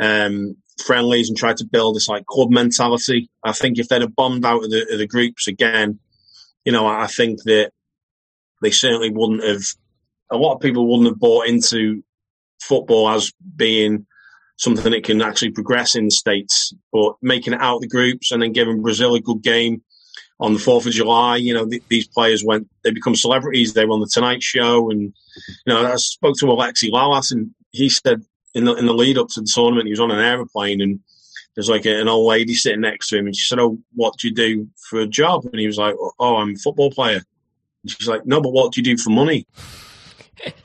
um, 0.00 0.56
friendlies 0.84 1.28
and 1.28 1.38
tried 1.38 1.56
to 1.58 1.64
build 1.64 1.96
this 1.96 2.08
like 2.08 2.26
club 2.26 2.50
mentality. 2.50 3.30
I 3.44 3.52
think 3.52 3.78
if 3.78 3.88
they'd 3.88 4.02
have 4.02 4.16
bombed 4.16 4.44
out 4.44 4.64
of 4.64 4.70
the, 4.70 4.86
of 4.92 4.98
the 4.98 5.06
groups 5.06 5.46
again, 5.46 5.98
you 6.64 6.72
know, 6.72 6.86
I 6.86 7.06
think 7.06 7.42
that 7.44 7.72
they 8.62 8.70
certainly 8.70 9.10
wouldn't 9.10 9.44
have. 9.44 9.62
A 10.30 10.36
lot 10.36 10.54
of 10.54 10.60
people 10.60 10.88
wouldn't 10.88 11.08
have 11.08 11.20
bought 11.20 11.46
into 11.46 12.02
football 12.60 13.08
as 13.10 13.32
being 13.56 14.06
something 14.56 14.92
that 14.92 15.04
can 15.04 15.20
actually 15.20 15.50
progress 15.50 15.94
in 15.94 16.06
the 16.06 16.10
states. 16.10 16.72
But 16.92 17.14
making 17.20 17.52
it 17.52 17.60
out 17.60 17.76
of 17.76 17.82
the 17.82 17.88
groups 17.88 18.30
and 18.30 18.40
then 18.40 18.52
giving 18.52 18.82
Brazil 18.82 19.14
a 19.14 19.20
good 19.20 19.42
game 19.42 19.82
on 20.40 20.54
the 20.54 20.58
Fourth 20.58 20.86
of 20.86 20.92
July, 20.92 21.36
you 21.36 21.52
know, 21.52 21.68
th- 21.68 21.82
these 21.88 22.08
players 22.08 22.44
went. 22.44 22.68
They 22.82 22.90
become 22.90 23.14
celebrities. 23.14 23.74
They 23.74 23.84
were 23.84 23.92
on 23.92 24.00
the 24.00 24.10
Tonight 24.12 24.42
Show, 24.42 24.90
and 24.90 25.00
you 25.00 25.12
know, 25.66 25.86
I 25.86 25.96
spoke 25.96 26.36
to 26.38 26.46
Alexi 26.46 26.90
Lalas, 26.90 27.30
and 27.32 27.50
he 27.70 27.88
said 27.88 28.22
in 28.54 28.64
the 28.64 28.74
in 28.74 28.86
the 28.86 28.94
lead 28.94 29.18
up 29.18 29.28
to 29.30 29.40
the 29.40 29.50
tournament, 29.52 29.86
he 29.86 29.92
was 29.92 30.00
on 30.00 30.10
an 30.10 30.20
aeroplane 30.20 30.80
and 30.80 31.00
there's 31.54 31.68
like 31.68 31.84
an 31.84 32.08
old 32.08 32.26
lady 32.26 32.54
sitting 32.54 32.80
next 32.80 33.08
to 33.08 33.18
him, 33.18 33.26
and 33.26 33.36
she 33.36 33.46
said, 33.46 33.58
"Oh, 33.58 33.78
what 33.94 34.16
do 34.18 34.28
you 34.28 34.34
do 34.34 34.68
for 34.88 35.00
a 35.00 35.06
job?" 35.06 35.44
And 35.44 35.60
he 35.60 35.66
was 35.66 35.78
like, 35.78 35.94
"Oh, 36.18 36.36
I'm 36.36 36.54
a 36.54 36.58
football 36.58 36.90
player." 36.90 37.22
And 37.82 37.90
she's 37.90 38.08
like, 38.08 38.24
"No, 38.26 38.40
but 38.40 38.52
what 38.52 38.72
do 38.72 38.80
you 38.80 38.84
do 38.84 38.96
for 38.96 39.10
money?" 39.10 39.46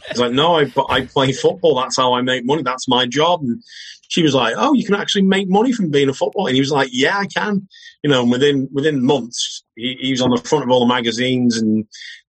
He's 0.09 0.19
like, 0.19 0.31
"No, 0.31 0.57
I 0.57 0.71
I 0.89 1.05
play 1.05 1.33
football. 1.33 1.75
That's 1.75 1.97
how 1.97 2.13
I 2.13 2.21
make 2.21 2.45
money. 2.45 2.63
That's 2.63 2.87
my 2.87 3.05
job." 3.05 3.41
And 3.41 3.61
she 4.07 4.23
was 4.23 4.33
like, 4.33 4.55
"Oh, 4.57 4.73
you 4.73 4.85
can 4.85 4.95
actually 4.95 5.23
make 5.23 5.49
money 5.49 5.73
from 5.73 5.91
being 5.91 6.09
a 6.09 6.13
footballer." 6.13 6.49
And 6.49 6.55
he 6.55 6.61
was 6.61 6.71
like, 6.71 6.89
"Yeah, 6.91 7.17
I 7.17 7.25
can." 7.25 7.67
You 8.03 8.09
know, 8.09 8.23
within 8.23 8.69
within 8.71 9.03
months, 9.03 9.63
he, 9.75 9.97
he 9.99 10.11
was 10.11 10.21
on 10.21 10.29
the 10.29 10.37
front 10.37 10.63
of 10.63 10.71
all 10.71 10.79
the 10.79 10.93
magazines 10.93 11.57
and 11.57 11.85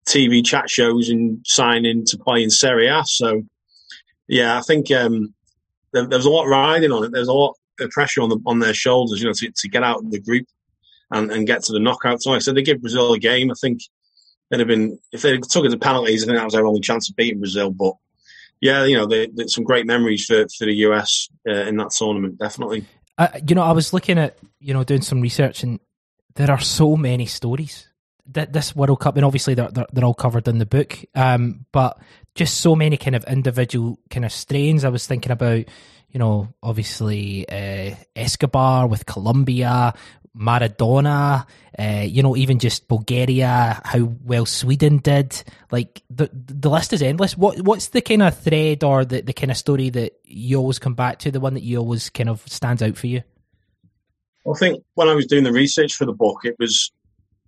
TV 0.06 0.44
chat 0.44 0.70
shows 0.70 1.10
and 1.10 1.40
signing 1.44 2.06
to 2.06 2.16
play 2.16 2.42
in 2.42 2.50
Serie 2.50 2.86
A. 2.86 3.02
So, 3.04 3.42
yeah, 4.28 4.56
I 4.56 4.62
think 4.62 4.90
um, 4.92 5.34
there, 5.92 6.06
there's 6.06 6.24
a 6.24 6.30
lot 6.30 6.46
riding 6.46 6.92
on 6.92 7.04
it. 7.04 7.12
There's 7.12 7.28
a 7.28 7.32
lot 7.32 7.56
pressure 7.90 8.22
on 8.22 8.28
the 8.28 8.38
on 8.46 8.58
their 8.58 8.74
shoulders, 8.74 9.20
you 9.20 9.26
know, 9.26 9.32
to, 9.34 9.50
to 9.50 9.68
get 9.68 9.82
out 9.82 9.98
of 9.98 10.10
the 10.10 10.20
group 10.20 10.46
and, 11.10 11.30
and 11.30 11.46
get 11.46 11.62
to 11.64 11.72
the 11.72 11.80
knockout. 11.80 12.22
So 12.22 12.32
I 12.32 12.38
said 12.38 12.54
they 12.54 12.62
give 12.62 12.80
Brazil 12.80 13.12
a 13.12 13.18
game. 13.18 13.50
I 13.50 13.54
think 13.60 13.80
they'd 14.50 14.60
have 14.60 14.68
been 14.68 14.98
if 15.12 15.22
they 15.22 15.38
took 15.38 15.64
it 15.64 15.70
to 15.70 15.78
penalties. 15.78 16.22
I 16.22 16.26
think 16.26 16.38
that 16.38 16.44
was 16.44 16.54
their 16.54 16.66
only 16.66 16.80
chance 16.80 17.08
of 17.08 17.16
beating 17.16 17.40
Brazil. 17.40 17.70
But 17.70 17.94
yeah, 18.60 18.84
you 18.84 18.96
know, 18.96 19.06
they, 19.06 19.26
they, 19.26 19.46
some 19.46 19.64
great 19.64 19.86
memories 19.86 20.24
for 20.24 20.46
for 20.58 20.64
the 20.64 20.74
US 20.74 21.28
uh, 21.48 21.52
in 21.52 21.76
that 21.76 21.90
tournament. 21.90 22.38
Definitely. 22.38 22.86
Uh, 23.18 23.28
you 23.46 23.54
know, 23.54 23.62
I 23.62 23.72
was 23.72 23.92
looking 23.92 24.18
at 24.18 24.36
you 24.60 24.74
know 24.74 24.84
doing 24.84 25.02
some 25.02 25.20
research, 25.20 25.62
and 25.62 25.80
there 26.34 26.50
are 26.50 26.60
so 26.60 26.96
many 26.96 27.26
stories. 27.26 27.88
That 28.32 28.52
this 28.52 28.74
World 28.74 28.98
Cup, 28.98 29.14
and 29.14 29.24
obviously 29.24 29.54
they're, 29.54 29.70
they're, 29.70 29.86
they're 29.92 30.04
all 30.04 30.12
covered 30.12 30.48
in 30.48 30.58
the 30.58 30.66
book, 30.66 30.98
um, 31.14 31.64
but 31.70 31.96
just 32.36 32.60
so 32.60 32.76
many 32.76 32.96
kind 32.96 33.16
of 33.16 33.24
individual 33.24 33.98
kind 34.10 34.24
of 34.24 34.32
strains. 34.32 34.84
I 34.84 34.90
was 34.90 35.06
thinking 35.06 35.32
about 35.32 35.64
you 36.16 36.18
know, 36.18 36.48
obviously 36.62 37.46
uh, 37.46 37.94
Escobar 38.14 38.86
with 38.86 39.04
Colombia, 39.04 39.92
Maradona, 40.34 41.46
uh, 41.78 42.04
you 42.06 42.22
know, 42.22 42.36
even 42.36 42.58
just 42.58 42.88
Bulgaria, 42.88 43.80
how 43.84 44.04
well 44.24 44.46
Sweden 44.46 44.98
did. 44.98 45.42
Like 45.70 46.02
the 46.08 46.30
the 46.32 46.70
list 46.70 46.92
is 46.92 47.02
endless. 47.02 47.36
What 47.36 47.60
what's 47.60 47.88
the 47.88 48.00
kind 48.00 48.22
of 48.22 48.38
thread 48.38 48.84
or 48.84 49.04
the, 49.04 49.22
the 49.22 49.32
kind 49.32 49.50
of 49.50 49.56
story 49.56 49.90
that 49.90 50.12
you 50.24 50.58
always 50.58 50.78
come 50.78 50.94
back 50.94 51.18
to? 51.20 51.30
The 51.30 51.40
one 51.40 51.54
that 51.54 51.62
you 51.62 51.78
always 51.78 52.08
kind 52.10 52.28
of 52.28 52.42
stands 52.46 52.82
out 52.82 52.96
for 52.96 53.08
you. 53.08 53.22
I 54.50 54.58
think 54.58 54.82
when 54.94 55.08
I 55.08 55.14
was 55.14 55.26
doing 55.26 55.44
the 55.44 55.52
research 55.52 55.94
for 55.94 56.04
the 56.04 56.12
book, 56.12 56.44
it 56.44 56.56
was 56.58 56.92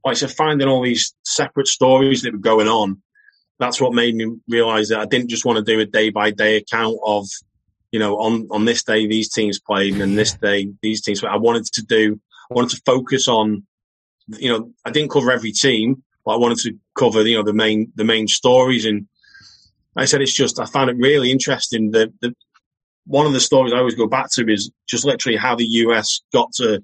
like 0.05 0.13
I 0.13 0.15
said, 0.15 0.33
finding 0.33 0.69
all 0.69 0.83
these 0.83 1.15
separate 1.25 1.69
stories 1.69 2.23
that 2.23 2.33
were 2.33 2.39
going 2.39 2.69
on. 2.69 3.03
That's 3.59 3.81
what 3.81 3.93
made 3.93 4.15
me 4.15 4.37
realise 4.49 4.91
that 4.91 5.01
I 5.01 5.07
didn't 5.07 5.31
just 5.31 5.45
want 5.45 5.59
to 5.59 5.73
do 5.73 5.81
a 5.81 5.87
day 5.87 6.11
by 6.11 6.31
day 6.31 6.57
account 6.57 6.97
of 7.05 7.27
you 7.91 7.99
know, 7.99 8.17
on 8.19 8.49
on 8.51 8.65
this 8.65 8.83
day 8.83 9.07
these 9.07 9.33
teams 9.33 9.59
played, 9.59 10.01
and 10.01 10.17
this 10.17 10.35
day 10.35 10.71
these 10.83 11.01
teams. 11.03 11.25
I 11.25 11.37
wanted 11.37 11.65
to 11.67 11.83
do, 11.83 12.21
I 12.51 12.55
wanted 12.55 12.71
to 12.71 12.83
focus 12.85 13.29
on, 13.29 13.67
you 14.29 14.51
know, 14.51 14.73
I 14.85 14.91
didn't 14.91 15.11
cover 15.11 15.33
every 15.33 15.53
team, 15.53 16.03
but 16.25 16.33
I 16.33 16.37
wanted 16.37 16.59
to 16.59 16.75
cover, 16.95 17.23
you 17.27 17.37
know, 17.37 17.43
the 17.43 17.55
main 17.55 17.93
the 17.95 18.05
main 18.05 18.29
stories. 18.29 18.85
And 18.85 19.09
I 19.97 20.05
said 20.05 20.21
it's 20.21 20.35
just 20.35 20.61
I 20.61 20.67
found 20.67 20.91
it 20.91 20.97
really 20.99 21.31
interesting 21.31 21.93
that 21.93 22.13
the 22.21 22.35
one 23.07 23.25
of 23.25 23.33
the 23.33 23.41
stories 23.41 23.73
I 23.73 23.79
always 23.79 23.95
go 23.95 24.07
back 24.07 24.31
to 24.33 24.47
is 24.53 24.71
just 24.87 25.07
literally 25.07 25.39
how 25.39 25.55
the 25.55 25.65
US 25.65 26.21
got 26.33 26.53
to 26.57 26.83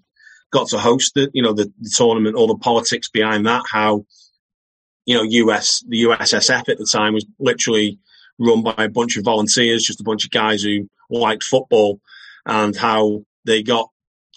got 0.50 0.68
to 0.68 0.78
host 0.78 1.16
it, 1.16 1.30
you 1.34 1.42
know, 1.42 1.52
the, 1.52 1.70
the 1.80 1.92
tournament, 1.94 2.36
all 2.36 2.46
the 2.46 2.56
politics 2.56 3.10
behind 3.10 3.44
that, 3.44 3.64
how 3.70 4.06
you 5.06 5.14
know, 5.14 5.22
US 5.22 5.84
the 5.88 6.04
USSF 6.04 6.68
at 6.68 6.78
the 6.78 6.88
time 6.90 7.14
was 7.14 7.26
literally 7.38 7.98
run 8.38 8.62
by 8.62 8.74
a 8.78 8.88
bunch 8.88 9.16
of 9.16 9.24
volunteers, 9.24 9.84
just 9.84 10.00
a 10.00 10.04
bunch 10.04 10.24
of 10.24 10.30
guys 10.30 10.62
who 10.62 10.88
liked 11.10 11.44
football, 11.44 12.00
and 12.46 12.76
how 12.76 13.24
they 13.44 13.62
got 13.62 13.90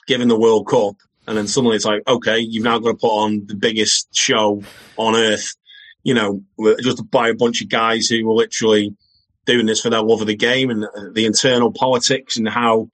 given 0.08 0.28
the 0.28 0.40
World 0.40 0.68
Cup, 0.68 0.96
and 1.28 1.38
then 1.38 1.48
suddenly 1.48 1.76
it's 1.76 1.86
like, 1.86 2.04
okay, 2.08 2.40
you've 2.40 2.64
now 2.64 2.80
got 2.80 2.92
to 2.92 2.98
put 2.98 3.12
on 3.12 3.46
the 3.48 3.56
biggest 3.56 4.16
show 4.16 4.64
on 4.96 5.16
earth, 5.16 5.56
you 6.04 6.14
know, 6.14 6.42
just 6.82 7.10
by 7.12 7.30
a 7.30 7.36
bunch 7.36 7.62
of 7.62 7.70
guys 7.70 8.08
who 8.08 8.26
were 8.26 8.34
literally 8.34 8.96
doing 9.46 9.66
this 9.66 9.82
for 9.82 9.90
their 9.90 10.02
love 10.02 10.22
of 10.22 10.28
the 10.28 10.36
game 10.36 10.70
and 10.70 10.86
the 11.14 11.26
internal 11.26 11.72
politics 11.72 12.38
and 12.38 12.48
how 12.48 12.90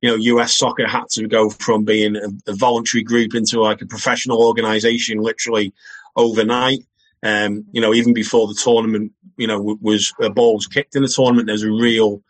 you 0.00 0.08
know, 0.08 0.16
US 0.16 0.56
soccer 0.56 0.86
had 0.86 1.08
to 1.12 1.26
go 1.26 1.50
from 1.50 1.84
being 1.84 2.16
a, 2.16 2.50
a, 2.50 2.54
voluntary 2.54 3.02
group 3.02 3.34
into 3.34 3.60
like 3.60 3.82
a 3.82 3.86
professional 3.86 4.42
organization 4.42 5.18
literally 5.18 5.72
overnight. 6.14 6.80
Um, 7.22 7.64
you 7.72 7.80
know, 7.80 7.94
even 7.94 8.14
before 8.14 8.46
the 8.46 8.54
tournament, 8.54 9.12
you 9.36 9.46
know, 9.46 9.78
was 9.80 10.12
a 10.20 10.30
ball 10.30 10.54
was 10.54 10.66
kicked 10.66 10.96
in 10.96 11.02
the 11.02 11.08
tournament. 11.08 11.46
There's 11.46 11.64
a 11.64 11.70
real 11.70 12.22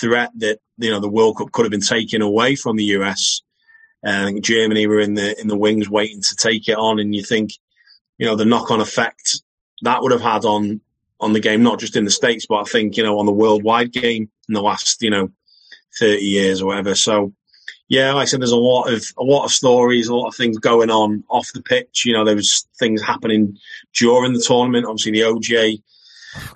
threat 0.00 0.30
that 0.36 0.60
you 0.78 0.90
know 0.90 1.00
the 1.00 1.08
World 1.08 1.38
Cup 1.38 1.52
could 1.52 1.64
have 1.64 1.70
been 1.72 1.80
taken 1.80 2.22
away 2.22 2.56
from 2.56 2.76
the 2.76 2.84
US. 2.96 3.42
And 4.02 4.44
Germany 4.44 4.86
were 4.86 5.00
in 5.00 5.14
the 5.14 5.40
in 5.40 5.48
the 5.48 5.56
wings 5.56 5.88
waiting 5.88 6.20
to 6.20 6.36
take 6.36 6.68
it 6.68 6.76
on, 6.76 6.98
and 6.98 7.14
you 7.14 7.22
think, 7.22 7.52
you 8.18 8.26
know, 8.26 8.36
the 8.36 8.44
knock 8.44 8.70
on 8.70 8.80
effect 8.80 9.40
that 9.82 10.02
would 10.02 10.12
have 10.12 10.20
had 10.20 10.44
on 10.44 10.80
on 11.20 11.32
the 11.32 11.40
game, 11.40 11.62
not 11.62 11.78
just 11.78 11.96
in 11.96 12.04
the 12.04 12.10
states, 12.10 12.46
but 12.46 12.56
I 12.56 12.64
think 12.64 12.96
you 12.96 13.02
know 13.02 13.18
on 13.18 13.26
the 13.26 13.32
worldwide 13.32 13.92
game 13.92 14.30
in 14.48 14.54
the 14.54 14.62
last 14.62 15.00
you 15.02 15.10
know 15.10 15.30
thirty 15.98 16.24
years 16.24 16.60
or 16.60 16.66
whatever. 16.66 16.94
So 16.94 17.32
yeah, 17.88 18.12
like 18.14 18.22
I 18.22 18.24
said, 18.24 18.40
there's 18.40 18.50
a 18.50 18.56
lot 18.56 18.92
of 18.92 19.04
a 19.18 19.22
lot 19.22 19.44
of 19.44 19.50
stories, 19.50 20.08
a 20.08 20.14
lot 20.14 20.28
of 20.28 20.34
things 20.34 20.58
going 20.58 20.90
on 20.90 21.24
off 21.28 21.52
the 21.52 21.62
pitch. 21.62 22.04
You 22.04 22.14
know, 22.14 22.24
there 22.24 22.36
was 22.36 22.66
things 22.78 23.02
happening 23.02 23.58
during 23.92 24.32
the 24.32 24.40
tournament. 24.40 24.86
Obviously, 24.86 25.12
the 25.12 25.20
OJ 25.20 25.82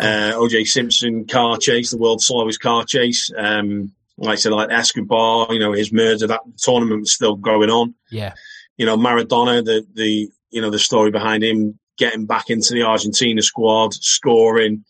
uh, 0.00 0.32
OJ 0.36 0.66
Simpson 0.66 1.26
car 1.26 1.58
chase, 1.58 1.90
the 1.90 1.98
world's 1.98 2.26
slowest 2.26 2.60
car 2.60 2.84
chase. 2.84 3.30
Um, 3.36 3.92
like 4.16 4.32
I 4.32 4.36
said, 4.36 4.52
like 4.52 4.70
Escobar, 4.70 5.52
you 5.52 5.60
know, 5.60 5.72
his 5.72 5.92
murder, 5.92 6.26
that 6.26 6.40
tournament 6.56 7.00
was 7.00 7.12
still 7.12 7.36
going 7.36 7.70
on. 7.70 7.94
Yeah. 8.10 8.34
You 8.76 8.86
know, 8.86 8.96
Maradona, 8.96 9.64
the 9.64 9.86
the 9.92 10.30
you 10.50 10.62
know 10.62 10.70
the 10.70 10.78
story 10.78 11.10
behind 11.10 11.44
him 11.44 11.78
getting 11.98 12.26
back 12.26 12.48
into 12.48 12.74
the 12.74 12.82
Argentina 12.84 13.42
squad, 13.42 13.92
scoring, 13.92 14.84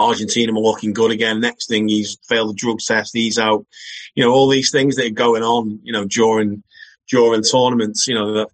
Argentina 0.00 0.52
are 0.52 0.58
looking 0.58 0.92
good 0.92 1.10
again. 1.10 1.40
Next 1.40 1.68
thing, 1.68 1.88
he's 1.88 2.18
failed 2.28 2.50
the 2.50 2.54
drug 2.54 2.78
test. 2.80 3.14
He's 3.14 3.38
out. 3.38 3.66
You 4.14 4.24
know, 4.24 4.32
all 4.32 4.48
these 4.48 4.70
things 4.70 4.96
that 4.96 5.06
are 5.06 5.10
going 5.10 5.42
on. 5.42 5.80
You 5.82 5.92
know, 5.92 6.04
during 6.04 6.62
during 7.08 7.42
tournaments. 7.42 8.08
You 8.08 8.14
know, 8.14 8.32
that 8.34 8.48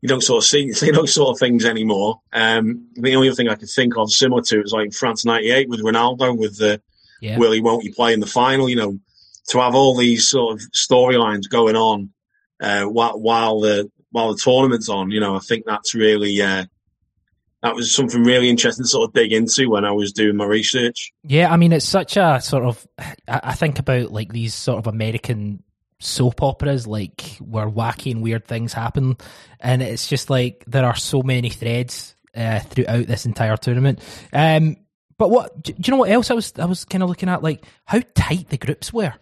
you 0.00 0.08
don't 0.08 0.22
sort 0.22 0.44
of 0.44 0.48
see, 0.48 0.72
see 0.72 0.90
those 0.90 1.14
sort 1.14 1.30
of 1.30 1.38
things 1.38 1.64
anymore. 1.64 2.20
Um, 2.32 2.88
the 2.94 3.14
only 3.14 3.28
other 3.28 3.36
thing 3.36 3.48
I 3.48 3.54
could 3.56 3.70
think 3.70 3.96
of 3.96 4.12
similar 4.12 4.42
to 4.42 4.58
it 4.58 4.62
was 4.62 4.72
like 4.72 4.92
France 4.92 5.24
'98 5.24 5.68
with 5.68 5.82
Ronaldo 5.82 6.36
with 6.36 6.58
the 6.58 6.80
yeah. 7.20 7.38
will 7.38 7.52
he 7.52 7.60
won't 7.60 7.82
he 7.82 7.92
play 7.92 8.12
in 8.12 8.20
the 8.20 8.26
final. 8.26 8.68
You 8.68 8.76
know, 8.76 8.98
to 9.48 9.60
have 9.60 9.74
all 9.74 9.96
these 9.96 10.28
sort 10.28 10.54
of 10.54 10.60
storylines 10.72 11.48
going 11.48 11.76
on 11.76 12.10
uh, 12.60 12.84
while, 12.84 13.18
while 13.18 13.60
the 13.60 13.90
while 14.10 14.32
the 14.32 14.40
tournament's 14.42 14.88
on. 14.88 15.10
You 15.10 15.20
know, 15.20 15.36
I 15.36 15.40
think 15.40 15.64
that's 15.66 15.94
really 15.94 16.40
uh, 16.40 16.66
that 17.62 17.74
was 17.74 17.92
something 17.92 18.22
really 18.22 18.48
interesting 18.48 18.84
to 18.84 18.88
sort 18.88 19.08
of 19.08 19.14
dig 19.14 19.32
into 19.32 19.68
when 19.68 19.84
I 19.84 19.90
was 19.90 20.12
doing 20.12 20.36
my 20.36 20.44
research. 20.44 21.12
Yeah, 21.24 21.52
I 21.52 21.56
mean, 21.56 21.72
it's 21.72 21.88
such 21.88 22.16
a 22.16 22.40
sort 22.40 22.64
of. 22.64 22.86
I 23.26 23.54
think 23.54 23.78
about 23.78 24.12
like 24.12 24.32
these 24.32 24.54
sort 24.54 24.78
of 24.78 24.86
American 24.86 25.62
soap 26.00 26.42
operas, 26.42 26.86
like 26.86 27.22
where 27.40 27.68
wacky 27.68 28.12
and 28.12 28.22
weird 28.22 28.46
things 28.46 28.72
happen, 28.72 29.16
and 29.60 29.82
it's 29.82 30.08
just 30.08 30.30
like 30.30 30.64
there 30.66 30.84
are 30.84 30.96
so 30.96 31.22
many 31.22 31.50
threads 31.50 32.14
uh, 32.34 32.60
throughout 32.60 33.06
this 33.06 33.26
entire 33.26 33.56
tournament. 33.56 34.00
Um, 34.32 34.76
but 35.16 35.30
what 35.30 35.60
do 35.60 35.74
you 35.76 35.90
know? 35.90 35.98
What 35.98 36.10
else 36.10 36.30
I 36.30 36.34
was 36.34 36.52
I 36.58 36.64
was 36.66 36.84
kind 36.84 37.02
of 37.02 37.08
looking 37.08 37.28
at, 37.28 37.42
like 37.42 37.64
how 37.84 38.00
tight 38.14 38.50
the 38.50 38.58
groups 38.58 38.92
were 38.92 39.14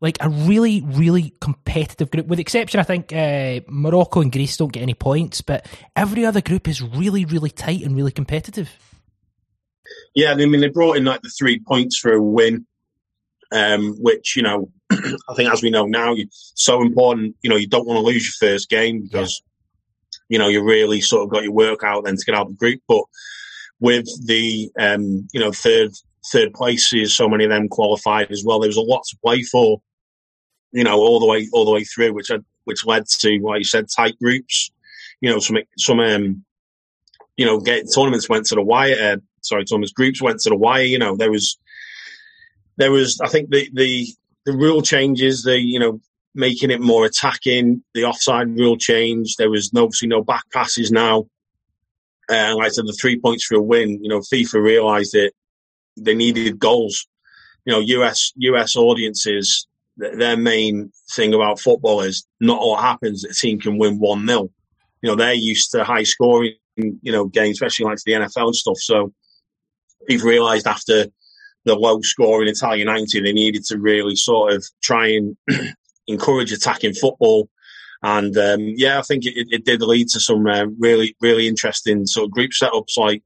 like 0.00 0.16
a 0.20 0.30
really, 0.30 0.82
really 0.82 1.34
competitive 1.40 2.10
group, 2.10 2.26
with 2.26 2.38
exception, 2.38 2.80
I 2.80 2.84
think 2.84 3.12
uh, 3.12 3.60
Morocco 3.68 4.20
and 4.20 4.32
Greece 4.32 4.56
don't 4.56 4.72
get 4.72 4.82
any 4.82 4.94
points, 4.94 5.42
but 5.42 5.66
every 5.94 6.24
other 6.24 6.40
group 6.40 6.68
is 6.68 6.80
really, 6.80 7.26
really 7.26 7.50
tight 7.50 7.82
and 7.82 7.94
really 7.94 8.12
competitive. 8.12 8.70
Yeah, 10.14 10.32
I 10.32 10.34
mean, 10.36 10.60
they 10.60 10.68
brought 10.68 10.96
in 10.96 11.04
like 11.04 11.20
the 11.20 11.28
three 11.28 11.60
points 11.60 11.98
for 11.98 12.12
a 12.14 12.22
win, 12.22 12.66
um, 13.52 13.94
which, 13.98 14.36
you 14.36 14.42
know, 14.42 14.70
I 14.90 15.34
think 15.36 15.52
as 15.52 15.62
we 15.62 15.70
know 15.70 15.84
now, 15.84 16.14
it's 16.14 16.52
so 16.54 16.80
important. 16.80 17.36
You 17.42 17.50
know, 17.50 17.56
you 17.56 17.68
don't 17.68 17.86
want 17.86 17.98
to 17.98 18.06
lose 18.06 18.24
your 18.24 18.50
first 18.50 18.70
game 18.70 19.02
because, 19.02 19.42
yeah. 20.12 20.18
you 20.28 20.38
know, 20.38 20.48
you 20.48 20.64
really 20.64 21.02
sort 21.02 21.24
of 21.24 21.30
got 21.30 21.42
your 21.42 21.52
work 21.52 21.84
out 21.84 22.04
then 22.04 22.16
to 22.16 22.24
get 22.24 22.34
out 22.34 22.46
of 22.46 22.52
the 22.52 22.54
group. 22.54 22.80
But 22.88 23.04
with 23.80 24.06
the, 24.26 24.70
um, 24.78 25.28
you 25.32 25.40
know, 25.40 25.52
third 25.52 25.90
third 26.32 26.52
places, 26.54 27.14
so 27.14 27.28
many 27.28 27.44
of 27.44 27.50
them 27.50 27.68
qualified 27.68 28.30
as 28.30 28.44
well. 28.44 28.60
There 28.60 28.68
was 28.68 28.76
a 28.76 28.82
lot 28.82 29.02
to 29.10 29.18
play 29.22 29.42
for 29.42 29.80
you 30.72 30.84
know, 30.84 30.98
all 30.98 31.20
the 31.20 31.26
way 31.26 31.48
all 31.52 31.64
the 31.64 31.70
way 31.70 31.84
through, 31.84 32.12
which 32.12 32.30
which 32.64 32.86
led 32.86 33.06
to, 33.06 33.38
like 33.42 33.58
you 33.58 33.64
said, 33.64 33.86
tight 33.88 34.18
groups. 34.18 34.70
You 35.20 35.30
know, 35.30 35.38
some 35.38 35.58
some 35.76 36.00
um, 36.00 36.44
you 37.36 37.46
know, 37.46 37.58
get 37.58 37.86
tournaments 37.92 38.28
went 38.28 38.46
to 38.46 38.54
the 38.54 38.62
wire. 38.62 38.96
Uh, 39.00 39.16
sorry, 39.40 39.64
tournaments 39.64 39.92
groups 39.92 40.22
went 40.22 40.40
to 40.40 40.50
the 40.50 40.56
wire. 40.56 40.84
You 40.84 40.98
know, 40.98 41.16
there 41.16 41.30
was 41.30 41.58
there 42.76 42.92
was 42.92 43.20
I 43.20 43.28
think 43.28 43.50
the 43.50 43.68
the 43.72 44.06
the 44.46 44.52
rule 44.52 44.82
changes, 44.82 45.42
the 45.42 45.60
you 45.60 45.78
know 45.78 46.00
making 46.34 46.70
it 46.70 46.80
more 46.80 47.04
attacking, 47.06 47.82
the 47.94 48.04
offside 48.04 48.56
rule 48.56 48.76
change. 48.76 49.36
There 49.36 49.50
was 49.50 49.70
obviously 49.74 50.08
no 50.08 50.22
back 50.22 50.44
passes 50.52 50.92
now. 50.92 51.26
And 52.28 52.52
uh, 52.52 52.56
like 52.56 52.66
I 52.66 52.70
said, 52.70 52.86
the 52.86 52.92
three 52.92 53.18
points 53.18 53.44
for 53.44 53.56
a 53.56 53.62
win. 53.62 54.02
You 54.02 54.08
know, 54.08 54.20
FIFA 54.20 54.62
realised 54.62 55.12
that 55.12 55.32
they 55.96 56.14
needed 56.14 56.58
goals. 56.58 57.06
You 57.64 57.72
know, 57.72 57.80
US 57.80 58.32
US 58.36 58.76
audiences 58.76 59.66
their 60.00 60.36
main 60.36 60.90
thing 61.12 61.34
about 61.34 61.60
football 61.60 62.00
is 62.00 62.26
not 62.40 62.60
what 62.60 62.82
happens. 62.82 63.24
A 63.24 63.34
team 63.34 63.60
can 63.60 63.78
win 63.78 63.98
one 63.98 64.26
0 64.26 64.50
You 65.02 65.10
know, 65.10 65.14
they're 65.14 65.34
used 65.34 65.70
to 65.72 65.84
high 65.84 66.04
scoring, 66.04 66.54
you 66.76 67.12
know, 67.12 67.26
games, 67.26 67.56
especially 67.56 67.86
like 67.86 67.98
the 68.04 68.12
NFL 68.12 68.46
and 68.46 68.56
stuff. 68.56 68.78
So 68.78 69.12
we've 70.08 70.24
realised 70.24 70.66
after 70.66 71.06
the 71.64 71.74
low 71.74 72.00
scoring 72.00 72.48
Italia 72.48 72.84
90, 72.84 73.20
they 73.20 73.32
needed 73.32 73.64
to 73.66 73.78
really 73.78 74.16
sort 74.16 74.54
of 74.54 74.64
try 74.82 75.08
and 75.08 75.36
encourage 76.06 76.52
attacking 76.52 76.94
football. 76.94 77.48
And 78.02 78.36
um, 78.38 78.60
yeah, 78.76 78.98
I 78.98 79.02
think 79.02 79.26
it, 79.26 79.48
it, 79.50 79.64
did 79.66 79.82
lead 79.82 80.08
to 80.10 80.20
some 80.20 80.46
uh, 80.46 80.66
really, 80.78 81.14
really 81.20 81.46
interesting 81.46 82.06
sort 82.06 82.24
of 82.24 82.30
group 82.30 82.52
setups. 82.52 82.96
Like, 82.96 83.22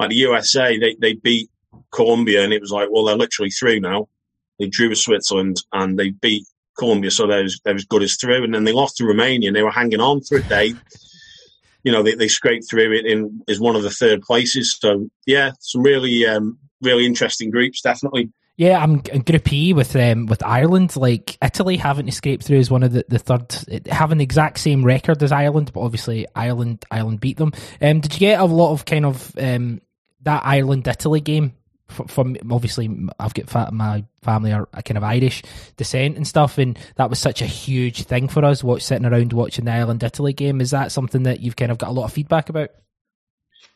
like 0.00 0.10
the 0.10 0.16
USA, 0.16 0.76
they, 0.78 0.96
they 1.00 1.14
beat 1.14 1.48
Colombia, 1.92 2.42
and 2.42 2.52
it 2.52 2.60
was 2.60 2.72
like, 2.72 2.88
well, 2.90 3.04
they're 3.04 3.16
literally 3.16 3.50
through 3.50 3.80
now. 3.80 4.08
They 4.58 4.68
drew 4.68 4.88
with 4.88 4.98
Switzerland 4.98 5.58
and 5.72 5.98
they 5.98 6.10
beat 6.10 6.46
Colombia, 6.78 7.10
so 7.10 7.26
they 7.26 7.42
was, 7.42 7.60
they 7.64 7.72
was 7.72 7.84
good 7.84 8.02
as 8.02 8.16
through. 8.16 8.44
And 8.44 8.54
then 8.54 8.64
they 8.64 8.72
lost 8.72 8.96
to 8.96 9.06
Romania 9.06 9.48
and 9.48 9.56
they 9.56 9.62
were 9.62 9.70
hanging 9.70 10.00
on 10.00 10.22
for 10.22 10.38
a 10.38 10.42
day. 10.42 10.74
you 11.86 11.92
know, 11.92 12.02
they, 12.02 12.16
they 12.16 12.26
scraped 12.26 12.68
through 12.68 12.92
it 12.92 13.06
in 13.06 13.42
is 13.46 13.60
one 13.60 13.76
of 13.76 13.84
the 13.84 13.90
third 13.90 14.20
places. 14.20 14.76
So 14.76 15.08
yeah, 15.24 15.52
some 15.60 15.82
really 15.82 16.26
um, 16.26 16.58
really 16.82 17.06
interesting 17.06 17.50
groups, 17.50 17.80
definitely. 17.80 18.32
Yeah, 18.56 18.82
I'm 18.82 18.96
Group 18.98 19.52
E 19.52 19.72
with 19.72 19.94
um, 19.94 20.26
with 20.26 20.42
Ireland. 20.42 20.96
Like 20.96 21.38
Italy 21.40 21.76
having 21.76 22.06
to 22.06 22.12
scrape 22.12 22.42
through 22.42 22.58
is 22.58 22.72
one 22.72 22.82
of 22.82 22.92
the, 22.92 23.04
the 23.06 23.20
third, 23.20 23.54
having 23.86 24.18
the 24.18 24.24
exact 24.24 24.58
same 24.58 24.84
record 24.84 25.22
as 25.22 25.30
Ireland, 25.30 25.70
but 25.72 25.80
obviously 25.80 26.26
Ireland 26.34 26.84
Ireland 26.90 27.20
beat 27.20 27.36
them. 27.36 27.52
Um, 27.80 28.00
did 28.00 28.14
you 28.14 28.18
get 28.18 28.40
a 28.40 28.46
lot 28.46 28.72
of 28.72 28.84
kind 28.84 29.06
of 29.06 29.32
um, 29.38 29.80
that 30.22 30.42
Ireland 30.44 30.88
Italy 30.88 31.20
game 31.20 31.52
from 31.88 32.36
obviously 32.50 32.90
I've 33.18 33.34
got 33.34 33.72
my 33.72 34.04
family 34.22 34.52
are 34.52 34.66
kind 34.84 34.98
of 34.98 35.04
Irish 35.04 35.42
descent 35.76 36.16
and 36.16 36.26
stuff, 36.26 36.58
and 36.58 36.78
that 36.96 37.10
was 37.10 37.18
such 37.18 37.42
a 37.42 37.46
huge 37.46 38.04
thing 38.04 38.28
for 38.28 38.44
us. 38.44 38.64
Watch 38.64 38.82
sitting 38.82 39.06
around 39.06 39.32
watching 39.32 39.64
the 39.64 39.72
Ireland 39.72 40.02
Italy 40.02 40.32
game. 40.32 40.60
Is 40.60 40.70
that 40.72 40.92
something 40.92 41.22
that 41.24 41.40
you've 41.40 41.56
kind 41.56 41.70
of 41.70 41.78
got 41.78 41.90
a 41.90 41.92
lot 41.92 42.04
of 42.04 42.12
feedback 42.12 42.48
about? 42.48 42.70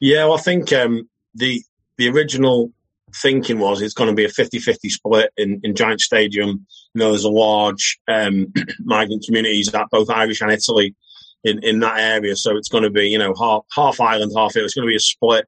Yeah, 0.00 0.24
well, 0.24 0.38
I 0.38 0.40
think 0.40 0.72
um, 0.72 1.08
the 1.34 1.62
the 1.96 2.08
original 2.08 2.72
thinking 3.14 3.58
was 3.58 3.82
it's 3.82 3.94
going 3.94 4.08
to 4.08 4.14
be 4.14 4.24
a 4.24 4.28
50-50 4.28 4.76
split 4.84 5.32
in, 5.36 5.60
in 5.64 5.74
Giant 5.74 6.00
Stadium. 6.00 6.66
You 6.94 6.98
know, 6.98 7.10
there's 7.10 7.24
a 7.24 7.28
large 7.28 7.98
um, 8.08 8.52
migrant 8.80 9.24
communities 9.24 9.72
at 9.74 9.90
both 9.90 10.10
Irish 10.10 10.40
and 10.40 10.52
Italy 10.52 10.94
in, 11.42 11.62
in 11.64 11.80
that 11.80 11.98
area, 11.98 12.36
so 12.36 12.56
it's 12.56 12.68
going 12.68 12.84
to 12.84 12.90
be 12.90 13.08
you 13.08 13.18
know 13.18 13.34
half 13.38 13.62
half 13.74 14.00
Ireland, 14.00 14.32
half 14.36 14.56
it. 14.56 14.64
It's 14.64 14.74
going 14.74 14.86
to 14.86 14.90
be 14.90 14.96
a 14.96 15.00
split, 15.00 15.46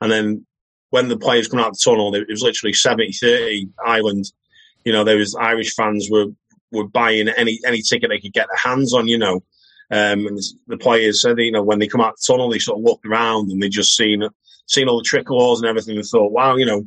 and 0.00 0.10
then 0.10 0.46
when 0.90 1.08
the 1.08 1.16
players 1.16 1.48
come 1.48 1.60
out 1.60 1.72
the 1.72 1.80
tunnel, 1.82 2.14
it 2.14 2.28
was 2.28 2.42
literally 2.42 2.72
70-30 2.72 3.70
Ireland. 3.84 4.26
You 4.84 4.92
know, 4.92 5.04
there 5.04 5.16
was 5.16 5.34
Irish 5.34 5.74
fans 5.74 6.08
were 6.10 6.26
were 6.72 6.86
buying 6.86 7.28
any 7.28 7.58
any 7.66 7.82
ticket 7.82 8.10
they 8.10 8.20
could 8.20 8.32
get 8.32 8.46
their 8.48 8.72
hands 8.72 8.92
on. 8.92 9.08
You 9.08 9.18
know, 9.18 9.36
um, 9.90 10.26
and 10.26 10.38
the 10.66 10.76
players 10.76 11.22
said, 11.22 11.38
you 11.38 11.52
know, 11.52 11.62
when 11.62 11.78
they 11.78 11.88
come 11.88 12.00
out 12.00 12.16
the 12.16 12.32
tunnel, 12.32 12.50
they 12.50 12.58
sort 12.58 12.78
of 12.78 12.84
looked 12.84 13.06
around 13.06 13.50
and 13.50 13.62
they 13.62 13.68
just 13.68 13.96
seen 13.96 14.22
seen 14.66 14.88
all 14.88 15.02
the 15.02 15.08
tricolores 15.08 15.58
and 15.58 15.66
everything, 15.66 15.96
and 15.96 16.04
thought, 16.04 16.32
wow, 16.32 16.56
you 16.56 16.66
know. 16.66 16.86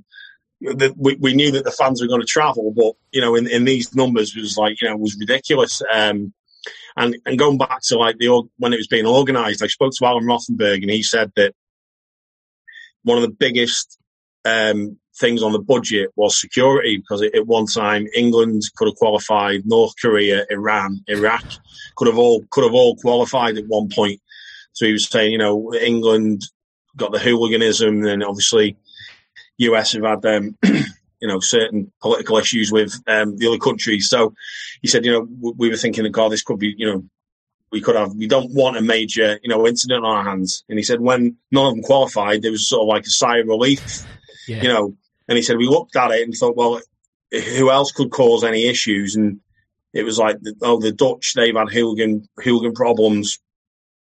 The, 0.61 0.93
we, 0.95 1.15
we 1.15 1.33
knew 1.33 1.51
that 1.51 1.65
the 1.65 1.71
fans 1.71 2.01
were 2.01 2.07
going 2.07 2.21
to 2.21 2.25
travel, 2.25 2.71
but 2.71 2.93
you 3.11 3.19
know, 3.19 3.35
in, 3.35 3.47
in 3.47 3.65
these 3.65 3.93
numbers 3.93 4.33
was 4.33 4.57
like 4.57 4.81
you 4.81 4.87
know 4.87 4.95
was 4.95 5.17
ridiculous. 5.19 5.81
Um, 5.93 6.33
and 6.95 7.17
and 7.25 7.37
going 7.37 7.57
back 7.57 7.81
to 7.83 7.97
like 7.97 8.17
the 8.17 8.47
when 8.59 8.71
it 8.71 8.77
was 8.77 8.87
being 8.87 9.05
organised, 9.05 9.61
I 9.61 9.67
spoke 9.67 9.91
to 9.97 10.05
Alan 10.05 10.23
Rothenberg, 10.23 10.81
and 10.81 10.89
he 10.89 11.03
said 11.03 11.33
that 11.35 11.53
one 13.03 13.17
of 13.17 13.23
the 13.23 13.29
biggest 13.29 13.97
um, 14.45 14.97
things 15.17 15.43
on 15.43 15.51
the 15.51 15.59
budget 15.59 16.11
was 16.15 16.39
security 16.39 16.97
because 16.97 17.21
at 17.21 17.47
one 17.47 17.65
time 17.65 18.07
England 18.15 18.63
could 18.75 18.87
have 18.87 18.95
qualified, 18.95 19.65
North 19.65 19.93
Korea, 20.01 20.45
Iran, 20.49 21.03
Iraq 21.07 21.43
could 21.95 22.07
have 22.07 22.17
all 22.17 22.43
could 22.49 22.63
have 22.63 22.73
all 22.73 22.95
qualified 22.95 23.57
at 23.57 23.67
one 23.67 23.89
point. 23.89 24.21
So 24.73 24.85
he 24.85 24.93
was 24.93 25.07
saying, 25.07 25.31
you 25.31 25.37
know, 25.37 25.73
England 25.73 26.41
got 26.97 27.11
the 27.11 27.19
hooliganism, 27.19 28.05
and 28.05 28.23
obviously 28.23 28.77
US 29.57 29.93
have 29.93 30.03
had 30.03 30.25
um, 30.25 30.57
you 30.63 31.27
know 31.27 31.39
certain 31.39 31.91
political 32.01 32.37
issues 32.37 32.71
with 32.71 32.93
um, 33.07 33.37
the 33.37 33.47
other 33.47 33.57
countries. 33.57 34.09
So 34.09 34.33
he 34.81 34.87
said, 34.87 35.05
you 35.05 35.11
know, 35.11 35.53
we 35.57 35.69
were 35.69 35.77
thinking 35.77 36.03
that 36.03 36.09
God, 36.11 36.31
this 36.31 36.43
could 36.43 36.59
be, 36.59 36.73
you 36.77 36.85
know, 36.85 37.03
we 37.73 37.81
could 37.81 37.95
have. 37.95 38.13
We 38.13 38.27
don't 38.27 38.53
want 38.53 38.77
a 38.77 38.81
major, 38.81 39.39
you 39.41 39.49
know, 39.49 39.67
incident 39.67 40.05
on 40.05 40.15
our 40.15 40.23
hands. 40.23 40.63
And 40.69 40.77
he 40.77 40.83
said 40.83 41.01
when 41.01 41.35
none 41.51 41.65
of 41.65 41.73
them 41.73 41.83
qualified, 41.83 42.41
there 42.41 42.51
was 42.51 42.67
sort 42.67 42.83
of 42.83 42.87
like 42.87 43.05
a 43.05 43.09
sigh 43.09 43.39
of 43.39 43.47
relief, 43.47 44.05
yeah. 44.47 44.61
you 44.61 44.69
know. 44.69 44.95
And 45.27 45.35
he 45.35 45.41
said 45.41 45.57
we 45.57 45.67
looked 45.67 45.95
at 45.95 46.11
it 46.11 46.21
and 46.21 46.33
thought, 46.35 46.55
well, 46.55 46.79
who 47.31 47.71
else 47.71 47.91
could 47.91 48.11
cause 48.11 48.43
any 48.43 48.67
issues? 48.67 49.15
And 49.15 49.39
it 49.91 50.03
was 50.03 50.19
like, 50.19 50.37
oh, 50.61 50.79
the 50.79 50.91
Dutch, 50.91 51.33
they've 51.33 51.55
had 51.55 51.69
hooligan 51.69 52.29
hooligan 52.37 52.73
problems. 52.73 53.39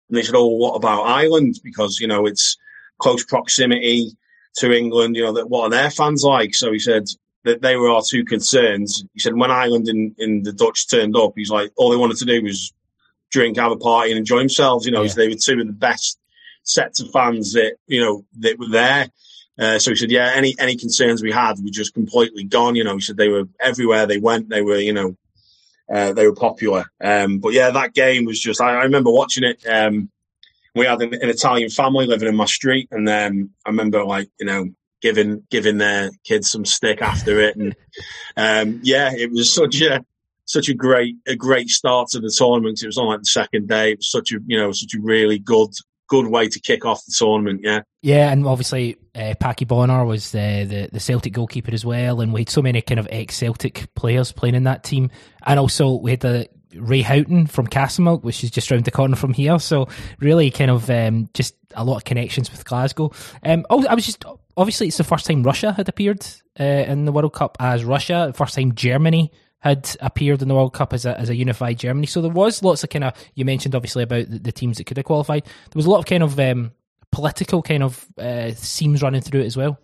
And 0.09 0.19
they 0.19 0.23
said, 0.23 0.35
oh, 0.35 0.49
what 0.49 0.75
about 0.75 1.05
Ireland? 1.05 1.61
Because 1.63 2.01
you 2.01 2.09
know 2.09 2.27
it's 2.27 2.59
close 2.99 3.25
proximity 3.25 4.11
to 4.57 4.77
England. 4.77 5.15
You 5.15 5.23
know 5.23 5.33
that 5.35 5.49
what 5.49 5.65
are 5.65 5.71
their 5.71 5.91
fans 5.91 6.25
like? 6.25 6.57
So 6.57 6.73
he 6.73 6.81
said 6.81 7.05
that 7.45 7.63
they 7.63 7.77
were 7.77 7.91
our 7.91 8.03
two 8.05 8.25
concerns. 8.25 9.05
He 9.15 9.21
said 9.21 9.35
when 9.35 9.53
Ireland 9.53 9.87
and, 9.87 10.17
and 10.19 10.45
the 10.45 10.53
Dutch 10.53 10.91
turned 10.91 11.17
up, 11.17 11.35
he's 11.37 11.51
like 11.51 11.71
all 11.77 11.91
they 11.91 11.97
wanted 11.97 12.17
to 12.17 12.25
do 12.25 12.43
was 12.43 12.73
drink, 13.33 13.57
have 13.57 13.73
a 13.73 13.77
party, 13.77 14.11
and 14.11 14.19
enjoy 14.19 14.39
themselves. 14.39 14.87
You 14.87 14.93
know, 14.93 15.03
yeah. 15.03 15.13
they 15.15 15.29
were 15.29 15.35
two 15.35 15.61
of 15.61 15.67
the 15.67 15.73
best 15.73 16.19
sets 16.63 17.01
of 17.01 17.11
fans 17.11 17.55
that 17.55 17.77
you 17.87 18.01
know 18.01 18.25
that 18.41 18.59
were 18.59 18.69
there. 18.69 19.09
Uh, 19.59 19.79
so 19.79 19.91
he 19.91 19.97
said, 19.97 20.11
yeah, 20.11 20.33
any 20.35 20.55
any 20.59 20.77
concerns 20.77 21.23
we 21.23 21.33
had 21.33 21.59
were 21.59 21.71
just 21.71 21.95
completely 21.95 22.45
gone. 22.45 22.75
You 22.75 22.85
know, 22.85 22.95
he 22.95 23.01
said 23.01 23.17
they 23.17 23.29
were 23.29 23.45
everywhere 23.61 24.07
they 24.07 24.19
went. 24.19 24.49
They 24.49 24.63
were, 24.63 24.79
you 24.79 24.93
know, 24.93 25.17
uh, 25.93 26.13
they 26.13 26.27
were 26.27 26.35
popular. 26.35 26.87
Um, 27.03 27.39
but 27.39 27.53
yeah, 27.53 27.71
that 27.71 27.95
game 27.95 28.25
was 28.25 28.41
just. 28.41 28.61
I, 28.61 28.71
I 28.71 28.85
remember 28.85 29.11
watching 29.11 29.45
it. 29.45 29.65
Um, 29.67 30.11
we 30.75 30.87
had 30.87 31.03
an, 31.03 31.13
an, 31.13 31.29
Italian 31.29 31.69
family 31.69 32.07
living 32.07 32.29
in 32.29 32.37
my 32.37 32.47
street, 32.47 32.89
and 32.91 33.07
then 33.07 33.51
I 33.67 33.71
remember 33.71 34.05
like 34.05 34.31
you 34.41 34.47
know 34.47 34.71
giving 35.03 35.43
giving 35.51 35.79
their 35.79 36.11
kids 36.25 36.51
some 36.51 36.65
stick 36.65 37.03
after 37.03 37.39
it, 37.41 37.57
and 37.57 37.77
um, 38.37 38.81
yeah, 38.83 39.13
it 39.15 39.31
was 39.31 39.53
such 39.53 39.83
a 39.83 40.03
such 40.45 40.69
a 40.69 40.75
great 40.75 41.17
a 41.27 41.37
great 41.37 41.69
start 41.69 42.09
to 42.11 42.21
the 42.21 42.35
tournament. 42.37 42.83
It 42.83 42.87
was 42.87 42.99
on 42.99 43.07
like 43.07 43.21
the 43.21 43.27
second 43.27 43.69
day. 43.69 43.93
It 43.93 43.99
was 43.99 44.11
such 44.11 44.33
a 44.33 44.39
you 44.47 44.59
know 44.59 44.73
such 44.73 44.95
a 44.95 45.01
really 45.01 45.39
good 45.39 45.71
good 46.09 46.27
way 46.27 46.47
to 46.47 46.61
kick 46.61 46.85
off 46.85 47.05
the 47.07 47.15
tournament. 47.17 47.61
Yeah, 47.63 47.83
yeah, 48.03 48.31
and 48.31 48.47
obviously 48.47 48.99
uh, 49.15 49.35
Paddy 49.41 49.65
Bonner 49.65 50.05
was 50.05 50.33
the, 50.33 50.67
the, 50.69 50.89
the 50.93 51.01
Celtic 51.01 51.33
goalkeeper 51.33 51.73
as 51.73 51.85
well, 51.85 52.21
and 52.21 52.33
we 52.33 52.43
had 52.43 52.51
so 52.51 52.63
many 52.63 52.83
kind 52.83 53.01
of 53.01 53.09
ex 53.11 53.37
Celtic 53.37 53.89
players 53.95 54.33
playing 54.33 54.55
in 54.55 54.65
that 54.65 54.85
team, 54.85 55.11
and 55.47 55.59
also 55.59 55.95
we 55.95 56.11
had 56.11 56.21
the 56.21 56.49
Ray 56.75 57.03
Houghton 57.03 57.47
from 57.47 57.67
Castlemilk, 57.67 58.23
which 58.23 58.45
is 58.45 58.51
just 58.51 58.71
round 58.71 58.85
the 58.85 58.91
corner 58.91 59.17
from 59.17 59.33
here. 59.33 59.59
So 59.59 59.89
really, 60.21 60.51
kind 60.51 60.71
of 60.71 60.89
um, 60.91 61.29
just 61.35 61.55
a 61.75 61.85
lot 61.85 61.97
of 61.97 62.05
connections 62.05 62.51
with 62.51 62.65
Glasgow. 62.65 63.13
Um, 63.43 63.67
oh, 63.71 63.87
I 63.87 63.95
was 63.95 64.07
just 64.07 64.25
obviously 64.57 64.89
it's 64.89 64.99
the 64.99 65.05
first 65.05 65.27
time 65.27 65.43
Russia 65.43 65.73
had 65.73 65.89
appeared 65.89 66.27
uh, 66.59 66.65
in 66.65 67.05
the 67.05 67.13
World 67.13 67.33
Cup 67.33 67.57
as 67.61 67.85
Russia. 67.85 68.33
First 68.35 68.55
time 68.55 68.75
Germany 68.75 69.33
had 69.63 69.97
appeared 70.01 70.43
in 70.43 70.49
the 70.49 70.55
World 70.55 70.75
Cup 70.75 70.93
as 70.93 71.07
a, 71.07 71.19
as 71.19 71.31
a 71.31 71.37
unified 71.37 71.79
Germany. 71.79 72.07
So 72.07 72.21
there 72.21 72.31
was 72.31 72.63
lots 72.63 72.83
of 72.83 72.91
kind 72.91 73.05
of 73.05 73.15
you 73.35 73.45
mentioned 73.45 73.75
obviously 73.75 74.03
about 74.03 74.29
the, 74.29 74.39
the 74.39 74.53
teams 74.53 74.79
that 74.79 74.85
could 74.85 74.97
have 74.97 75.07
qualified. 75.07 75.45
There 75.45 75.77
was 75.77 75.87
a 75.87 75.91
lot 75.91 76.01
of 76.01 76.07
kind 76.07 76.23
of 76.23 76.39
um, 76.39 76.73
political 77.13 77.63
kind 77.63 77.85
of 77.85 78.05
uh, 78.19 78.51
themes 78.55 79.03
running 79.03 79.21
through 79.21 79.41
it 79.41 79.47
as 79.47 79.57
well. 79.57 79.79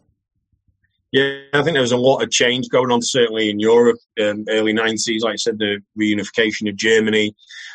Yeah, 1.12 1.38
I 1.54 1.62
think 1.62 1.74
there 1.74 1.80
was 1.80 1.92
a 1.92 1.96
lot 1.96 2.22
of 2.22 2.30
change 2.30 2.68
going 2.68 2.90
on, 2.90 3.00
certainly 3.00 3.48
in 3.48 3.60
Europe, 3.60 3.98
um, 4.20 4.44
early 4.48 4.74
90s. 4.74 5.22
Like 5.22 5.34
I 5.34 5.36
said, 5.36 5.58
the 5.58 5.80
reunification 5.98 6.68
of 6.68 6.76
Germany 6.76 7.34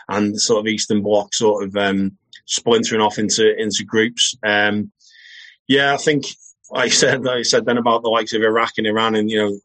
and 0.10 0.36
the 0.36 0.40
sort 0.40 0.60
of 0.60 0.68
Eastern 0.68 1.02
Bloc 1.02 1.34
sort 1.34 1.64
of 1.64 1.76
um, 1.76 2.18
splintering 2.46 3.02
off 3.02 3.18
into 3.18 3.56
into 3.58 3.86
groups. 3.86 4.36
Um, 4.44 4.92
yeah, 5.68 5.94
I 5.94 5.98
think, 5.98 6.26
like 6.70 6.86
I 6.86 6.90
said, 6.90 7.24
like 7.24 7.38
I 7.38 7.44
said 7.44 7.66
then 7.66 7.78
about 7.78 8.04
the 8.04 8.10
likes 8.10 8.34
of 8.34 8.44
Iraq 8.44 8.74
and 8.78 8.86
Iran, 8.86 9.16
and 9.16 9.32
you 9.32 9.38
know, 9.38 9.60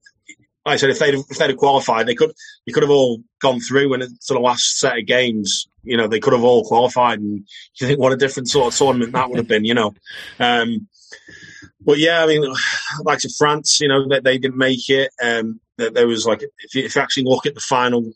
like 0.66 0.74
I 0.74 0.76
said, 0.76 0.90
if 0.90 0.98
they'd 0.98 1.14
if 1.14 1.38
they'd 1.38 1.50
have 1.50 1.56
qualified, 1.56 2.06
they 2.06 2.14
could 2.14 2.32
they 2.66 2.72
could 2.72 2.82
have 2.82 2.90
all 2.90 3.22
gone 3.40 3.61
through 3.61 3.94
in 3.94 4.00
the 4.00 4.18
of 4.30 4.42
last 4.42 4.78
set 4.78 4.98
of 4.98 5.06
games. 5.06 5.68
You 5.82 5.96
know, 5.96 6.09
they 6.09 6.20
could 6.20 6.34
have 6.34 6.44
all 6.44 6.64
qualified, 6.64 7.20
and 7.20 7.46
you 7.80 7.86
think 7.86 7.98
what 7.98 8.12
a 8.12 8.16
different 8.16 8.48
sort 8.48 8.72
of 8.72 8.78
tournament 8.78 9.12
that 9.12 9.28
would 9.28 9.38
have 9.38 9.48
been. 9.48 9.64
You 9.64 9.74
know. 9.74 9.94
Um, 10.38 10.88
but 11.80 11.98
yeah, 11.98 12.22
I 12.22 12.26
mean, 12.26 12.44
like 13.04 13.20
to 13.20 13.30
France, 13.30 13.80
you 13.80 13.88
know, 13.88 14.06
they, 14.06 14.20
they, 14.20 14.38
didn't 14.38 14.59
make 14.59 14.90
it. 14.90 15.11
Um, 15.22 15.61
that 15.78 15.94
there 15.94 16.09
was 16.09 16.26
like, 16.26 16.42
if 16.42 16.74
you, 16.74 16.84
if 16.84 16.96
you 16.96 17.00
actually 17.00 17.24
look 17.24 17.46
at 17.46 17.54
the 17.54 17.61
final, 17.61 18.12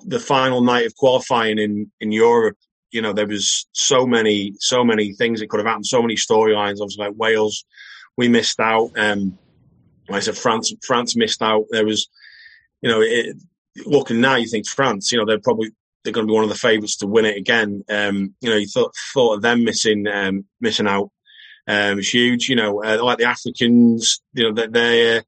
the 0.00 0.18
final 0.18 0.62
night 0.62 0.86
of 0.86 0.96
qualifying 0.96 1.58
in 1.58 1.92
in 2.00 2.10
Europe, 2.10 2.56
you 2.90 3.02
know, 3.02 3.12
there 3.12 3.26
was 3.26 3.66
so 3.72 4.06
many, 4.06 4.54
so 4.58 4.84
many 4.84 5.12
things 5.12 5.40
that 5.40 5.48
could 5.48 5.60
have 5.60 5.66
happened, 5.66 5.86
so 5.86 6.02
many 6.02 6.16
storylines. 6.16 6.80
Obviously, 6.80 7.04
like 7.04 7.14
Wales, 7.16 7.64
we 8.16 8.28
missed 8.28 8.58
out. 8.58 8.90
Um, 8.96 9.38
like 10.08 10.18
I 10.18 10.20
said, 10.20 10.36
France, 10.36 10.72
France 10.82 11.16
missed 11.16 11.42
out. 11.42 11.64
There 11.70 11.86
was, 11.86 12.08
you 12.82 12.90
know, 12.90 13.00
it, 13.00 13.36
looking 13.86 14.20
now, 14.20 14.36
you 14.36 14.48
think 14.48 14.68
France, 14.68 15.10
you 15.10 15.18
know, 15.18 15.24
they're 15.24 15.40
probably 15.40 15.70
they're 16.02 16.12
going 16.12 16.26
to 16.26 16.30
be 16.30 16.34
one 16.34 16.44
of 16.44 16.50
the 16.50 16.56
favourites 16.56 16.96
to 16.98 17.06
win 17.06 17.24
it 17.24 17.38
again. 17.38 17.82
Um, 17.88 18.34
you 18.40 18.50
know, 18.50 18.56
you 18.56 18.66
thought 18.66 18.94
thought 19.14 19.36
of 19.36 19.42
them 19.42 19.64
missing 19.64 20.06
um, 20.06 20.44
missing 20.60 20.86
out 20.86 21.10
um, 21.66 21.98
it's 21.98 22.12
huge. 22.12 22.48
You 22.48 22.56
know, 22.56 22.82
uh, 22.82 23.02
like 23.02 23.18
the 23.18 23.24
Africans, 23.24 24.20
you 24.32 24.44
know, 24.44 24.52
that 24.54 24.72
they're 24.72 25.24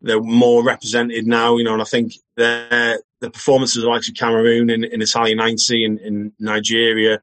they're 0.00 0.20
more 0.20 0.64
represented 0.64 1.26
now. 1.26 1.56
You 1.56 1.64
know, 1.64 1.72
and 1.72 1.82
I 1.82 1.86
think 1.86 2.12
their 2.36 3.00
the 3.20 3.30
performances 3.30 3.82
like 3.84 4.06
of 4.06 4.14
Cameroon 4.14 4.70
in, 4.70 4.84
in 4.84 5.02
Italia 5.02 5.34
'90 5.34 5.84
and 5.84 6.00
in 6.00 6.32
Nigeria 6.38 7.20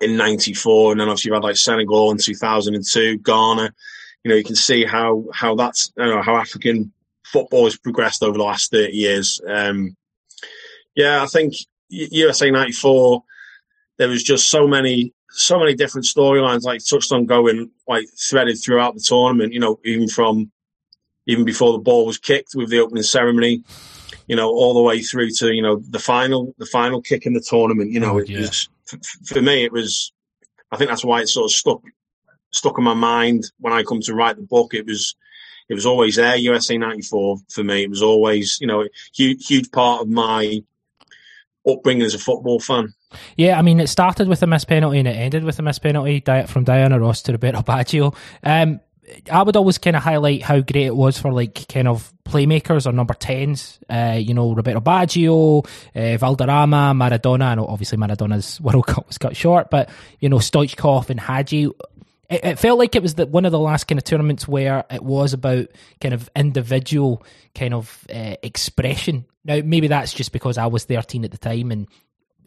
in 0.00 0.16
'94, 0.16 0.92
and 0.92 1.00
then 1.00 1.08
obviously 1.08 1.30
you 1.30 1.34
had 1.34 1.42
like 1.42 1.56
Senegal 1.56 2.10
in 2.10 2.18
2002, 2.18 3.18
Ghana. 3.18 3.74
You 4.26 4.30
know, 4.30 4.38
you 4.38 4.42
can 4.42 4.56
see 4.56 4.84
how 4.84 5.24
how 5.32 5.54
that's 5.54 5.92
you 5.96 6.04
know 6.04 6.20
how 6.20 6.34
African 6.34 6.92
football 7.22 7.62
has 7.62 7.76
progressed 7.76 8.24
over 8.24 8.36
the 8.36 8.42
last 8.42 8.72
30 8.72 8.92
years. 8.92 9.40
Um, 9.48 9.96
yeah, 10.96 11.22
I 11.22 11.26
think 11.26 11.54
USA 11.90 12.50
'94 12.50 13.22
there 13.98 14.08
was 14.08 14.24
just 14.24 14.50
so 14.50 14.66
many 14.66 15.14
so 15.30 15.60
many 15.60 15.76
different 15.76 16.06
storylines 16.06 16.64
like 16.64 16.84
touched 16.84 17.12
on 17.12 17.26
going 17.26 17.70
like 17.86 18.08
threaded 18.18 18.58
throughout 18.60 18.94
the 18.94 19.00
tournament. 19.00 19.52
You 19.52 19.60
know, 19.60 19.78
even 19.84 20.08
from 20.08 20.50
even 21.26 21.44
before 21.44 21.70
the 21.70 21.78
ball 21.78 22.04
was 22.04 22.18
kicked 22.18 22.56
with 22.56 22.68
the 22.68 22.80
opening 22.80 23.04
ceremony, 23.04 23.62
you 24.26 24.34
know, 24.34 24.48
all 24.48 24.74
the 24.74 24.82
way 24.82 25.02
through 25.02 25.30
to 25.38 25.54
you 25.54 25.62
know 25.62 25.76
the 25.88 26.00
final 26.00 26.52
the 26.58 26.66
final 26.66 27.00
kick 27.00 27.26
in 27.26 27.32
the 27.32 27.46
tournament. 27.48 27.92
You 27.92 28.00
know, 28.00 28.14
oh, 28.14 28.18
it 28.18 28.28
yeah. 28.28 28.40
was 28.40 28.68
for 29.24 29.40
me 29.40 29.62
it 29.62 29.70
was. 29.70 30.10
I 30.72 30.76
think 30.76 30.90
that's 30.90 31.04
why 31.04 31.20
it 31.20 31.28
sort 31.28 31.44
of 31.44 31.52
stuck 31.52 31.80
stuck 32.50 32.78
in 32.78 32.84
my 32.84 32.94
mind 32.94 33.50
when 33.58 33.72
I 33.72 33.82
come 33.82 34.00
to 34.02 34.14
write 34.14 34.36
the 34.36 34.42
book. 34.42 34.74
It 34.74 34.86
was 34.86 35.16
it 35.68 35.74
was 35.74 35.86
always 35.86 36.16
there. 36.16 36.36
USA 36.36 36.78
'94 36.78 37.38
for 37.48 37.64
me. 37.64 37.82
It 37.82 37.90
was 37.90 38.02
always 38.02 38.58
you 38.60 38.66
know 38.66 38.86
huge 39.14 39.46
huge 39.46 39.70
part 39.70 40.02
of 40.02 40.08
my 40.08 40.62
upbringing 41.68 42.04
as 42.04 42.14
a 42.14 42.18
football 42.18 42.60
fan. 42.60 42.94
Yeah, 43.36 43.58
I 43.58 43.62
mean, 43.62 43.80
it 43.80 43.88
started 43.88 44.28
with 44.28 44.42
a 44.42 44.46
missed 44.46 44.68
penalty 44.68 44.98
and 44.98 45.08
it 45.08 45.16
ended 45.16 45.44
with 45.44 45.58
a 45.58 45.62
missed 45.62 45.82
penalty 45.82 46.22
from 46.46 46.64
Diana 46.64 47.00
Ross 47.00 47.22
to 47.22 47.32
Roberto 47.32 47.60
Baggio. 47.62 48.14
Um, 48.42 48.80
I 49.30 49.42
would 49.42 49.56
always 49.56 49.78
kind 49.78 49.96
of 49.96 50.02
highlight 50.02 50.42
how 50.42 50.60
great 50.60 50.86
it 50.86 50.96
was 50.96 51.18
for 51.18 51.32
like 51.32 51.68
kind 51.68 51.86
of 51.86 52.12
playmakers 52.24 52.86
or 52.86 52.92
number 52.92 53.14
10s. 53.14 53.78
Uh, 53.88 54.16
you 54.16 54.34
know, 54.34 54.52
Roberto 54.52 54.80
Baggio, 54.80 55.64
uh, 55.94 56.18
Valderrama, 56.18 56.92
Maradona. 56.94 57.52
and 57.52 57.60
obviously 57.60 57.98
Maradona's 57.98 58.60
World 58.60 58.86
Cup 58.86 59.06
was 59.06 59.18
cut 59.18 59.36
short, 59.36 59.70
but, 59.70 59.88
you 60.20 60.28
know, 60.28 60.38
Stoichkov 60.38 61.10
and 61.10 61.20
Hagi. 61.20 61.68
It, 62.28 62.44
it 62.44 62.58
felt 62.58 62.78
like 62.78 62.94
it 62.94 63.02
was 63.02 63.14
the, 63.14 63.26
one 63.26 63.44
of 63.44 63.52
the 63.52 63.58
last 63.58 63.84
kind 63.84 63.98
of 63.98 64.04
tournaments 64.04 64.48
where 64.48 64.84
it 64.90 65.02
was 65.02 65.32
about 65.32 65.68
kind 66.00 66.14
of 66.14 66.30
individual 66.34 67.24
kind 67.54 67.74
of 67.74 68.06
uh, 68.12 68.36
expression. 68.42 69.26
Now, 69.44 69.60
maybe 69.64 69.88
that's 69.88 70.12
just 70.12 70.32
because 70.32 70.58
I 70.58 70.66
was 70.66 70.84
13 70.84 71.24
at 71.24 71.30
the 71.30 71.38
time 71.38 71.70
and 71.70 71.88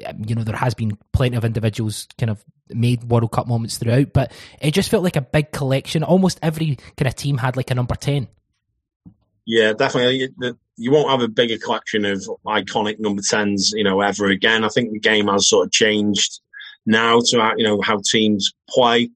um, 0.05 0.23
you 0.25 0.35
know, 0.35 0.43
there 0.43 0.55
has 0.55 0.73
been 0.73 0.97
plenty 1.11 1.35
of 1.35 1.45
individuals 1.45 2.07
kind 2.17 2.29
of 2.29 2.43
made 2.69 3.03
World 3.05 3.31
Cup 3.31 3.47
moments 3.47 3.77
throughout, 3.77 4.13
but 4.13 4.31
it 4.61 4.71
just 4.71 4.89
felt 4.89 5.03
like 5.03 5.15
a 5.15 5.21
big 5.21 5.51
collection. 5.51 6.03
Almost 6.03 6.39
every 6.41 6.77
kind 6.97 7.07
of 7.07 7.15
team 7.15 7.37
had 7.37 7.57
like 7.57 7.71
a 7.71 7.75
number 7.75 7.95
10. 7.95 8.27
Yeah, 9.45 9.73
definitely. 9.73 10.29
You 10.77 10.91
won't 10.91 11.09
have 11.09 11.21
a 11.21 11.27
bigger 11.27 11.57
collection 11.57 12.05
of 12.05 12.23
iconic 12.45 12.99
number 12.99 13.21
10s, 13.21 13.73
you 13.73 13.83
know, 13.83 13.99
ever 14.01 14.27
again. 14.27 14.63
I 14.63 14.69
think 14.69 14.93
the 14.93 14.99
game 14.99 15.27
has 15.27 15.47
sort 15.47 15.65
of 15.65 15.71
changed 15.71 16.39
now 16.85 17.19
to, 17.19 17.53
you 17.57 17.63
know, 17.63 17.81
how 17.81 18.01
teams 18.03 18.53
play. 18.69 19.09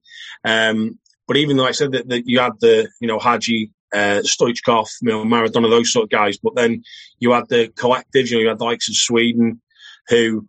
Um, 0.44 0.98
but 1.26 1.36
even 1.36 1.56
though 1.56 1.66
I 1.66 1.72
said 1.72 1.92
that, 1.92 2.08
that 2.08 2.26
you 2.26 2.38
had 2.40 2.52
the, 2.60 2.88
you 3.00 3.08
know, 3.08 3.18
Hagi 3.18 3.70
uh, 3.92 4.22
Stoichkov, 4.22 4.88
you 5.02 5.08
know, 5.08 5.24
Maradona, 5.24 5.70
those 5.70 5.92
sort 5.92 6.04
of 6.04 6.10
guys. 6.10 6.36
But 6.36 6.54
then 6.54 6.82
you 7.18 7.32
had 7.32 7.48
the 7.48 7.68
collectives, 7.68 8.30
you 8.30 8.36
know, 8.36 8.42
you 8.42 8.48
had 8.48 8.58
the 8.58 8.64
likes 8.64 8.88
of 8.88 8.96
Sweden, 8.96 9.60
who 10.08 10.46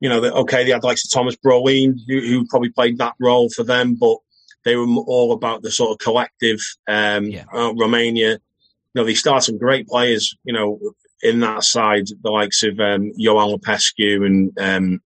you 0.00 0.08
know, 0.08 0.22
okay, 0.22 0.64
they 0.64 0.70
had 0.70 0.84
likes 0.84 1.04
of 1.04 1.10
Tomas 1.10 1.36
Brolin, 1.36 1.98
who, 2.06 2.20
who, 2.20 2.46
probably 2.46 2.70
played 2.70 2.98
that 2.98 3.14
role 3.18 3.48
for 3.48 3.64
them, 3.64 3.94
but 3.94 4.18
they 4.64 4.76
were 4.76 4.86
all 4.86 5.32
about 5.32 5.62
the 5.62 5.70
sort 5.70 5.92
of 5.92 5.98
collective. 5.98 6.60
Um, 6.86 7.26
yeah. 7.26 7.44
uh, 7.52 7.72
Romania, 7.74 8.32
you 8.32 8.38
know, 8.94 9.04
they 9.04 9.14
started 9.14 9.42
some 9.42 9.58
great 9.58 9.88
players, 9.88 10.36
you 10.44 10.52
know, 10.52 10.78
in 11.22 11.40
that 11.40 11.64
side, 11.64 12.08
the 12.22 12.30
likes 12.30 12.62
of 12.62 12.78
um, 12.78 13.10
Ioan 13.18 13.58
Lupescu 13.58 14.26
and 14.26 14.52
um, 14.58 15.00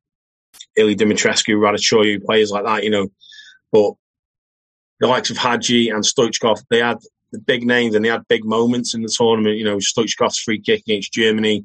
Ilie 0.81 0.97
Dumitrescu, 0.97 1.53
Răducioiu, 1.53 2.25
players 2.25 2.51
like 2.51 2.65
that, 2.65 2.85
you 2.85 2.91
know. 2.91 3.09
But 3.73 3.93
the 5.01 5.07
likes 5.07 5.31
of 5.31 5.37
Hagi 5.37 5.91
and 5.91 6.05
Stoichkov, 6.05 6.63
they 6.71 6.81
had 6.81 6.99
the 7.33 7.39
big 7.39 7.65
names 7.65 7.95
and 7.95 8.05
they 8.05 8.09
had 8.09 8.27
big 8.29 8.45
moments 8.45 8.95
in 8.95 9.03
the 9.03 9.15
tournament. 9.17 9.57
You 9.57 9.65
know, 9.65 9.77
Stoichkov's 9.77 10.39
free 10.39 10.61
kick 10.61 10.83
against 10.87 11.13
Germany, 11.13 11.65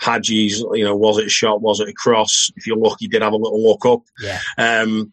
Hagi's, 0.00 0.58
you 0.58 0.84
know, 0.84 0.96
was 0.96 1.18
it 1.18 1.26
a 1.26 1.30
shot? 1.30 1.62
Was 1.62 1.80
it 1.80 1.88
a 1.88 1.92
cross? 1.92 2.50
If 2.56 2.66
you're 2.66 2.76
lucky, 2.76 3.08
did 3.08 3.22
have 3.22 3.32
a 3.32 3.36
little 3.36 3.62
look 3.62 3.86
up. 3.86 4.02
Yeah. 4.20 4.40
Um, 4.58 5.12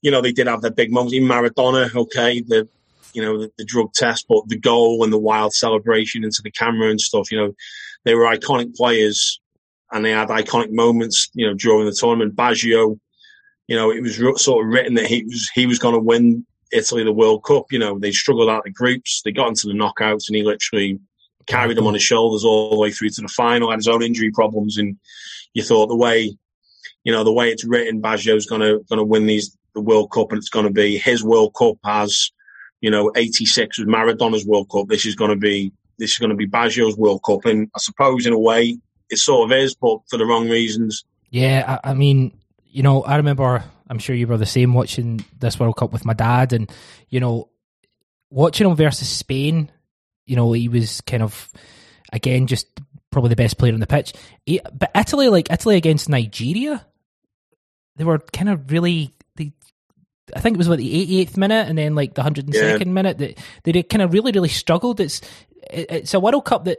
you 0.00 0.10
know, 0.10 0.20
they 0.20 0.32
did 0.32 0.46
have 0.46 0.62
their 0.62 0.70
big 0.70 0.92
moments. 0.92 1.14
In 1.14 1.24
Maradona, 1.24 1.94
okay, 1.94 2.40
the 2.40 2.68
you 3.14 3.22
know 3.22 3.38
the, 3.38 3.50
the, 3.58 3.64
drug 3.64 3.92
test, 3.94 4.26
but 4.28 4.46
the 4.46 4.58
goal 4.58 5.02
and 5.02 5.12
the 5.12 5.18
wild 5.18 5.54
celebration 5.54 6.22
into 6.22 6.42
the 6.42 6.52
camera 6.52 6.90
and 6.90 7.00
stuff. 7.00 7.32
You 7.32 7.38
know, 7.38 7.54
they 8.04 8.14
were 8.14 8.24
iconic 8.24 8.76
players, 8.76 9.40
and 9.92 10.04
they 10.04 10.10
had 10.10 10.28
iconic 10.28 10.70
moments. 10.70 11.28
You 11.34 11.46
know, 11.46 11.54
during 11.54 11.86
the 11.86 11.92
tournament, 11.92 12.36
Baggio. 12.36 12.98
You 13.66 13.76
know, 13.76 13.90
it 13.90 14.00
was 14.00 14.16
sort 14.42 14.64
of 14.64 14.72
written 14.72 14.94
that 14.94 15.06
he 15.06 15.24
was 15.24 15.50
he 15.54 15.66
was 15.66 15.78
going 15.78 15.94
to 15.94 16.00
win 16.00 16.46
Italy 16.72 17.04
the 17.04 17.12
World 17.12 17.44
Cup. 17.44 17.66
You 17.70 17.78
know, 17.78 17.98
they 17.98 18.12
struggled 18.12 18.48
out 18.48 18.64
the 18.64 18.70
groups, 18.70 19.22
they 19.22 19.32
got 19.32 19.48
into 19.48 19.66
the 19.66 19.74
knockouts, 19.74 20.28
and 20.28 20.36
he 20.36 20.42
literally 20.42 20.98
carried 21.46 21.76
them 21.76 21.86
on 21.86 21.94
his 21.94 22.02
shoulders 22.02 22.44
all 22.44 22.70
the 22.70 22.78
way 22.78 22.90
through 22.90 23.10
to 23.10 23.20
the 23.20 23.28
final. 23.28 23.70
Had 23.70 23.78
his 23.78 23.88
own 23.88 24.02
injury 24.02 24.30
problems, 24.30 24.78
and 24.78 24.96
you 25.54 25.62
thought 25.62 25.88
the 25.88 25.96
way, 25.96 26.36
you 27.04 27.12
know, 27.12 27.24
the 27.24 27.32
way 27.32 27.50
it's 27.50 27.64
written, 27.64 28.02
Baggio's 28.02 28.46
going 28.46 28.60
to 28.60 28.84
going 28.88 28.98
to 28.98 29.04
win 29.04 29.26
these 29.26 29.56
the 29.74 29.80
World 29.80 30.10
Cup, 30.10 30.32
and 30.32 30.38
it's 30.38 30.48
going 30.48 30.66
to 30.66 30.72
be 30.72 30.98
his 30.98 31.22
World 31.22 31.54
Cup 31.54 31.76
as, 31.84 32.30
you 32.80 32.90
know, 32.90 33.12
'86 33.16 33.78
was 33.78 33.86
Maradona's 33.86 34.46
World 34.46 34.70
Cup. 34.70 34.88
This 34.88 35.06
is 35.06 35.14
going 35.14 35.30
to 35.30 35.36
be 35.36 35.72
this 35.98 36.12
is 36.12 36.18
going 36.18 36.30
to 36.30 36.36
be 36.36 36.48
Baggio's 36.48 36.96
World 36.96 37.22
Cup, 37.24 37.44
and 37.44 37.70
I 37.74 37.78
suppose 37.78 38.26
in 38.26 38.32
a 38.32 38.38
way 38.38 38.78
it 39.10 39.18
sort 39.18 39.50
of 39.50 39.56
is, 39.56 39.74
but 39.74 40.00
for 40.08 40.16
the 40.16 40.26
wrong 40.26 40.48
reasons. 40.48 41.04
Yeah, 41.30 41.78
I, 41.84 41.90
I 41.90 41.94
mean, 41.94 42.38
you 42.66 42.82
know, 42.82 43.02
I 43.02 43.16
remember. 43.16 43.64
I'm 43.90 43.98
sure 43.98 44.14
you 44.14 44.26
were 44.26 44.36
the 44.36 44.44
same 44.44 44.74
watching 44.74 45.24
this 45.38 45.58
World 45.58 45.76
Cup 45.76 45.92
with 45.92 46.04
my 46.04 46.12
dad, 46.12 46.52
and 46.52 46.70
you 47.08 47.20
know, 47.20 47.48
watching 48.30 48.66
him 48.66 48.76
versus 48.76 49.08
Spain 49.08 49.70
you 50.28 50.36
know, 50.36 50.52
he 50.52 50.68
was 50.68 51.00
kind 51.00 51.22
of 51.22 51.50
again 52.12 52.46
just 52.46 52.66
probably 53.10 53.30
the 53.30 53.36
best 53.36 53.58
player 53.58 53.72
on 53.72 53.80
the 53.80 53.86
pitch. 53.86 54.12
But 54.72 54.90
Italy, 54.94 55.28
like 55.28 55.50
Italy 55.50 55.76
against 55.76 56.08
Nigeria, 56.08 56.86
they 57.96 58.04
were 58.04 58.18
kind 58.18 58.50
of 58.50 58.70
really. 58.70 59.14
They, 59.36 59.52
I 60.36 60.40
think 60.40 60.54
it 60.54 60.58
was 60.58 60.66
about 60.66 60.78
the 60.78 61.24
88th 61.24 61.36
minute 61.38 61.68
and 61.68 61.78
then 61.78 61.94
like 61.94 62.14
the 62.14 62.22
102nd 62.22 62.52
yeah. 62.52 62.84
minute 62.84 63.18
that 63.18 63.38
they, 63.64 63.72
they 63.72 63.82
kind 63.82 64.02
of 64.02 64.12
really, 64.12 64.30
really 64.30 64.50
struggled. 64.50 65.00
It's 65.00 65.22
it's 65.70 66.12
a 66.12 66.20
World 66.20 66.44
Cup 66.44 66.66
that 66.66 66.78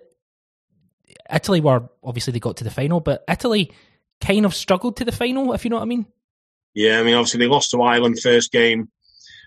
Italy 1.32 1.62
were 1.62 1.90
obviously 2.04 2.34
they 2.34 2.40
got 2.40 2.58
to 2.58 2.64
the 2.64 2.72
final, 2.72 3.00
but 3.00 3.24
Italy 3.28 3.72
kind 4.22 4.46
of 4.46 4.56
struggled 4.56 4.98
to 4.98 5.06
the 5.06 5.12
final, 5.12 5.54
if 5.54 5.64
you 5.64 5.70
know 5.70 5.78
what 5.78 5.84
I 5.84 5.86
mean. 5.86 6.06
Yeah, 6.74 7.00
I 7.00 7.04
mean 7.04 7.16
obviously 7.16 7.40
they 7.40 7.48
lost 7.48 7.72
to 7.72 7.82
Ireland 7.82 8.20
first 8.20 8.52
game, 8.52 8.90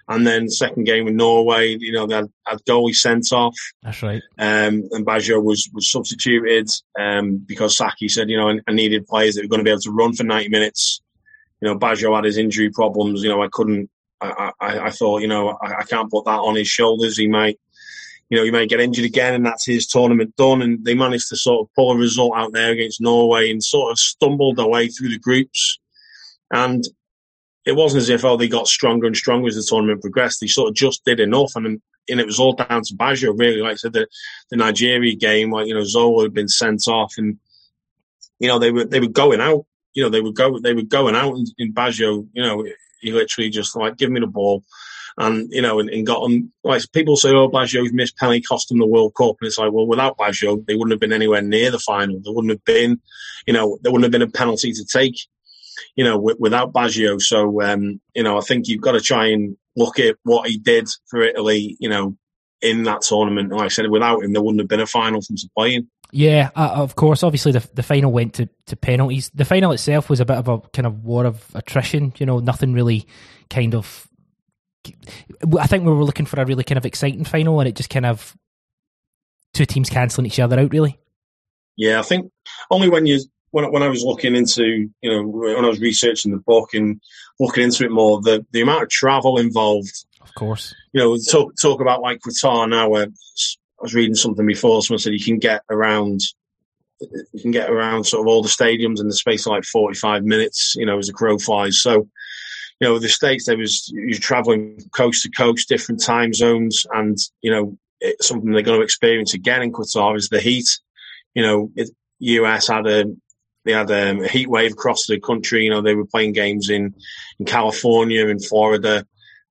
and 0.08 0.26
then 0.26 0.48
second 0.48 0.84
game 0.84 1.04
with 1.04 1.14
Norway, 1.14 1.76
you 1.78 1.92
know, 1.92 2.06
they 2.06 2.16
had, 2.16 2.32
had 2.46 2.58
goalie 2.68 2.94
sent 2.94 3.32
off. 3.32 3.56
That's 3.82 4.02
right. 4.02 4.22
Um, 4.38 4.88
and 4.90 5.06
Baggio 5.06 5.42
was 5.42 5.68
was 5.72 5.90
substituted 5.90 6.68
um, 6.98 7.38
because 7.38 7.76
Sacchi 7.76 8.08
said, 8.08 8.28
you 8.28 8.36
know, 8.36 8.58
I 8.66 8.72
needed 8.72 9.06
players 9.06 9.34
that 9.34 9.42
were 9.42 9.48
going 9.48 9.60
to 9.60 9.64
be 9.64 9.70
able 9.70 9.80
to 9.82 9.92
run 9.92 10.12
for 10.14 10.24
ninety 10.24 10.48
minutes. 10.48 11.00
You 11.60 11.68
know, 11.68 11.78
Baggio 11.78 12.14
had 12.14 12.24
his 12.24 12.38
injury 12.38 12.70
problems. 12.70 13.22
You 13.22 13.28
know, 13.28 13.42
I 13.42 13.48
couldn't. 13.52 13.88
I, 14.20 14.52
I, 14.60 14.78
I 14.78 14.90
thought, 14.90 15.20
you 15.20 15.28
know, 15.28 15.58
I, 15.62 15.80
I 15.80 15.82
can't 15.82 16.10
put 16.10 16.24
that 16.26 16.38
on 16.38 16.54
his 16.54 16.68
shoulders. 16.68 17.16
He 17.16 17.28
might 17.28 17.58
you 18.32 18.38
know, 18.38 18.44
he 18.44 18.50
may 18.50 18.66
get 18.66 18.80
injured 18.80 19.04
again 19.04 19.34
and 19.34 19.44
that's 19.44 19.66
his 19.66 19.86
tournament 19.86 20.34
done. 20.36 20.62
And 20.62 20.82
they 20.86 20.94
managed 20.94 21.28
to 21.28 21.36
sort 21.36 21.60
of 21.60 21.74
pull 21.74 21.92
a 21.92 21.98
result 21.98 22.32
out 22.34 22.54
there 22.54 22.72
against 22.72 22.98
Norway 22.98 23.50
and 23.50 23.62
sort 23.62 23.92
of 23.92 23.98
stumbled 23.98 24.56
their 24.56 24.66
way 24.66 24.88
through 24.88 25.10
the 25.10 25.18
groups. 25.18 25.78
And 26.50 26.82
it 27.66 27.76
wasn't 27.76 28.00
as 28.00 28.08
if, 28.08 28.24
oh, 28.24 28.38
they 28.38 28.48
got 28.48 28.68
stronger 28.68 29.06
and 29.06 29.14
stronger 29.14 29.48
as 29.48 29.56
the 29.56 29.62
tournament 29.62 30.00
progressed. 30.00 30.40
They 30.40 30.46
sort 30.46 30.70
of 30.70 30.74
just 30.74 31.04
did 31.04 31.20
enough. 31.20 31.52
And, 31.56 31.82
and 32.08 32.20
it 32.20 32.24
was 32.24 32.40
all 32.40 32.54
down 32.54 32.80
to 32.84 32.94
Baggio, 32.94 33.38
really. 33.38 33.60
Like 33.60 33.72
I 33.72 33.76
said, 33.76 33.92
the, 33.92 34.06
the 34.50 34.56
Nigeria 34.56 35.14
game, 35.14 35.50
like, 35.50 35.66
you 35.66 35.74
know, 35.74 35.84
Zola 35.84 36.22
had 36.22 36.32
been 36.32 36.48
sent 36.48 36.88
off 36.88 37.12
and, 37.18 37.38
you 38.38 38.48
know, 38.48 38.58
they 38.58 38.70
were, 38.70 38.86
they 38.86 39.00
were 39.00 39.08
going 39.08 39.42
out. 39.42 39.66
You 39.92 40.04
know, 40.04 40.08
they 40.08 40.22
would 40.22 40.36
go, 40.36 40.58
they 40.58 40.72
were 40.72 40.80
going 40.80 41.16
out 41.16 41.34
in, 41.34 41.44
in 41.58 41.74
Baggio, 41.74 42.26
you 42.32 42.42
know, 42.42 42.66
he 43.02 43.12
literally 43.12 43.50
just 43.50 43.76
like, 43.76 43.98
give 43.98 44.10
me 44.10 44.20
the 44.20 44.26
ball 44.26 44.64
and 45.22 45.52
you 45.52 45.62
know, 45.62 45.78
and, 45.78 45.88
and 45.88 46.06
got 46.06 46.22
them. 46.22 46.52
Like 46.64 46.82
people 46.92 47.16
say, 47.16 47.30
"Oh, 47.30 47.48
Baggio's 47.48 47.92
missed 47.92 48.16
penalty 48.16 48.40
cost 48.40 48.68
them 48.68 48.78
the 48.78 48.86
World 48.86 49.14
Cup," 49.14 49.36
and 49.40 49.46
it's 49.46 49.58
like, 49.58 49.72
well, 49.72 49.86
without 49.86 50.18
Baggio, 50.18 50.64
they 50.66 50.74
wouldn't 50.74 50.90
have 50.90 51.00
been 51.00 51.12
anywhere 51.12 51.42
near 51.42 51.70
the 51.70 51.78
final. 51.78 52.20
There 52.22 52.32
wouldn't 52.32 52.50
have 52.50 52.64
been, 52.64 53.00
you 53.46 53.52
know, 53.52 53.78
there 53.82 53.92
wouldn't 53.92 54.04
have 54.04 54.12
been 54.12 54.28
a 54.28 54.30
penalty 54.30 54.72
to 54.72 54.84
take, 54.84 55.14
you 55.94 56.04
know, 56.04 56.16
w- 56.16 56.36
without 56.40 56.72
Baggio. 56.72 57.20
So, 57.20 57.62
um, 57.62 58.00
you 58.14 58.22
know, 58.24 58.36
I 58.36 58.40
think 58.40 58.66
you've 58.66 58.80
got 58.80 58.92
to 58.92 59.00
try 59.00 59.26
and 59.26 59.56
look 59.76 59.98
at 60.00 60.16
what 60.24 60.48
he 60.48 60.58
did 60.58 60.88
for 61.08 61.22
Italy, 61.22 61.76
you 61.78 61.88
know, 61.88 62.16
in 62.60 62.82
that 62.84 63.02
tournament. 63.02 63.52
Like 63.52 63.66
I 63.66 63.68
said, 63.68 63.88
without 63.90 64.24
him, 64.24 64.32
there 64.32 64.42
wouldn't 64.42 64.60
have 64.60 64.68
been 64.68 64.80
a 64.80 64.86
final 64.86 65.22
from 65.22 65.36
to 65.36 65.48
playing. 65.56 65.88
Yeah, 66.10 66.50
uh, 66.56 66.72
of 66.74 66.96
course. 66.96 67.22
Obviously, 67.22 67.52
the 67.52 67.66
the 67.74 67.82
final 67.82 68.10
went 68.12 68.34
to, 68.34 68.48
to 68.66 68.76
penalties. 68.76 69.30
The 69.34 69.44
final 69.44 69.72
itself 69.72 70.10
was 70.10 70.20
a 70.20 70.24
bit 70.24 70.36
of 70.36 70.48
a 70.48 70.58
kind 70.70 70.86
of 70.86 71.04
war 71.04 71.24
of 71.24 71.46
attrition. 71.54 72.12
You 72.18 72.26
know, 72.26 72.40
nothing 72.40 72.72
really 72.72 73.06
kind 73.48 73.74
of 73.74 74.08
I 75.58 75.66
think 75.66 75.84
we 75.84 75.92
were 75.92 76.04
looking 76.04 76.26
for 76.26 76.40
a 76.40 76.44
really 76.44 76.64
kind 76.64 76.78
of 76.78 76.86
exciting 76.86 77.24
final, 77.24 77.60
and 77.60 77.68
it 77.68 77.76
just 77.76 77.90
kind 77.90 78.06
of 78.06 78.36
two 79.54 79.66
teams 79.66 79.90
cancelling 79.90 80.26
each 80.26 80.40
other 80.40 80.58
out. 80.58 80.72
Really. 80.72 80.98
Yeah, 81.76 81.98
I 81.98 82.02
think 82.02 82.30
only 82.70 82.88
when 82.88 83.06
you 83.06 83.20
when 83.52 83.70
when 83.70 83.82
I 83.82 83.88
was 83.88 84.02
looking 84.02 84.34
into 84.34 84.90
you 85.00 85.10
know 85.10 85.22
when 85.22 85.64
I 85.64 85.68
was 85.68 85.80
researching 85.80 86.32
the 86.32 86.38
book 86.38 86.74
and 86.74 87.00
looking 87.38 87.64
into 87.64 87.84
it 87.84 87.90
more, 87.90 88.20
the 88.20 88.44
the 88.52 88.62
amount 88.62 88.82
of 88.82 88.88
travel 88.88 89.38
involved. 89.38 90.04
Of 90.20 90.34
course. 90.34 90.74
You 90.92 91.00
know, 91.00 91.16
talk 91.30 91.54
talk 91.60 91.80
about 91.80 92.02
like 92.02 92.20
Qatar 92.20 92.68
now. 92.68 92.88
Where 92.88 93.04
I 93.04 93.82
was 93.82 93.94
reading 93.94 94.14
something 94.14 94.46
before, 94.46 94.82
someone 94.82 94.98
said 94.98 95.12
you 95.12 95.24
can 95.24 95.38
get 95.38 95.62
around. 95.70 96.20
You 97.00 97.40
can 97.40 97.50
get 97.50 97.68
around 97.68 98.04
sort 98.04 98.20
of 98.20 98.28
all 98.28 98.42
the 98.42 98.48
stadiums 98.48 99.00
in 99.00 99.08
the 99.08 99.14
space 99.14 99.44
of 99.44 99.50
like 99.50 99.64
45 99.64 100.22
minutes, 100.22 100.76
you 100.76 100.86
know, 100.86 100.98
as 100.98 101.08
a 101.08 101.12
crow 101.12 101.36
flies. 101.36 101.82
So, 101.82 102.08
you 102.82 102.88
know, 102.88 102.98
the 102.98 103.08
states 103.08 103.46
there 103.46 103.56
was 103.56 103.88
you're 103.94 104.18
traveling 104.18 104.76
coast 104.90 105.22
to 105.22 105.30
coast, 105.30 105.68
different 105.68 106.02
time 106.02 106.34
zones, 106.34 106.84
and 106.92 107.16
you 107.40 107.48
know, 107.48 107.78
something 108.20 108.50
they're 108.50 108.62
going 108.62 108.80
to 108.80 108.84
experience 108.84 109.34
again 109.34 109.62
in 109.62 109.72
Qatar 109.72 110.16
is 110.16 110.30
the 110.30 110.40
heat. 110.40 110.80
You 111.34 111.44
know, 111.44 111.70
it, 111.76 111.90
US 112.18 112.66
had 112.66 112.88
a 112.88 113.04
they 113.64 113.70
had 113.70 113.88
a 113.92 114.26
heat 114.26 114.50
wave 114.50 114.72
across 114.72 115.06
the 115.06 115.20
country. 115.20 115.62
You 115.62 115.70
know, 115.70 115.80
they 115.80 115.94
were 115.94 116.06
playing 116.06 116.32
games 116.32 116.70
in 116.70 116.92
in 117.38 117.46
California, 117.46 118.26
in 118.26 118.40
Florida, 118.40 119.06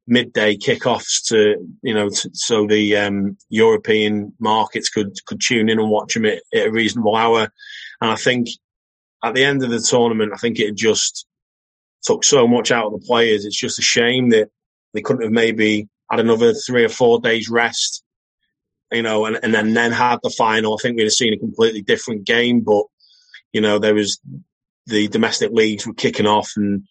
midday 0.07 0.57
kickoffs 0.57 1.25
to 1.29 1.55
you 1.83 1.93
know, 1.93 2.09
so 2.33 2.67
the 2.67 2.97
um, 2.97 3.37
European 3.47 4.33
markets 4.39 4.89
could 4.89 5.15
could 5.25 5.39
tune 5.39 5.69
in 5.69 5.79
and 5.79 5.89
watch 5.89 6.15
them 6.15 6.25
at, 6.25 6.41
at 6.53 6.67
a 6.67 6.71
reasonable 6.71 7.15
hour. 7.15 7.49
And 8.01 8.11
I 8.11 8.15
think 8.15 8.49
at 9.23 9.35
the 9.35 9.45
end 9.45 9.63
of 9.63 9.69
the 9.69 9.79
tournament, 9.79 10.33
I 10.33 10.37
think 10.37 10.59
it 10.59 10.75
just 10.75 11.25
took 12.03 12.23
so 12.23 12.47
much 12.47 12.71
out 12.71 12.87
of 12.87 12.93
the 12.93 13.05
players. 13.05 13.45
It's 13.45 13.59
just 13.59 13.79
a 13.79 13.83
shame 13.83 14.29
that 14.29 14.49
they 14.93 15.01
couldn't 15.01 15.23
have 15.23 15.31
maybe 15.31 15.87
had 16.09 16.19
another 16.19 16.53
three 16.53 16.83
or 16.83 16.89
four 16.89 17.19
days 17.19 17.49
rest, 17.49 18.03
you 18.91 19.01
know, 19.01 19.25
and, 19.25 19.39
and 19.41 19.53
then, 19.53 19.73
then 19.73 19.91
had 19.91 20.19
the 20.23 20.29
final. 20.29 20.73
I 20.73 20.77
think 20.81 20.97
we'd 20.97 21.03
have 21.03 21.13
seen 21.13 21.33
a 21.33 21.37
completely 21.39 21.81
different 21.81 22.25
game, 22.25 22.61
but, 22.61 22.83
you 23.53 23.61
know, 23.61 23.79
there 23.79 23.95
was 23.95 24.19
the 24.87 25.07
domestic 25.07 25.51
leagues 25.51 25.87
were 25.87 25.93
kicking 25.93 26.27
off 26.27 26.51
and, 26.57 26.83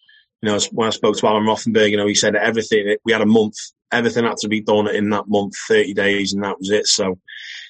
you 0.43 0.49
know, 0.49 0.59
when 0.73 0.89
I 0.89 0.91
spoke 0.91 1.19
to 1.19 1.27
Alan 1.27 1.45
Rothenberg, 1.45 1.91
you 1.91 1.99
know, 1.99 2.07
he 2.07 2.15
said 2.15 2.35
everything, 2.35 2.97
we 3.05 3.13
had 3.13 3.21
a 3.21 3.27
month, 3.27 3.57
everything 3.93 4.25
had 4.25 4.39
to 4.39 4.49
be 4.49 4.63
done 4.63 4.89
in 4.89 5.11
that 5.11 5.29
month, 5.29 5.55
30 5.69 5.93
days, 5.93 6.33
and 6.33 6.43
that 6.43 6.59
was 6.59 6.71
it. 6.71 6.87
So 6.87 7.19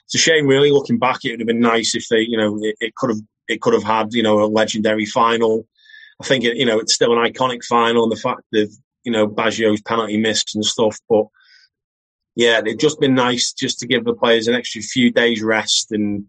it's 0.05 0.15
a 0.15 0.19
shame, 0.19 0.47
really, 0.47 0.71
looking 0.71 0.99
back, 0.99 1.25
it 1.25 1.33
would 1.33 1.41
have 1.41 1.49
been 1.49 1.61
nice 1.61 1.97
if 1.97 2.07
they, 2.09 2.21
you 2.21 2.37
know, 2.37 2.59
it, 2.63 2.77
it 2.81 2.95
could 2.95 3.11
have, 3.11 3.19
it 3.49 3.61
could 3.61 3.75
have 3.75 3.83
had, 3.83 4.13
you 4.13 4.23
know, 4.23 4.41
a 4.41 4.47
legendary 4.47 5.07
final 5.07 5.67
I 6.21 6.25
think 6.25 6.45
it, 6.45 6.57
you 6.57 6.67
know 6.67 6.79
it's 6.79 6.95
still 6.95 7.13
an 7.13 7.33
iconic 7.33 7.65
final, 7.65 8.05
and 8.05 8.13
the 8.13 8.17
fact 8.17 8.43
that 8.53 8.75
you 9.05 9.13
know 9.13 9.27
Baggio's 9.27 9.81
penalty 9.81 10.19
missed 10.19 10.55
and 10.55 10.65
stuff. 10.65 10.99
But 11.09 11.27
yeah, 12.35 12.59
it'd 12.59 12.81
just 12.81 13.01
been 13.01 13.15
nice 13.15 13.53
just 13.53 13.81
to 13.81 13.87
give 13.87 14.05
the 14.05 14.15
players 14.15 14.49
an 14.49 14.55
extra 14.55 14.83
few 14.83 15.11
days 15.11 15.43
rest 15.43 15.93
and 15.93 16.27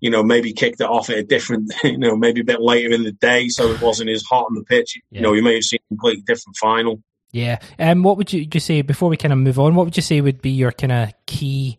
you 0.00 0.10
know 0.10 0.22
maybe 0.22 0.52
kicked 0.52 0.80
it 0.80 0.86
off 0.86 1.10
at 1.10 1.18
a 1.18 1.22
different, 1.22 1.72
you 1.84 1.98
know, 1.98 2.16
maybe 2.16 2.40
a 2.40 2.44
bit 2.44 2.60
later 2.60 2.92
in 2.92 3.04
the 3.04 3.12
day, 3.12 3.48
so 3.48 3.70
it 3.70 3.80
wasn't 3.80 4.10
as 4.10 4.22
hot 4.22 4.46
on 4.48 4.54
the 4.54 4.64
pitch. 4.64 4.98
Yeah. 5.10 5.18
You 5.18 5.22
know, 5.22 5.32
you 5.32 5.42
may 5.42 5.54
have 5.54 5.64
seen 5.64 5.80
a 5.86 5.88
completely 5.88 6.22
different 6.22 6.56
final. 6.56 7.02
Yeah. 7.32 7.60
Um, 7.78 8.02
what 8.02 8.18
would 8.18 8.32
you 8.32 8.44
just 8.44 8.66
say 8.66 8.82
before 8.82 9.08
we 9.08 9.16
kind 9.16 9.32
of 9.32 9.38
move 9.38 9.58
on? 9.58 9.74
What 9.74 9.86
would 9.86 9.96
you 9.96 10.02
say 10.02 10.20
would 10.20 10.42
be 10.42 10.50
your 10.50 10.70
kind 10.70 10.92
of 10.92 11.12
key 11.24 11.78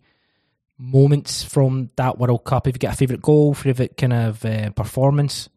moments 0.80 1.44
from 1.44 1.92
that 1.96 2.18
World 2.18 2.44
Cup? 2.44 2.68
If 2.68 2.76
you 2.76 2.80
get 2.80 2.94
a 2.94 2.98
favourite 2.98 3.22
goal, 3.22 3.54
favourite 3.54 3.96
kind 3.96 4.14
of 4.14 4.44
uh, 4.44 4.72
performance? 4.72 5.50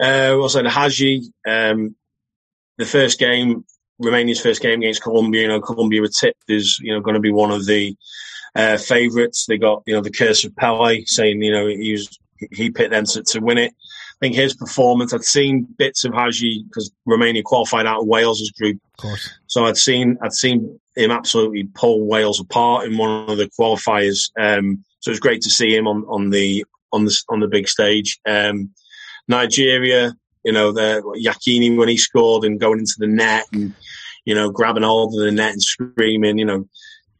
Uh, 0.00 0.36
also, 0.36 0.62
the 0.62 0.70
Hagi, 0.70 1.22
um, 1.46 1.96
the 2.78 2.86
first 2.86 3.18
game, 3.18 3.64
Romania's 3.98 4.40
first 4.40 4.60
game 4.60 4.80
against 4.80 5.02
Colombia, 5.02 5.42
you 5.42 5.48
know, 5.48 5.60
Colombia 5.60 6.02
were 6.02 6.08
tipped 6.08 6.50
as, 6.50 6.78
you 6.80 6.92
know, 6.92 7.00
going 7.00 7.14
to 7.14 7.20
be 7.20 7.32
one 7.32 7.50
of 7.50 7.64
the 7.66 7.96
uh, 8.54 8.76
favourites. 8.76 9.46
They 9.46 9.56
got, 9.58 9.82
you 9.86 9.94
know, 9.94 10.02
the 10.02 10.10
curse 10.10 10.44
of 10.44 10.54
Pele 10.54 11.04
saying, 11.06 11.42
you 11.42 11.52
know, 11.52 11.66
he 11.66 11.92
was, 11.92 12.18
he 12.52 12.70
picked 12.70 12.90
them 12.90 13.06
to, 13.06 13.22
to 13.22 13.40
win 13.40 13.58
it. 13.58 13.72
I 13.72 14.18
think 14.20 14.34
his 14.34 14.54
performance, 14.54 15.12
I'd 15.12 15.24
seen 15.24 15.66
bits 15.78 16.04
of 16.04 16.14
Hagi 16.14 16.64
because 16.64 16.90
Romania 17.06 17.42
qualified 17.42 17.86
out 17.86 18.00
of 18.00 18.06
Wales's 18.06 18.50
group. 18.50 18.78
Of 18.94 19.02
course. 19.02 19.30
So 19.46 19.64
I'd 19.64 19.76
seen, 19.76 20.18
I'd 20.22 20.32
seen 20.32 20.78
him 20.94 21.10
absolutely 21.10 21.64
pull 21.74 22.06
Wales 22.06 22.40
apart 22.40 22.86
in 22.86 22.96
one 22.96 23.30
of 23.30 23.36
the 23.38 23.50
qualifiers. 23.58 24.30
Um, 24.38 24.84
so 25.00 25.10
it 25.10 25.12
was 25.12 25.20
great 25.20 25.42
to 25.42 25.50
see 25.50 25.74
him 25.74 25.86
on, 25.86 26.04
on 26.08 26.30
the, 26.30 26.64
on 26.92 27.04
the, 27.04 27.22
on 27.28 27.40
the 27.40 27.48
big 27.48 27.68
stage. 27.68 28.18
Um, 28.26 28.70
Nigeria, 29.28 30.14
you 30.44 30.52
know, 30.52 30.72
the 30.72 31.02
Yekini 31.24 31.76
when 31.76 31.88
he 31.88 31.96
scored 31.96 32.44
and 32.44 32.60
going 32.60 32.80
into 32.80 32.96
the 32.98 33.06
net 33.06 33.44
and, 33.52 33.74
you 34.24 34.34
know, 34.34 34.50
grabbing 34.50 34.82
hold 34.82 35.14
of 35.14 35.20
the 35.20 35.32
net 35.32 35.52
and 35.52 35.62
screaming, 35.62 36.38
you 36.38 36.44
know, 36.44 36.68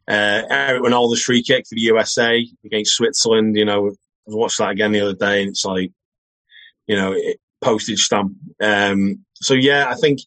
uh, 0.07 0.43
Eric 0.49 0.83
Wynalda's 0.83 1.23
free 1.23 1.43
kick 1.43 1.65
for 1.67 1.75
the 1.75 1.81
USA 1.81 2.45
against 2.63 2.95
Switzerland, 2.95 3.57
you 3.57 3.65
know, 3.65 3.89
I 3.89 3.91
watched 4.27 4.57
that 4.59 4.69
again 4.69 4.93
the 4.93 5.01
other 5.01 5.13
day 5.13 5.41
and 5.41 5.49
it's 5.49 5.65
like, 5.65 5.91
you 6.87 6.95
know, 6.95 7.13
it, 7.13 7.39
postage 7.61 8.03
stamp. 8.03 8.33
Um, 8.61 9.25
so 9.35 9.53
yeah, 9.53 9.87
I 9.89 9.95
think 9.95 10.19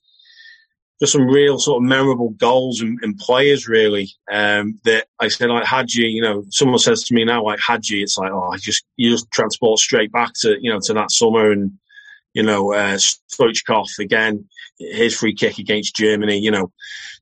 just 1.00 1.12
some 1.12 1.26
real 1.26 1.58
sort 1.58 1.82
of 1.82 1.88
memorable 1.88 2.30
goals 2.30 2.80
and, 2.80 2.98
and 3.02 3.18
players 3.18 3.66
really. 3.68 4.10
Um, 4.30 4.78
that 4.84 5.06
I 5.18 5.28
said 5.28 5.48
like 5.48 5.64
Hagi, 5.64 6.02
you 6.02 6.22
know, 6.22 6.44
someone 6.50 6.78
says 6.78 7.04
to 7.04 7.14
me 7.14 7.24
now 7.24 7.44
like 7.44 7.58
Hagi, 7.58 8.02
it's 8.02 8.18
like 8.18 8.30
oh, 8.30 8.50
I 8.50 8.58
just 8.58 8.84
you 8.96 9.10
just 9.10 9.30
transport 9.30 9.78
straight 9.78 10.12
back 10.12 10.32
to 10.40 10.56
you 10.60 10.70
know 10.70 10.80
to 10.80 10.92
that 10.94 11.10
summer 11.10 11.50
and 11.50 11.72
you 12.34 12.42
know 12.42 12.72
uh, 12.74 12.98
Stoichkov 13.32 13.98
again, 13.98 14.46
his 14.78 15.16
free 15.16 15.34
kick 15.34 15.58
against 15.58 15.96
Germany, 15.96 16.38
you 16.38 16.50
know, 16.50 16.70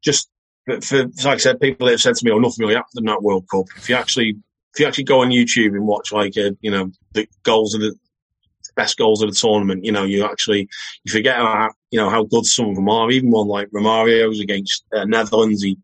just 0.03 0.29
for, 0.67 0.81
for 0.81 1.05
like 1.25 1.35
I 1.35 1.37
said, 1.37 1.61
people 1.61 1.87
that 1.87 1.93
have 1.93 2.01
said 2.01 2.17
to 2.17 2.25
me, 2.25 2.33
oh, 2.33 2.39
nothing 2.39 2.65
really 2.65 2.75
happened 2.75 2.99
in 2.99 3.05
that 3.07 3.23
World 3.23 3.47
Cup. 3.51 3.67
If 3.77 3.89
you 3.89 3.95
actually 3.95 4.37
if 4.75 4.81
you 4.81 4.87
actually 4.87 5.05
go 5.05 5.23
on 5.23 5.31
YouTube 5.31 5.75
and 5.75 5.87
watch 5.87 6.13
like 6.13 6.37
a, 6.37 6.57
you 6.61 6.71
know 6.71 6.91
the 7.13 7.29
goals 7.45 7.75
of 7.75 7.81
the 7.81 7.95
best 8.79 8.97
goals 8.97 9.23
of 9.23 9.29
the 9.29 9.37
tournament. 9.37 9.85
You 9.85 9.93
know, 9.93 10.05
you 10.05 10.25
actually 10.25 10.69
you 11.05 11.13
forget 11.13 11.37
how 11.37 11.71
you 11.91 11.99
know 11.99 12.11
how 12.11 12.25
good 12.25 12.45
some 12.45 12.71
of 12.71 12.75
them 12.75 12.89
are. 12.89 13.11
Even 13.11 13.31
one 13.31 13.49
like 13.49 13.71
Romario's 13.71 14.41
against 14.41 14.85
uh, 14.95 15.05
Netherlands, 15.05 15.63
he 15.63 15.79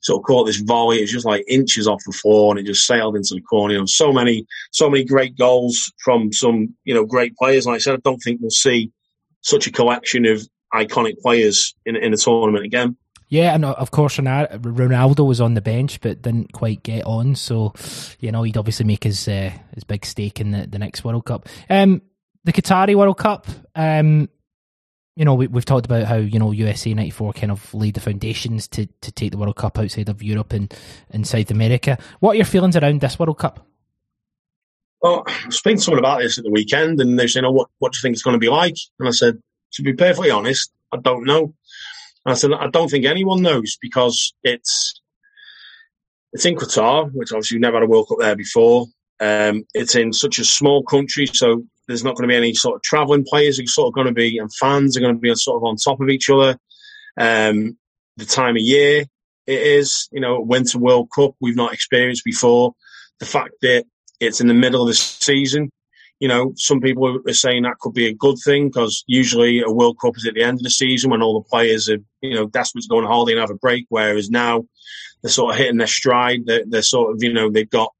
sort 0.00 0.20
of 0.20 0.26
caught 0.26 0.46
this 0.46 0.60
volley. 0.60 0.98
It 0.98 1.02
was 1.02 1.12
just 1.12 1.26
like 1.26 1.44
inches 1.48 1.88
off 1.88 2.02
the 2.06 2.12
floor, 2.12 2.52
and 2.52 2.60
it 2.60 2.66
just 2.66 2.86
sailed 2.86 3.16
into 3.16 3.34
the 3.34 3.40
corner. 3.40 3.74
You 3.74 3.80
know, 3.80 3.86
so 3.86 4.12
many, 4.12 4.46
so 4.70 4.88
many 4.88 5.04
great 5.04 5.36
goals 5.36 5.92
from 6.02 6.32
some, 6.32 6.74
you 6.84 6.94
know, 6.94 7.04
great 7.04 7.36
players. 7.36 7.66
Like 7.66 7.76
I 7.76 7.78
said, 7.78 7.94
I 7.94 8.00
don't 8.04 8.18
think 8.18 8.40
we'll 8.40 8.50
see 8.50 8.92
such 9.40 9.66
a 9.66 9.72
collection 9.72 10.26
of 10.26 10.46
iconic 10.72 11.18
players 11.20 11.74
in 11.86 11.96
in 11.96 12.12
a 12.12 12.16
tournament 12.16 12.64
again. 12.64 12.96
Yeah, 13.28 13.54
and 13.54 13.64
uh, 13.64 13.72
of 13.72 13.90
course 13.90 14.18
Ronaldo 14.18 15.26
was 15.26 15.40
on 15.40 15.54
the 15.54 15.60
bench 15.60 16.00
but 16.00 16.22
didn't 16.22 16.52
quite 16.52 16.82
get 16.82 17.04
on, 17.04 17.34
so 17.34 17.72
you 18.20 18.30
know 18.30 18.42
he'd 18.42 18.56
obviously 18.56 18.86
make 18.86 19.04
his 19.04 19.26
uh, 19.26 19.50
his 19.74 19.84
big 19.84 20.04
stake 20.04 20.40
in 20.40 20.50
the, 20.50 20.66
the 20.66 20.78
next 20.78 21.04
World 21.04 21.24
Cup. 21.24 21.48
Um, 21.68 22.02
the 22.44 22.52
Qatari 22.52 22.94
World 22.94 23.18
Cup, 23.18 23.46
um, 23.74 24.28
you 25.16 25.24
know, 25.24 25.34
we, 25.34 25.46
have 25.46 25.64
talked 25.64 25.86
about 25.86 26.04
how 26.04 26.16
you 26.16 26.38
know 26.38 26.50
USA 26.50 26.92
'94 26.92 27.32
kind 27.34 27.52
of 27.52 27.72
laid 27.72 27.94
the 27.94 28.00
foundations 28.00 28.66
to 28.68 28.86
to 29.00 29.12
take 29.12 29.30
the 29.30 29.38
World 29.38 29.56
Cup 29.56 29.78
outside 29.78 30.08
of 30.08 30.22
Europe 30.22 30.52
and, 30.52 30.74
and 31.10 31.26
South 31.26 31.50
America. 31.50 31.98
What 32.20 32.32
are 32.32 32.36
your 32.36 32.44
feelings 32.44 32.76
around 32.76 33.00
this 33.00 33.18
World 33.18 33.38
Cup? 33.38 33.66
Well, 35.00 35.24
I 35.26 35.46
was 35.46 35.58
speaking 35.58 35.76
to 35.76 35.82
someone 35.82 36.00
about 36.00 36.20
this 36.20 36.38
at 36.38 36.44
the 36.44 36.50
weekend, 36.50 37.00
and 37.00 37.18
they 37.18 37.28
said, 37.28 37.44
"Oh, 37.44 37.52
what 37.52 37.68
what 37.78 37.92
do 37.92 37.98
you 37.98 38.02
think 38.02 38.14
it's 38.14 38.22
going 38.22 38.34
to 38.34 38.38
be 38.40 38.48
like?" 38.48 38.76
And 38.98 39.08
I 39.08 39.12
said, 39.12 39.40
"To 39.74 39.82
be 39.82 39.92
perfectly 39.92 40.30
honest, 40.30 40.72
I 40.92 40.96
don't 40.96 41.24
know." 41.24 41.54
And 42.24 42.32
I 42.32 42.34
said, 42.34 42.52
"I 42.52 42.66
don't 42.66 42.90
think 42.90 43.04
anyone 43.04 43.42
knows 43.42 43.78
because 43.80 44.34
it's 44.42 45.00
it's 46.32 46.44
in 46.44 46.56
Qatar, 46.56 47.10
which 47.12 47.30
obviously 47.30 47.56
we've 47.56 47.62
never 47.62 47.76
had 47.76 47.84
a 47.84 47.88
World 47.88 48.08
Cup 48.08 48.18
there 48.18 48.34
before. 48.34 48.86
Um, 49.20 49.64
it's 49.74 49.94
in 49.94 50.12
such 50.12 50.40
a 50.40 50.44
small 50.44 50.82
country, 50.82 51.26
so 51.26 51.64
there's 51.86 52.04
not 52.04 52.16
going 52.16 52.28
to 52.28 52.32
be 52.32 52.36
any 52.36 52.54
sort 52.54 52.76
of 52.76 52.82
travelling 52.82 53.24
players 53.24 53.60
are 53.60 53.66
sort 53.66 53.88
of 53.88 53.94
going 53.94 54.06
to 54.06 54.12
be, 54.12 54.38
and 54.38 54.54
fans 54.54 54.96
are 54.96 55.00
going 55.00 55.14
to 55.14 55.20
be 55.20 55.34
sort 55.34 55.56
of 55.56 55.64
on 55.64 55.76
top 55.76 56.00
of 56.00 56.08
each 56.08 56.30
other. 56.30 56.58
Um, 57.16 57.76
the 58.16 58.24
time 58.24 58.56
of 58.56 58.62
year 58.62 59.04
it 59.46 59.60
is, 59.60 60.08
you 60.10 60.20
know, 60.20 60.40
Winter 60.40 60.78
World 60.78 61.10
Cup 61.14 61.34
we've 61.40 61.56
not 61.56 61.74
experienced 61.74 62.24
before. 62.24 62.74
The 63.20 63.26
fact 63.26 63.54
that 63.62 63.84
it's 64.20 64.40
in 64.40 64.48
the 64.48 64.54
middle 64.54 64.82
of 64.82 64.88
the 64.88 64.94
season, 64.94 65.70
you 66.20 66.28
know, 66.28 66.52
some 66.56 66.80
people 66.80 67.20
are 67.26 67.32
saying 67.32 67.64
that 67.64 67.78
could 67.78 67.92
be 67.92 68.06
a 68.06 68.14
good 68.14 68.36
thing 68.44 68.68
because 68.68 69.04
usually 69.06 69.60
a 69.60 69.70
World 69.70 69.98
Cup 70.00 70.16
is 70.16 70.26
at 70.26 70.34
the 70.34 70.42
end 70.42 70.58
of 70.58 70.62
the 70.62 70.70
season 70.70 71.10
when 71.10 71.22
all 71.22 71.40
the 71.40 71.48
players 71.48 71.88
are, 71.90 71.98
you 72.22 72.34
know, 72.34 72.46
desperate 72.46 72.82
to 72.82 72.88
go 72.88 72.98
on 72.98 73.04
holiday 73.04 73.32
and 73.32 73.40
have 73.40 73.50
a 73.50 73.54
break. 73.54 73.86
Whereas 73.88 74.30
now 74.30 74.64
they're 75.22 75.30
sort 75.30 75.52
of 75.52 75.58
hitting 75.58 75.76
their 75.76 75.86
stride. 75.86 76.46
They're, 76.46 76.64
they're 76.66 76.82
sort 76.82 77.14
of, 77.14 77.22
you 77.22 77.32
know, 77.32 77.50
they've 77.50 77.68
got, 77.68 77.92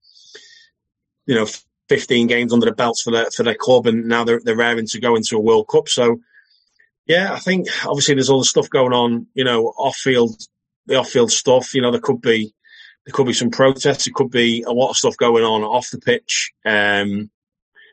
you 1.27 1.35
know, 1.35 1.47
15 1.89 2.27
games 2.27 2.53
under 2.53 2.67
the 2.67 2.73
belts 2.73 3.03
for 3.03 3.11
their 3.11 3.31
for 3.31 3.43
their 3.43 3.55
club, 3.55 3.87
and 3.87 4.07
now 4.07 4.25
they're 4.25 4.41
they're 4.43 4.57
raring 4.57 4.87
to 4.87 5.01
go 5.01 5.17
into 5.17 5.37
a 5.37 5.41
World 5.41 5.69
Cup. 5.69 5.89
So, 5.89 6.21
yeah, 7.07 7.33
I 7.33 7.39
think 7.39 7.69
obviously 7.87 8.15
there's 8.15 8.31
all 8.31 8.39
the 8.39 8.45
stuff 8.45 8.71
going 8.71 8.93
on, 8.93 9.27
you 9.35 9.45
know, 9.45 9.67
off 9.77 9.97
field, 9.97 10.41
the 10.87 10.97
off 10.97 11.11
field 11.11 11.31
stuff. 11.31 11.75
You 11.75 11.83
know, 11.83 11.91
there 11.91 12.01
could 12.01 12.21
be 12.21 12.55
there 13.05 13.13
could 13.13 13.27
be 13.27 13.33
some 13.33 13.51
protests. 13.51 14.05
There 14.05 14.15
could 14.15 14.31
be 14.31 14.63
a 14.63 14.73
lot 14.73 14.91
of 14.91 14.97
stuff 14.97 15.17
going 15.17 15.45
on 15.45 15.63
off 15.63 15.91
the 15.91 15.99
pitch. 15.99 16.53
Um, 16.65 17.31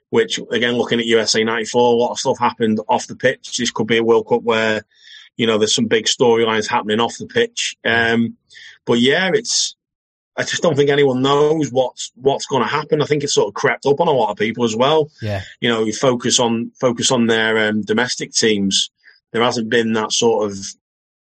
which 0.09 0.39
again, 0.51 0.73
looking 0.73 0.99
at 0.99 1.05
USA 1.05 1.43
'94, 1.43 1.81
a 1.81 1.95
lot 1.95 2.11
of 2.11 2.19
stuff 2.19 2.37
happened 2.37 2.79
off 2.87 3.07
the 3.07 3.15
pitch. 3.15 3.57
This 3.57 3.71
could 3.71 3.87
be 3.87 3.97
a 3.97 4.03
World 4.03 4.27
Cup 4.27 4.43
where, 4.43 4.83
you 5.37 5.47
know, 5.47 5.57
there's 5.57 5.73
some 5.73 5.87
big 5.87 6.05
storylines 6.05 6.67
happening 6.67 6.99
off 6.99 7.17
the 7.17 7.27
pitch. 7.27 7.77
Um, 7.85 8.35
but 8.85 8.99
yeah, 8.99 9.31
it's 9.33 9.75
I 10.37 10.43
just 10.43 10.63
don't 10.63 10.75
think 10.75 10.89
anyone 10.89 11.21
knows 11.21 11.71
what's 11.71 12.11
what's 12.15 12.45
going 12.45 12.63
to 12.63 12.69
happen. 12.69 13.01
I 13.01 13.05
think 13.05 13.23
it's 13.23 13.33
sort 13.33 13.49
of 13.49 13.53
crept 13.53 13.85
up 13.85 13.99
on 13.99 14.07
a 14.07 14.11
lot 14.11 14.31
of 14.31 14.37
people 14.37 14.63
as 14.63 14.75
well. 14.75 15.09
Yeah, 15.21 15.41
you 15.59 15.69
know, 15.69 15.83
you 15.83 15.93
focus 15.93 16.39
on 16.39 16.71
focus 16.79 17.11
on 17.11 17.27
their 17.27 17.69
um, 17.69 17.81
domestic 17.81 18.31
teams. 18.31 18.91
There 19.33 19.43
hasn't 19.43 19.69
been 19.69 19.93
that 19.93 20.11
sort 20.11 20.49
of 20.49 20.57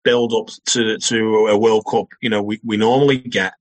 build 0.05 0.32
up 0.32 0.48
to 0.66 0.98
to 0.98 1.46
a 1.48 1.59
World 1.59 1.84
Cup. 1.90 2.07
You 2.20 2.30
know, 2.30 2.42
we, 2.42 2.61
we 2.64 2.76
normally 2.76 3.18
get. 3.18 3.55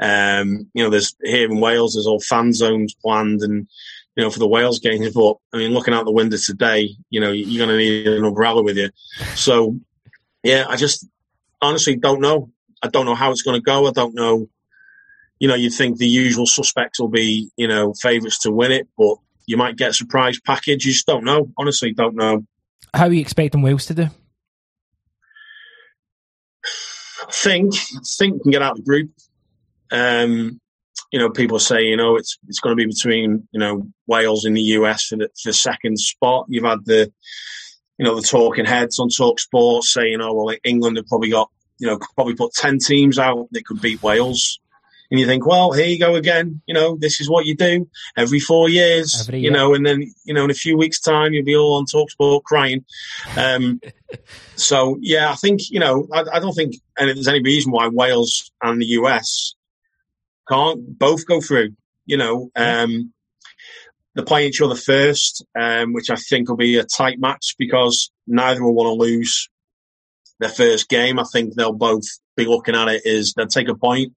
Um, 0.00 0.68
you 0.74 0.82
know, 0.82 0.90
there's 0.90 1.14
here 1.22 1.48
in 1.48 1.60
Wales, 1.60 1.94
there's 1.94 2.06
all 2.06 2.20
fan 2.20 2.52
zones 2.52 2.94
planned, 2.94 3.40
and 3.40 3.66
you 4.16 4.22
know, 4.22 4.30
for 4.30 4.38
the 4.38 4.48
Wales 4.48 4.80
games. 4.80 5.10
But 5.14 5.36
I 5.52 5.58
mean, 5.58 5.72
looking 5.72 5.94
out 5.94 6.04
the 6.04 6.12
window 6.12 6.36
today, 6.36 6.90
you 7.08 7.20
know, 7.20 7.30
you're 7.30 7.64
going 7.64 7.70
to 7.70 7.82
need 7.82 8.06
an 8.06 8.24
umbrella 8.24 8.62
with 8.62 8.76
you. 8.76 8.90
So, 9.34 9.78
yeah, 10.42 10.66
I 10.68 10.76
just 10.76 11.06
honestly 11.62 11.96
don't 11.96 12.20
know. 12.20 12.50
I 12.82 12.88
don't 12.88 13.06
know 13.06 13.14
how 13.14 13.30
it's 13.30 13.42
going 13.42 13.58
to 13.58 13.64
go. 13.64 13.86
I 13.86 13.92
don't 13.92 14.14
know 14.14 14.48
you 15.38 15.48
know, 15.48 15.54
you'd 15.54 15.74
think 15.74 15.98
the 15.98 16.06
usual 16.06 16.46
suspects 16.46 17.00
will 17.00 17.08
be, 17.08 17.50
you 17.56 17.68
know, 17.68 17.92
favourites 18.00 18.38
to 18.40 18.52
win 18.52 18.72
it, 18.72 18.88
but 18.96 19.16
you 19.46 19.56
might 19.56 19.76
get 19.76 19.90
a 19.90 19.94
surprise 19.94 20.40
package. 20.40 20.84
You 20.84 20.92
just 20.92 21.06
don't 21.06 21.24
know. 21.24 21.50
Honestly, 21.58 21.92
don't 21.92 22.14
know. 22.14 22.46
How 22.94 23.06
are 23.06 23.12
you 23.12 23.20
expecting 23.20 23.62
Wales 23.62 23.86
to 23.86 23.94
do? 23.94 24.08
I 27.26 27.32
think 27.32 27.74
I 27.74 28.00
think 28.18 28.42
can 28.42 28.52
get 28.52 28.62
out 28.62 28.72
of 28.72 28.76
the 28.78 28.82
group. 28.84 29.10
Um, 29.90 30.60
you 31.10 31.18
know, 31.18 31.30
people 31.30 31.58
say, 31.58 31.82
you 31.82 31.96
know, 31.96 32.16
it's 32.16 32.38
it's 32.48 32.60
going 32.60 32.76
to 32.76 32.82
be 32.82 32.86
between 32.86 33.48
you 33.52 33.60
know 33.60 33.86
Wales 34.06 34.44
and 34.44 34.56
the 34.56 34.62
US 34.62 35.06
for 35.06 35.16
the 35.16 35.28
for 35.42 35.50
the 35.50 35.54
second 35.54 35.98
spot. 35.98 36.46
You've 36.48 36.64
had 36.64 36.84
the 36.84 37.12
you 37.98 38.04
know 38.04 38.14
the 38.14 38.26
talking 38.26 38.64
heads 38.64 38.98
on 38.98 39.08
Talk 39.08 39.40
Sports 39.40 39.92
saying, 39.92 40.20
oh 40.20 40.32
well, 40.32 40.56
England 40.64 40.96
have 40.96 41.06
probably 41.06 41.30
got 41.30 41.50
you 41.78 41.86
know 41.86 41.98
probably 42.14 42.34
put 42.34 42.52
ten 42.52 42.78
teams 42.78 43.18
out 43.18 43.48
that 43.52 43.66
could 43.66 43.80
beat 43.80 44.02
Wales 44.02 44.60
and 45.10 45.20
you 45.20 45.26
think, 45.26 45.46
well, 45.46 45.72
here 45.72 45.86
you 45.86 45.98
go 45.98 46.14
again. 46.14 46.62
You 46.66 46.74
know, 46.74 46.96
this 46.96 47.20
is 47.20 47.28
what 47.28 47.46
you 47.46 47.54
do 47.54 47.88
every 48.16 48.40
four 48.40 48.68
years. 48.68 49.20
Every 49.20 49.40
you 49.40 49.50
know, 49.50 49.74
and 49.74 49.84
then 49.84 50.12
you 50.24 50.34
know, 50.34 50.44
in 50.44 50.50
a 50.50 50.54
few 50.54 50.76
weeks' 50.76 51.00
time, 51.00 51.32
you'll 51.32 51.44
be 51.44 51.56
all 51.56 51.74
on 51.74 51.84
Talksport 51.86 52.44
crying. 52.44 52.84
Um, 53.36 53.80
so 54.56 54.98
yeah, 55.00 55.30
I 55.30 55.34
think 55.34 55.70
you 55.70 55.80
know, 55.80 56.08
I, 56.12 56.24
I 56.32 56.38
don't 56.40 56.54
think 56.54 56.76
and 56.98 57.08
there's 57.08 57.28
any 57.28 57.42
reason 57.42 57.72
why 57.72 57.88
Wales 57.88 58.50
and 58.62 58.80
the 58.80 58.86
US 58.86 59.54
can't 60.48 60.98
both 60.98 61.26
go 61.26 61.40
through. 61.40 61.74
You 62.06 62.16
know, 62.16 62.50
um, 62.56 63.12
they're 64.14 64.24
playing 64.24 64.48
each 64.48 64.60
other 64.60 64.74
first, 64.74 65.44
um, 65.58 65.92
which 65.92 66.10
I 66.10 66.16
think 66.16 66.48
will 66.48 66.56
be 66.56 66.76
a 66.76 66.84
tight 66.84 67.18
match 67.18 67.56
because 67.58 68.10
neither 68.26 68.62
will 68.62 68.74
want 68.74 68.88
to 68.88 69.04
lose 69.04 69.48
their 70.38 70.50
first 70.50 70.88
game. 70.88 71.18
I 71.18 71.24
think 71.32 71.54
they'll 71.54 71.72
both 71.72 72.04
be 72.36 72.46
looking 72.46 72.74
at 72.74 72.88
it 72.88 73.06
as 73.06 73.34
they'll 73.34 73.46
take 73.46 73.68
a 73.68 73.74
point 73.74 74.12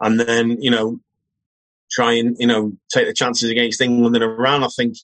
and 0.00 0.18
then 0.20 0.60
you 0.60 0.70
know 0.70 1.00
try 1.90 2.14
and 2.14 2.36
you 2.38 2.46
know 2.46 2.72
take 2.92 3.06
the 3.06 3.14
chances 3.14 3.50
against 3.50 3.80
England 3.80 4.16
and 4.16 4.24
Iran. 4.24 4.64
I 4.64 4.68
think 4.68 4.96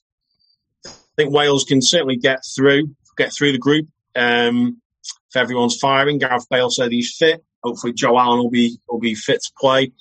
I 0.85 0.91
think 1.17 1.33
Wales 1.33 1.63
can 1.63 1.81
certainly 1.81 2.17
get 2.17 2.39
through 2.55 2.95
get 3.17 3.33
through 3.33 3.53
the 3.53 3.57
group. 3.57 3.87
Um, 4.15 4.81
if 5.29 5.35
everyone's 5.35 5.77
firing, 5.77 6.17
Gareth 6.17 6.47
Bale 6.49 6.69
said 6.69 6.91
he's 6.91 7.15
fit. 7.15 7.43
Hopefully, 7.63 7.93
Joe 7.93 8.17
Allen 8.17 8.39
will 8.39 8.49
be 8.49 8.77
will 8.87 8.99
be 8.99 9.15
fit 9.15 9.41
to 9.43 9.51
play. 9.59 9.91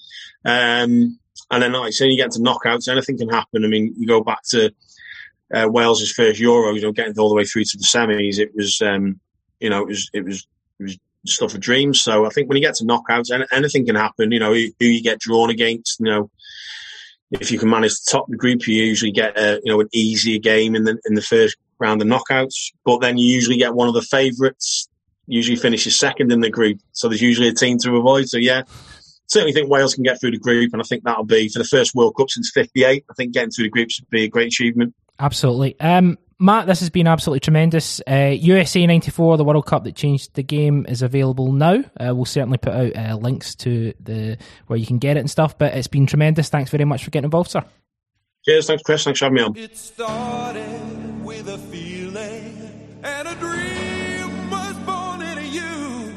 Um, 0.44 1.18
and 1.50 1.62
then, 1.62 1.72
like 1.72 1.88
I 1.88 1.90
say, 1.90 2.06
you 2.06 2.16
get 2.16 2.32
to 2.32 2.40
knockouts, 2.40 2.88
anything 2.88 3.18
can 3.18 3.28
happen. 3.28 3.64
I 3.64 3.68
mean, 3.68 3.94
you 3.96 4.06
go 4.06 4.22
back 4.22 4.42
to 4.50 4.72
uh, 5.52 5.68
Wales's 5.68 6.12
first 6.12 6.40
Euro, 6.40 6.74
you 6.74 6.82
know, 6.82 6.92
getting 6.92 7.18
all 7.18 7.28
the 7.28 7.34
way 7.34 7.44
through 7.44 7.64
to 7.64 7.76
the 7.76 7.84
semis. 7.84 8.38
It 8.38 8.54
was, 8.54 8.80
um, 8.80 9.20
you 9.60 9.70
know, 9.70 9.82
it 9.82 9.88
was 9.88 10.10
it 10.12 10.24
was 10.24 10.46
it 10.78 10.82
was 10.84 10.98
stuff 11.26 11.54
of 11.54 11.60
dreams. 11.60 12.00
So 12.00 12.26
I 12.26 12.28
think 12.30 12.48
when 12.48 12.56
you 12.56 12.62
get 12.62 12.74
to 12.76 12.84
knockouts, 12.84 13.46
anything 13.52 13.86
can 13.86 13.96
happen. 13.96 14.32
You 14.32 14.38
know, 14.38 14.52
who, 14.52 14.68
you 14.78 15.02
get 15.02 15.20
drawn 15.20 15.50
against. 15.50 16.00
You 16.00 16.06
know, 16.06 16.30
if 17.30 17.50
you 17.50 17.58
can 17.58 17.70
manage 17.70 17.98
to 18.00 18.04
top 18.10 18.26
the 18.28 18.36
group, 18.36 18.66
you 18.66 18.82
usually 18.82 19.12
get 19.12 19.38
a 19.38 19.60
you 19.64 19.72
know 19.72 19.80
an 19.80 19.88
easier 19.92 20.38
game 20.38 20.74
in 20.74 20.84
the 20.84 20.98
in 21.06 21.14
the 21.14 21.22
first 21.22 21.56
round 21.78 22.02
of 22.02 22.08
knockouts. 22.08 22.72
But 22.84 23.00
then 23.00 23.18
you 23.18 23.26
usually 23.26 23.56
get 23.56 23.74
one 23.74 23.88
of 23.88 23.94
the 23.94 24.02
favourites. 24.02 24.88
Usually 25.26 25.56
finishes 25.56 25.98
second 25.98 26.30
in 26.32 26.40
the 26.40 26.50
group, 26.50 26.80
so 26.92 27.08
there's 27.08 27.22
usually 27.22 27.48
a 27.48 27.54
team 27.54 27.78
to 27.78 27.96
avoid. 27.96 28.28
So 28.28 28.36
yeah, 28.36 28.62
certainly 29.26 29.54
think 29.54 29.70
Wales 29.70 29.94
can 29.94 30.04
get 30.04 30.20
through 30.20 30.32
the 30.32 30.38
group, 30.38 30.74
and 30.74 30.82
I 30.82 30.84
think 30.84 31.02
that'll 31.04 31.24
be 31.24 31.48
for 31.48 31.58
the 31.58 31.64
first 31.64 31.94
World 31.94 32.14
Cup 32.16 32.28
since 32.28 32.50
'58. 32.52 33.04
I 33.10 33.14
think 33.14 33.32
getting 33.32 33.50
through 33.50 33.64
the 33.64 33.70
group 33.70 33.90
should 33.90 34.08
be 34.10 34.24
a 34.24 34.28
great 34.28 34.48
achievement. 34.48 34.94
Absolutely. 35.18 35.78
Um, 35.80 36.18
Matt, 36.38 36.66
this 36.66 36.80
has 36.80 36.90
been 36.90 37.06
absolutely 37.06 37.40
tremendous. 37.40 38.00
Uh, 38.08 38.34
USA 38.36 38.86
94, 38.86 39.36
the 39.36 39.44
World 39.44 39.66
Cup 39.66 39.84
that 39.84 39.94
changed 39.94 40.34
the 40.34 40.42
game, 40.42 40.84
is 40.88 41.02
available 41.02 41.52
now. 41.52 41.84
Uh, 41.98 42.14
we'll 42.14 42.24
certainly 42.24 42.58
put 42.58 42.72
out 42.72 42.96
uh, 42.96 43.16
links 43.16 43.54
to 43.56 43.94
the 44.00 44.36
where 44.66 44.78
you 44.78 44.86
can 44.86 44.98
get 44.98 45.16
it 45.16 45.20
and 45.20 45.30
stuff, 45.30 45.56
but 45.56 45.74
it's 45.74 45.86
been 45.86 46.06
tremendous. 46.06 46.48
Thanks 46.48 46.70
very 46.70 46.84
much 46.84 47.04
for 47.04 47.10
getting 47.10 47.26
involved, 47.26 47.50
sir. 47.50 47.64
Cheers. 48.44 48.66
Thanks, 48.66 48.82
Chris. 48.82 49.04
Thanks 49.04 49.20
for 49.20 49.26
having 49.26 49.36
me 49.36 49.42
on. 49.42 49.56
It 49.56 49.76
started 49.76 51.24
with 51.24 51.48
a 51.48 51.58
feeling 51.58 53.00
and 53.02 53.28
a 53.28 53.34
dream 53.36 54.50
was 54.50 54.74
born 54.84 55.22
in 55.22 55.52
you. 55.52 56.14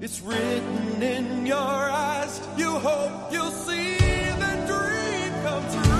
It's 0.00 0.20
written 0.22 1.02
in 1.02 1.46
your 1.46 1.56
eyes. 1.56 2.40
You 2.56 2.70
hope 2.70 3.32
you'll 3.32 3.50
see 3.50 3.96
the 3.96 4.54
dream 4.66 5.32
come 5.42 5.62
true. 5.70 5.90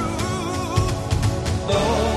Oh. 1.73 2.10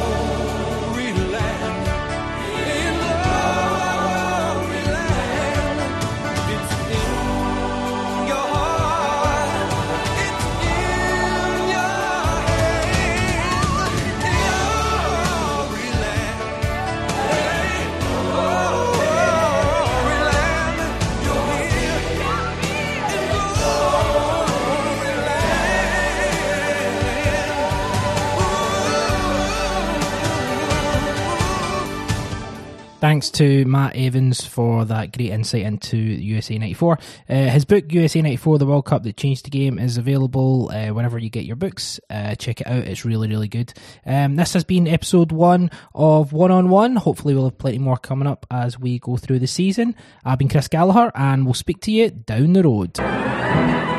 Thanks 33.04 33.30
to 33.32 33.66
Matt 33.66 33.98
Evans 33.98 34.46
for 34.46 34.86
that 34.86 35.12
great 35.12 35.32
insight 35.32 35.64
into 35.64 35.98
USA 35.98 36.58
94. 36.58 36.98
Uh, 37.28 37.34
his 37.50 37.66
book, 37.66 37.92
USA 37.92 38.22
94, 38.22 38.60
The 38.60 38.66
World 38.66 38.86
Cup 38.86 39.04
That 39.04 39.18
Changed 39.18 39.44
the 39.44 39.50
Game, 39.50 39.78
is 39.78 39.98
available 39.98 40.72
uh, 40.74 40.88
whenever 40.94 41.20
you 41.20 41.30
get 41.30 41.44
your 41.44 41.58
books. 41.58 42.00
Uh, 42.10 42.36
check 42.36 42.62
it 42.62 42.68
out. 42.68 42.86
It's 42.86 43.04
really, 43.04 43.28
really 43.28 43.50
good. 43.50 43.74
Um, 44.06 44.38
this 44.38 44.54
has 44.54 44.64
been 44.64 44.88
episode 44.88 45.34
one 45.34 45.70
of 45.94 46.32
One 46.32 46.50
on 46.52 46.70
One. 46.70 46.96
Hopefully, 46.96 47.34
we'll 47.34 47.50
have 47.50 47.58
plenty 47.58 47.78
more 47.78 47.98
coming 47.98 48.26
up 48.26 48.46
as 48.50 48.80
we 48.80 49.00
go 49.00 49.18
through 49.18 49.40
the 49.40 49.48
season. 49.48 49.98
I've 50.24 50.40
been 50.40 50.48
Chris 50.48 50.70
Gallagher, 50.70 51.12
and 51.14 51.44
we'll 51.44 51.56
speak 51.56 51.82
to 51.82 51.92
you 51.92 52.10
down 52.10 52.54
the 52.54 52.64
road. 52.64 53.93